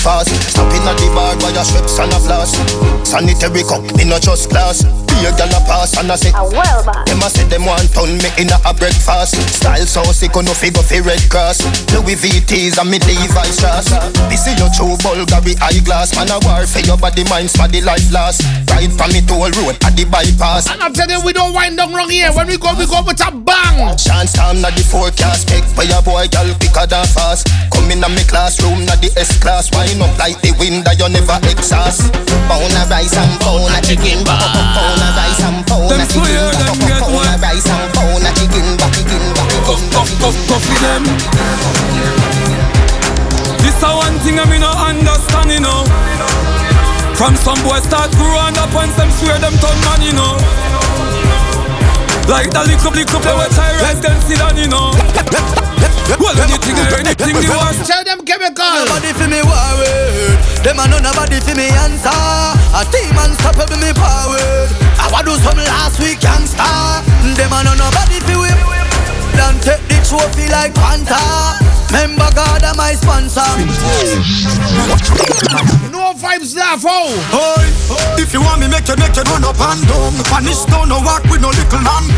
fast. 0.00 0.32
Stopping 0.48 0.80
at 0.88 0.96
the 0.96 1.12
bar 1.14 1.36
by 1.36 1.50
your 1.50 1.64
strips 1.64 1.98
and 1.98 2.12
a 2.12 2.18
floss. 2.18 2.56
Sanitary 3.04 3.62
cup, 3.64 3.84
me 3.96 4.04
no 4.04 4.18
just 4.18 4.48
glass. 4.48 4.80
Be 5.12 5.28
a 5.28 5.32
gal 5.36 5.52
a 5.52 5.60
pass 5.68 5.92
and 6.00 6.10
I 6.10 6.16
say, 6.16 6.32
them 6.32 7.20
a 7.20 7.28
say 7.28 7.44
them 7.46 7.68
want 7.68 7.92
turn 7.92 8.16
me 8.18 8.30
in 8.40 8.48
a, 8.48 8.58
a 8.64 8.72
breakfast. 8.72 9.36
Style 9.52 9.84
so 9.84 10.02
sick, 10.10 10.32
no 10.34 10.54
figure 10.56 10.82
fi 10.82 11.00
red 11.04 11.20
cross. 11.28 11.60
Louis 11.92 12.16
VTs 12.16 12.80
and 12.80 12.88
me 12.88 12.98
Levi's 13.04 13.60
strass. 13.60 13.92
This 14.32 14.48
is 14.48 14.56
your 14.56 14.72
true 14.72 14.96
Bulgari 15.04 15.54
eyeglass. 15.60 16.16
Man 16.16 16.32
a 16.32 16.40
war 16.42 16.64
for 16.66 16.80
your 16.80 16.96
body, 16.96 17.24
minds 17.28 17.54
for 17.54 17.68
the 17.68 17.80
life 17.84 18.08
last. 18.10 18.42
Ride 18.72 18.92
from 18.96 19.12
me 19.12 19.20
toll 19.22 19.52
road 19.60 19.76
at 19.84 19.92
the 19.94 20.08
bypass. 20.08 20.70
And 20.72 20.80
I'm 20.82 20.92
telling 20.92 21.20
you, 21.20 21.22
we 21.24 21.32
don't 21.32 21.52
wind 21.52 21.76
down 21.76 21.92
wrong 21.92 22.10
here. 22.10 22.32
When 22.32 22.48
we 22.48 22.56
go, 22.56 22.72
we 22.74 22.86
go 22.88 23.04
with 23.04 23.20
a 23.20 23.30
bang. 23.30 23.92
Chance 23.96 24.32
time 24.32 24.60
na 24.60 24.70
the 24.70 24.82
forecast 24.82 25.48
Pick 25.48 25.64
for 25.64 25.84
your 25.84 26.00
boy, 26.02 26.26
girl, 26.28 26.48
quicker 26.56 26.86
than 26.86 27.04
fast 27.06 27.48
Come 27.72 27.90
in 27.90 28.04
a 28.04 28.08
me 28.08 28.24
classroom, 28.24 28.84
na 28.86 28.94
the 28.96 29.10
S-class 29.16 29.70
Wind 29.74 30.00
up 30.02 30.14
like 30.18 30.40
the 30.40 30.52
wind 30.58 30.84
that 30.84 30.98
you 30.98 31.08
never 31.08 31.38
exhaust 31.48 32.12
Pound 32.48 32.72
of 32.72 32.90
rice 32.90 33.16
and 33.16 33.40
pound 33.40 33.68
of 33.68 33.82
chicken 33.82 34.24
back. 34.24 35.01
Pound 35.02 35.10
of 35.10 35.18
rice 35.18 35.42
and 35.42 35.66
pound 35.66 35.90
of 35.90 35.98
chicken 36.06 36.46
back. 36.62 37.02
Pound 37.02 37.26
of 37.26 37.42
rice 37.42 37.66
and 37.66 37.90
pound 37.90 38.22
of 38.22 38.34
chicken 38.38 38.68
back. 38.78 38.94
Chicken 38.94 39.24
back. 39.34 39.50
Chicken 39.50 39.82
back. 39.90 40.06
Cuff, 40.22 40.38
cuff 40.46 40.66
them. 40.78 41.02
This 43.58 43.82
a 43.82 43.90
one 43.98 44.14
thing 44.22 44.38
I 44.38 44.46
me 44.46 44.62
no 44.62 44.70
understand, 44.70 45.50
you 45.50 45.58
know. 45.58 45.82
From 47.18 47.34
some 47.34 47.58
boys 47.66 47.82
start 47.82 48.14
growing 48.14 48.54
up 48.62 48.70
and 48.78 48.94
some 48.94 49.10
swear 49.18 49.42
them 49.42 49.58
turn 49.58 49.74
man, 49.90 50.06
you 50.06 50.14
know. 50.14 50.38
Like 52.30 52.54
the 52.54 52.62
lick 52.62 52.86
up, 52.86 52.94
lick 52.94 53.10
up, 53.10 53.26
they 53.26 53.34
were 53.34 53.50
tyrants, 53.50 53.98
them 54.06 54.18
sit 54.22 54.38
down, 54.38 54.54
you 54.54 54.70
know. 54.70 54.94
Well, 56.22 56.38
anything 56.38 56.78
or 56.78 56.94
anything, 56.94 57.34
the 57.34 57.50
worst. 57.50 57.90
Tell 57.90 58.04
them 58.04 58.22
chemical. 58.22 58.70
Nobody 58.86 59.10
fi 59.18 59.26
me 59.26 59.42
worried 59.42 60.38
Them 60.62 60.78
a 60.78 60.86
no 60.86 60.98
nobody 60.98 61.40
fi 61.40 61.54
me 61.54 61.66
answer 61.72 62.12
A 62.74 62.84
team 62.92 63.16
unstoppable 63.18 63.78
me 63.78 63.90
power 65.12 65.20
I 65.20 65.24
do 65.24 65.36
some 65.36 65.58
last 65.60 66.00
week 66.00 66.22
youngster 66.24 66.72
Them 67.36 67.52
a 67.52 67.60
no 67.64 67.74
nobody 67.76 68.18
fi 68.24 68.36
whip. 68.40 68.56
Don't 69.36 69.60
take 69.62 69.84
the 69.88 70.00
trophy 70.08 70.48
like 70.48 70.74
Panther 70.74 71.60
Remember 71.92 72.28
God 72.34 72.62
am 72.62 72.76
my 72.78 72.94
sponsor. 72.94 73.44
No 75.92 76.14
vibes 76.16 76.56
laugh, 76.56 76.82
oh. 76.86 77.12
Oi, 77.36 77.68
if 78.18 78.32
you 78.32 78.40
want 78.40 78.60
me 78.62 78.68
make 78.68 78.88
you 78.88 78.96
make 78.96 79.14
you 79.14 79.22
run 79.24 79.44
up 79.44 79.60
and 79.60 79.86
down. 79.86 80.14
Punish 80.24 80.64
down 80.64 80.88
no 80.88 81.00
walk 81.00 81.22
with 81.24 81.42
no 81.42 81.48
little 81.48 81.82
lamb 81.82 82.08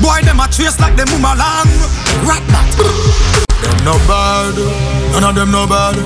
Boy 0.00 0.22
them 0.24 0.40
a 0.40 0.48
trace 0.48 0.80
like 0.80 0.96
them 0.96 1.08
mama 1.20 1.36
lamb 1.36 1.68
Rat 2.24 2.42
that 2.48 3.49
Them 3.62 3.84
no 3.84 3.94
bad, 4.08 4.56
none 5.12 5.24
of 5.24 5.34
them 5.34 5.50
no 5.50 5.66
bad. 5.66 5.96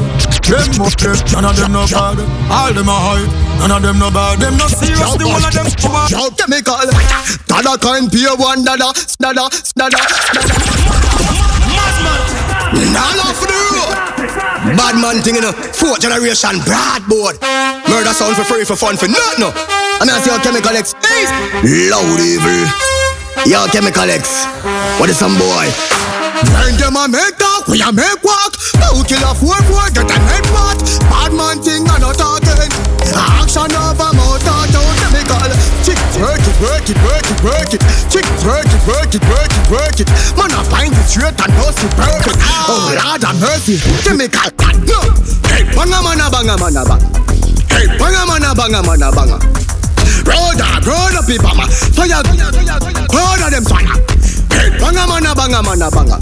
Them 0.45 0.69
must 0.79 0.99
get, 0.99 1.19
none 1.33 1.45
of 1.45 1.57
them 1.57 1.73
no 1.73 1.87
bad. 1.87 2.19
All 2.51 2.73
them 2.73 2.89
a 2.89 2.97
hype, 2.97 3.31
none 3.61 3.71
of 3.71 3.83
them 3.83 3.99
no 3.99 4.11
bad. 4.11 4.41
Them 4.41 4.57
no 4.57 4.67
serious, 4.69 5.15
the 5.17 5.27
one 5.27 5.45
of 5.45 5.53
them 5.53 5.67
bad 5.67 6.11
Shout 6.11 6.37
chemical 6.37 6.77
Dada 7.47 7.79
kind 7.79 8.11
peer 8.11 8.35
one 8.37 8.65
dada 8.65 8.93
Dada, 9.19 9.49
dada, 9.77 9.97
dada 9.97 10.55
Nah 12.93 13.11
love 13.17 13.37
for 13.39 13.47
the 13.47 13.59
road 13.73 13.97
Bad 14.77 14.97
man 15.01 15.23
thing 15.23 15.37
you 15.37 15.41
know. 15.41 15.53
Fourth 15.53 16.01
generation 16.01 16.61
broadboard 16.67 17.41
Murder 17.89 18.13
sound 18.13 18.37
for 18.37 18.45
free 18.45 18.65
for 18.65 18.77
fun 18.77 18.97
for 18.97 19.09
nothing 19.09 19.41
no. 19.41 19.75
Mean 20.05 20.13
I 20.13 20.21
see 20.21 20.29
how 20.29 20.43
chemical 20.43 20.77
X. 20.77 20.93
Loud 21.65 22.21
evil. 22.21 22.69
Yo, 23.47 23.65
Chemical 23.73 24.11
X. 24.11 24.45
What 25.01 25.09
is 25.09 25.19
some 25.19 25.33
boy? 25.39 26.04
When 26.35 26.75
them 26.83 26.99
a 26.99 27.07
make 27.07 27.39
talk, 27.39 27.71
we 27.71 27.79
a 27.79 27.95
make 27.95 28.19
walk. 28.27 28.59
Two 28.59 29.07
kill 29.07 29.23
a 29.23 29.31
four 29.39 29.55
four, 29.71 29.87
get 29.95 30.11
a 30.11 30.19
head 30.19 30.43
pot. 30.51 30.83
Bad 31.07 31.31
man 31.31 31.63
thing 31.63 31.87
and 31.87 32.03
not 32.03 32.19
talking. 32.19 32.75
Action 33.15 33.71
of 33.71 34.03
a 34.03 34.09
motor, 34.19 34.59
don't 34.75 34.95
chemical. 34.99 35.47
Chick 35.87 36.01
work 36.19 36.43
it, 36.43 36.59
work 36.59 36.87
it, 36.91 36.99
work 37.07 37.27
it, 37.31 37.39
work 37.39 37.71
it. 37.71 37.83
Chick 38.11 38.27
work 38.43 38.67
it, 38.67 38.83
work 38.83 39.15
it, 39.15 39.23
work 39.31 39.53
it, 39.55 39.65
work 39.71 39.99
it. 40.03 40.11
Man 40.35 40.51
a 40.51 40.61
find 40.67 40.91
it 40.91 41.07
straight 41.07 41.39
and 41.39 41.55
no 41.55 41.71
see 41.71 41.87
perfect. 41.95 42.39
Oh 42.67 42.91
Lord 42.91 43.23
have 43.23 43.39
mercy, 43.39 43.79
chemical. 44.03 44.51
No, 44.91 44.99
hey, 45.55 45.63
banga 45.71 46.03
mana 46.03 46.27
banga 46.35 46.59
mana 46.59 46.83
banga. 46.83 47.07
Hey, 47.71 47.87
banga 47.95 48.27
mana 48.27 48.51
banga 48.59 48.83
mana 48.83 49.09
banga. 49.15 49.39
Road 50.27 50.59
up, 50.59 50.83
road 50.83 51.15
up, 51.15 51.31
people, 51.31 51.55
man. 51.55 51.71
Fire, 51.95 52.27
road 52.27 53.39
of 53.39 53.51
them, 53.55 53.65
fire. 53.71 53.95
Hey, 54.65 54.73
banga 54.81 55.05
mana 55.05 55.35
banga 55.37 55.61
mana 55.61 55.91
banga. 55.93 56.17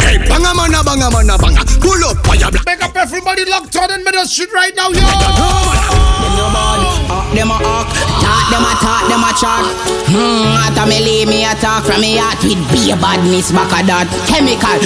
Hey, 0.00 0.16
banga 0.24 0.56
mana 0.56 0.80
banga 0.80 1.10
mana 1.12 1.36
banga. 1.36 1.60
Pull 1.84 2.00
up, 2.08 2.16
fire. 2.24 2.48
Make 2.64 2.80
up 2.80 2.96
everybody 2.96 3.44
locked 3.44 3.76
on 3.76 3.92
in 3.92 4.02
middle 4.04 4.24
street 4.24 4.52
right 4.56 4.74
now, 4.74 4.88
yo. 4.88 5.04
Them 5.04 6.32
no 6.40 6.48
bad, 6.48 6.80
up 7.12 7.28
them 7.36 7.50
a 7.50 7.58
hawk 7.60 7.90
Talk 8.22 8.46
them 8.48 8.64
a 8.64 8.72
talk, 8.80 9.04
them 9.10 9.26
a 9.26 9.30
chat 9.36 9.64
Hmm, 10.08 10.54
after 10.64 10.86
me 10.88 11.02
lay 11.02 11.26
me 11.26 11.44
a 11.44 11.52
talk 11.58 11.84
From 11.84 12.00
me 12.00 12.16
heart 12.16 12.40
with 12.46 12.62
be 12.70 12.94
a 12.94 12.96
badness 12.96 13.50
back 13.52 13.68
a 13.74 13.82
that 13.84 14.06
Chemical 14.30 14.80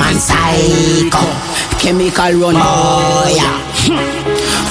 Man 0.00 0.16
psycho 0.16 1.22
Chemical 1.76 2.32
run 2.40 2.56
boy 2.56 3.36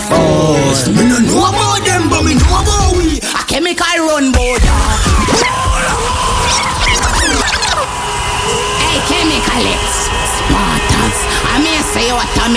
First 0.09 0.89
Me 0.91 1.05
no 1.05 1.21
know 1.21 1.45
about 1.47 1.85
them 1.85 2.09
but 2.09 2.25
me 2.25 2.33
know 2.33 2.59
about 2.59 2.97
we 2.97 3.21
A 3.21 3.41
chemical 3.45 3.85
run 4.09 4.33
boy 4.33 4.57
Hey 4.57 4.98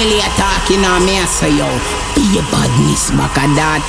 family 0.03 0.19
are 0.19 0.35
talking 0.35 0.83
I 0.83 0.99
may 1.07 1.23
say 1.27 1.55
you 1.55 1.71
Be 2.15 2.39
a 2.39 2.43
badness 2.51 3.11
back 3.15 3.39
a 3.39 3.47
that 3.55 3.83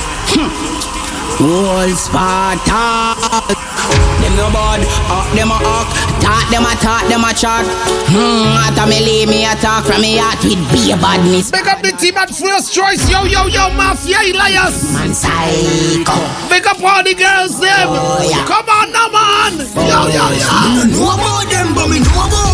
All 1.42 1.90
Spartans 1.90 3.18
Them 4.22 4.34
no 4.38 4.46
bad, 4.54 4.86
up 5.10 5.26
them 5.34 5.50
a 5.50 5.58
hawk 5.58 5.90
Talk 6.22 6.46
them 6.54 6.62
a 6.62 6.74
talk, 6.78 7.02
them 7.10 7.26
a 7.26 7.34
chat 7.34 7.66
Hmm, 8.14 8.46
after 8.62 8.86
me 8.86 9.02
lay 9.02 9.26
me 9.26 9.42
a 9.44 9.58
talk 9.58 9.84
From 9.86 10.02
me 10.02 10.18
heart 10.18 10.38
with 10.46 10.62
be 10.70 10.92
a 10.92 10.96
badness 10.96 11.50
Big 11.50 11.66
up 11.66 11.82
the 11.82 11.90
team 11.90 12.16
at 12.16 12.30
first 12.30 12.72
choice, 12.72 13.02
yo, 13.10 13.24
yo, 13.24 13.46
yo, 13.50 13.74
Mafia 13.74 14.22
Elias. 14.22 14.94
Man 14.94 15.12
psycho 15.14 16.14
Big 16.46 16.66
up 16.66 16.78
all 16.78 17.02
the 17.02 17.14
girls, 17.14 17.58
them. 17.58 17.90
Come 18.46 18.68
on 18.70 18.92
now, 18.94 19.10
man. 19.10 19.58
Yo, 19.74 19.98
yo, 20.14 20.24
yo. 20.30 20.46
Me 20.62 20.70
no 20.78 20.84
know 20.94 21.14
about 21.18 21.50
them 21.50 21.74
but 21.74 21.90
me 21.90 21.98
know 21.98 22.22
about 22.22 22.44
we 22.46 22.53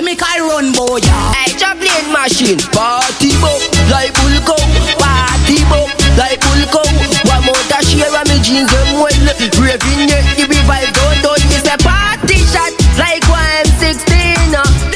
chemical 0.00 0.48
run 0.48 0.72
boy 0.72 1.00
Hey, 1.36 1.52
Chaplin 1.60 2.08
machine, 2.12 2.58
party 2.72 3.36
book 3.36 3.60
like 3.92 4.12
bull 4.16 4.40
cow. 4.48 4.56
Party 4.96 5.60
book 5.68 5.92
like 6.16 6.40
bull 6.40 6.64
cow. 6.72 6.88
One 7.28 7.44
more 7.44 7.64
to 7.68 7.78
share 7.84 8.08
of 8.08 8.24
me 8.28 8.40
jeans 8.40 8.70
them 8.72 8.96
well. 8.96 9.12
Raving 9.60 10.08
yet 10.08 10.24
the 10.36 10.46
be 10.48 10.56
vibe 10.64 10.99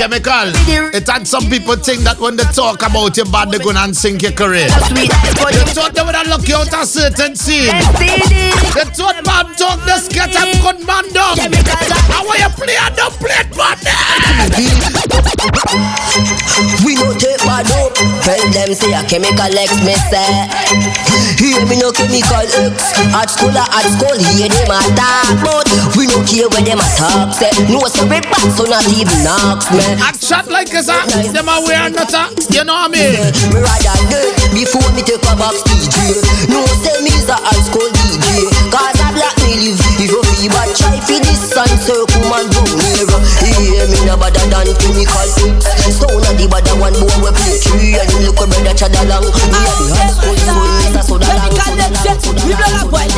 Chemical. 0.05 0.53
It 0.93 1.09
had 1.09 1.25
some 1.27 1.49
people 1.49 1.77
think 1.81 2.05
that 2.05 2.21
when 2.21 2.37
they 2.37 2.45
talk 2.53 2.85
about 2.85 3.17
your 3.17 3.25
band, 3.25 3.57
they're 3.57 3.65
gonna 3.65 3.89
sink 3.97 4.21
your 4.21 4.37
career. 4.37 4.69
Sweet, 4.93 5.09
They 5.09 5.65
thought 5.73 5.97
they 5.97 6.05
would 6.05 6.13
have 6.13 6.29
look 6.29 6.45
you 6.45 6.61
out 6.61 6.69
a 6.77 6.85
certain 6.85 7.33
scene. 7.33 7.73
They 7.73 8.85
thought 8.93 9.25
man 9.25 9.49
talk 9.57 9.81
this 9.89 10.05
get 10.13 10.29
up 10.37 10.53
good 10.61 10.85
man 10.85 11.09
dog. 11.17 11.41
How 11.41 12.21
will 12.21 12.37
you 12.37 12.53
play 12.53 12.77
and 12.77 12.93
don't 12.93 13.17
play 13.17 13.33
it, 13.33 13.49
man? 13.57 13.81
We 16.85 17.01
no 17.01 17.09
take 17.17 17.41
bad 17.49 17.65
up. 17.73 17.97
Tell 18.29 18.45
them 18.53 18.77
say 18.77 18.93
a 18.93 19.01
chemical 19.09 19.57
X 19.57 19.73
me 19.89 19.97
say. 20.13 20.53
Hear 21.41 21.65
me 21.65 21.81
no 21.81 21.89
chemical 21.97 22.45
X. 22.45 22.93
At 23.17 23.33
school 23.33 23.57
a 23.57 23.65
at 23.73 23.89
school 23.89 24.21
hear 24.21 24.53
them 24.53 24.69
a 24.69 24.85
talk, 24.93 25.33
but 25.41 25.65
we 25.97 26.05
no 26.13 26.21
care 26.29 26.45
where 26.53 26.61
them 26.61 26.85
a 26.85 26.89
talk. 26.93 27.33
Say 27.41 27.49
no 27.73 27.81
say 27.89 28.05
we 28.05 28.21
back 28.21 28.45
so 28.53 28.69
not 28.69 28.85
even 28.93 29.17
knocks 29.25 29.73
me. 29.73 29.94
I 30.01 30.11
chat 30.19 30.51
like 30.51 30.73
a 30.75 30.83
that. 30.83 31.07
Them 31.33 31.49
a 31.49 31.63
wear 31.63 31.87
nutter. 31.91 32.27
You 32.51 32.65
know 32.65 32.75
what 32.75 32.91
I 32.91 32.95
mean? 32.95 33.15
Me 33.55 33.59
rather 33.63 33.99
dead 34.11 34.35
before 34.55 34.87
me 34.95 35.03
take 35.07 35.23
a 35.23 35.35
box 35.39 35.63
DJ. 35.67 36.19
No 36.51 36.63
say 36.83 36.97
me 37.05 37.13
is 37.15 37.29
a 37.31 37.37
high 37.39 37.63
school 37.63 37.87
DJ. 37.91 38.51
Cause 38.71 38.99
a 38.99 39.07
black 39.15 39.35
me 39.47 39.71
live. 39.71 39.81
If 40.01 40.11
you 40.11 40.21
feel 40.23 40.51
bad, 40.51 40.71
try 40.75 40.99
for 41.03 41.19
this 41.23 41.55
and 41.55 41.79
circle 41.79 42.25
man 42.27 42.47
down 42.51 42.67
here. 42.83 43.07
Hear 43.45 43.87
me 43.87 43.99
no 44.07 44.19
better 44.19 44.43
than 44.51 44.69
chemical 44.83 45.29
X. 45.31 45.95
Sound 45.95 46.27
of 46.27 46.35
the 46.35 46.47
better 46.51 46.75
one 46.81 46.95
boy 46.99 47.15
we 47.23 47.31
play 47.31 47.55
tree 47.63 47.95
and 47.95 48.09
him 48.11 48.27
look 48.27 48.41
a 48.43 48.47
brother 48.51 48.75
chad 48.75 48.95
along. 48.99 49.31
Me 49.31 49.61
a 49.63 49.73
the 49.79 49.87
high 49.95 50.11
school 50.11 50.37
son, 50.43 50.59
Mr. 50.83 51.03
Soda 51.07 51.31
Lang. 51.31 51.55
We 52.43 52.53
blood 52.59 52.83
a 52.83 52.85
boil, 52.91 53.14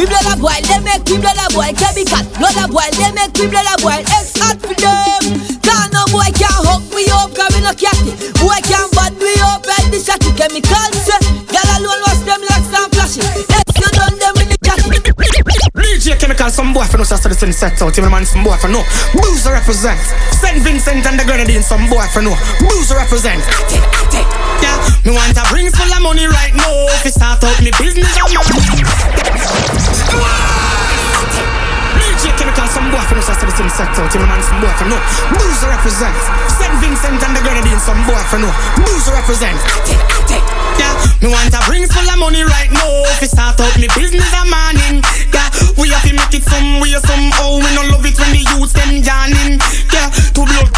We 0.00 0.06
blood 0.06 0.32
a 0.32 0.40
boil, 0.40 0.64
they 0.64 0.80
make 0.80 1.04
we 1.12 1.20
blood 1.20 1.36
a 1.36 1.52
boil. 1.52 1.76
Chemical, 1.76 2.24
blood 2.40 2.56
a 2.56 2.64
boil, 2.72 2.88
they 2.96 3.12
make 3.12 3.36
we 3.36 3.52
blood 3.52 3.68
a 3.68 3.76
boil. 3.84 4.00
X 4.00 4.32
hot 4.40 4.56
for 4.56 4.72
them. 4.72 5.22
Can't 5.60 5.92
no 5.92 6.08
boy 6.08 6.32
can 6.32 6.56
hook 6.64 6.88
we 6.96 7.04
up, 7.12 7.36
cause 7.36 7.52
we 7.52 7.60
no 7.60 7.76
catty. 7.76 8.16
Boy 8.40 8.64
can 8.64 8.88
bad 8.96 9.12
we 9.20 9.36
up, 9.44 9.60
and 9.68 9.92
the 9.92 10.00
shotty 10.00 10.32
chemicals. 10.40 10.99
DJ 16.30 16.36
Chemical, 16.36 16.50
some 16.50 16.72
boy 16.72 16.84
for 16.84 16.98
no 16.98 17.04
sister 17.04 17.34
send 17.34 17.54
set 17.54 17.82
out. 17.82 17.96
Him 17.98 18.10
man, 18.10 18.24
some 18.24 18.44
boy 18.44 18.56
for 18.56 18.68
no. 18.68 18.84
Boozer 19.14 19.52
represent. 19.52 19.98
Saint 20.30 20.62
Vincent 20.62 21.04
and 21.06 21.18
the 21.18 21.24
Grenadine, 21.24 21.62
some 21.62 21.88
boy 21.90 22.06
for 22.12 22.22
no. 22.22 22.36
Boozer 22.60 22.94
represent. 22.94 23.42
I 23.42 23.66
take, 23.68 23.82
I 23.82 24.06
take. 24.10 24.30
Yeah, 24.62 24.78
me 25.04 25.16
want 25.16 25.36
a 25.36 25.42
ring 25.52 25.70
full 25.70 25.92
of 25.92 26.02
money 26.02 26.26
right 26.26 26.54
now. 26.54 26.86
If 26.94 27.04
you 27.04 27.10
start 27.10 27.42
out 27.42 27.60
me 27.62 27.72
business, 27.78 28.16
I'm 28.16 28.30
some 32.70 32.86
boy 32.90 33.02
no 33.02 33.20
sister 33.20 33.50
send 33.50 33.70
set 33.74 33.98
out. 33.98 34.12
Him 34.14 34.22
man, 34.26 34.42
some 34.42 34.60
boy 34.62 34.72
for 34.78 34.86
no. 34.86 34.98
Boozer 35.34 35.68
represent. 35.68 36.16
Saint 36.54 36.74
Vincent 36.78 37.20
and 37.20 37.34
the 37.34 37.42
Grenadine, 37.42 37.80
some 37.82 38.00
boy 38.06 38.22
for 38.30 38.38
no. 38.38 38.50
Boozer 38.78 39.12
represent. 39.12 39.58
take 39.84 40.02
take 40.30 40.46
Yeah, 40.78 40.94
me 41.20 41.28
want 41.34 41.50
a 41.50 41.60
ring 41.66 41.86
full 41.90 42.06
of 42.06 42.18
money 42.18 42.46
right 42.46 42.70
now. 42.70 43.04
If 43.18 43.22
you 43.22 43.28
start 43.28 43.58
out 43.60 43.74
me 43.74 43.90
business, 43.98 44.30
I'm 44.32 44.48
morning. 44.48 45.02
Yeah, 45.34 45.50
we 45.76 45.90
have 45.90 46.06
to 46.06 46.14
make 46.14 46.34
it 46.34 46.46
some 46.46 46.78
way 46.78 46.94
somehow. 47.02 47.58
We 47.58 47.68
no 47.74 47.82
love 47.90 48.06
it 48.06 48.16
when 48.16 48.30
the 48.32 48.42
youths 48.54 48.72
them 48.72 49.02
yarning. 49.02 49.58
Yeah, 49.90 50.08
to 50.38 50.42
blood. 50.46 50.70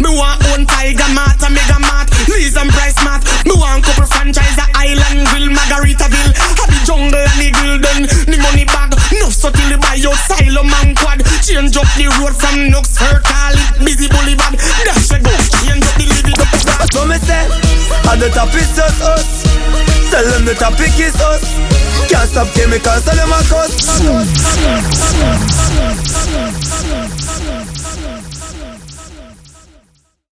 Me 0.00 0.10
want 0.14 0.38
own 0.54 0.64
Tiger 0.66 1.10
Mart, 1.12 1.42
a 1.42 1.50
Mega 1.50 1.78
Mart, 1.82 2.08
Lee's 2.30 2.56
and 2.56 2.70
Price 2.70 2.96
Mart. 3.02 3.26
Me 3.44 3.52
want 3.58 3.84
couple 3.84 4.06
franchise, 4.06 4.54
the 4.54 4.66
Island 4.78 5.26
Grill, 5.28 5.50
Margaritaville. 5.50 6.32
Have 6.32 6.70
the 6.70 6.80
jungle 6.86 7.18
and 7.18 7.38
the 7.42 7.50
done. 7.82 8.02
The 8.30 8.38
money 8.38 8.64
bag, 8.64 8.94
no 9.18 9.28
so 9.28 9.50
till 9.50 9.68
you 9.68 9.78
buy 9.78 9.94
your 9.94 10.14
silo 10.14 10.62
man 10.62 10.94
quad. 10.94 11.20
Change 11.40 11.76
up 11.76 11.88
the 11.96 12.06
road 12.20 12.36
from 12.36 12.70
Nooks, 12.70 12.96
her 12.98 13.20
call 13.20 13.56
it 13.56 13.84
busy 13.84 14.08
boulevard. 14.08 14.54
Dash 14.84 15.10
a 15.10 15.18
go, 15.18 15.32
change 15.64 15.82
up 15.82 15.94
the 15.96 16.04
living 16.06 16.38
up. 16.38 16.52
So 16.92 17.06
me 17.06 17.16
say, 17.16 17.48
and 18.12 18.20
the 18.20 18.28
topic 18.30 18.60
is 18.60 18.76
just 18.76 19.02
us. 19.02 19.42
Tell 20.10 20.24
them 20.30 20.44
the 20.44 20.54
topic 20.54 20.92
is 21.00 21.16
us. 21.20 21.42
Can't 22.08 22.28
stop 22.28 22.48
chemicals, 22.54 23.04
tell 23.04 23.16
them 23.16 23.32
a 23.32 23.40
cuss. 23.48 23.72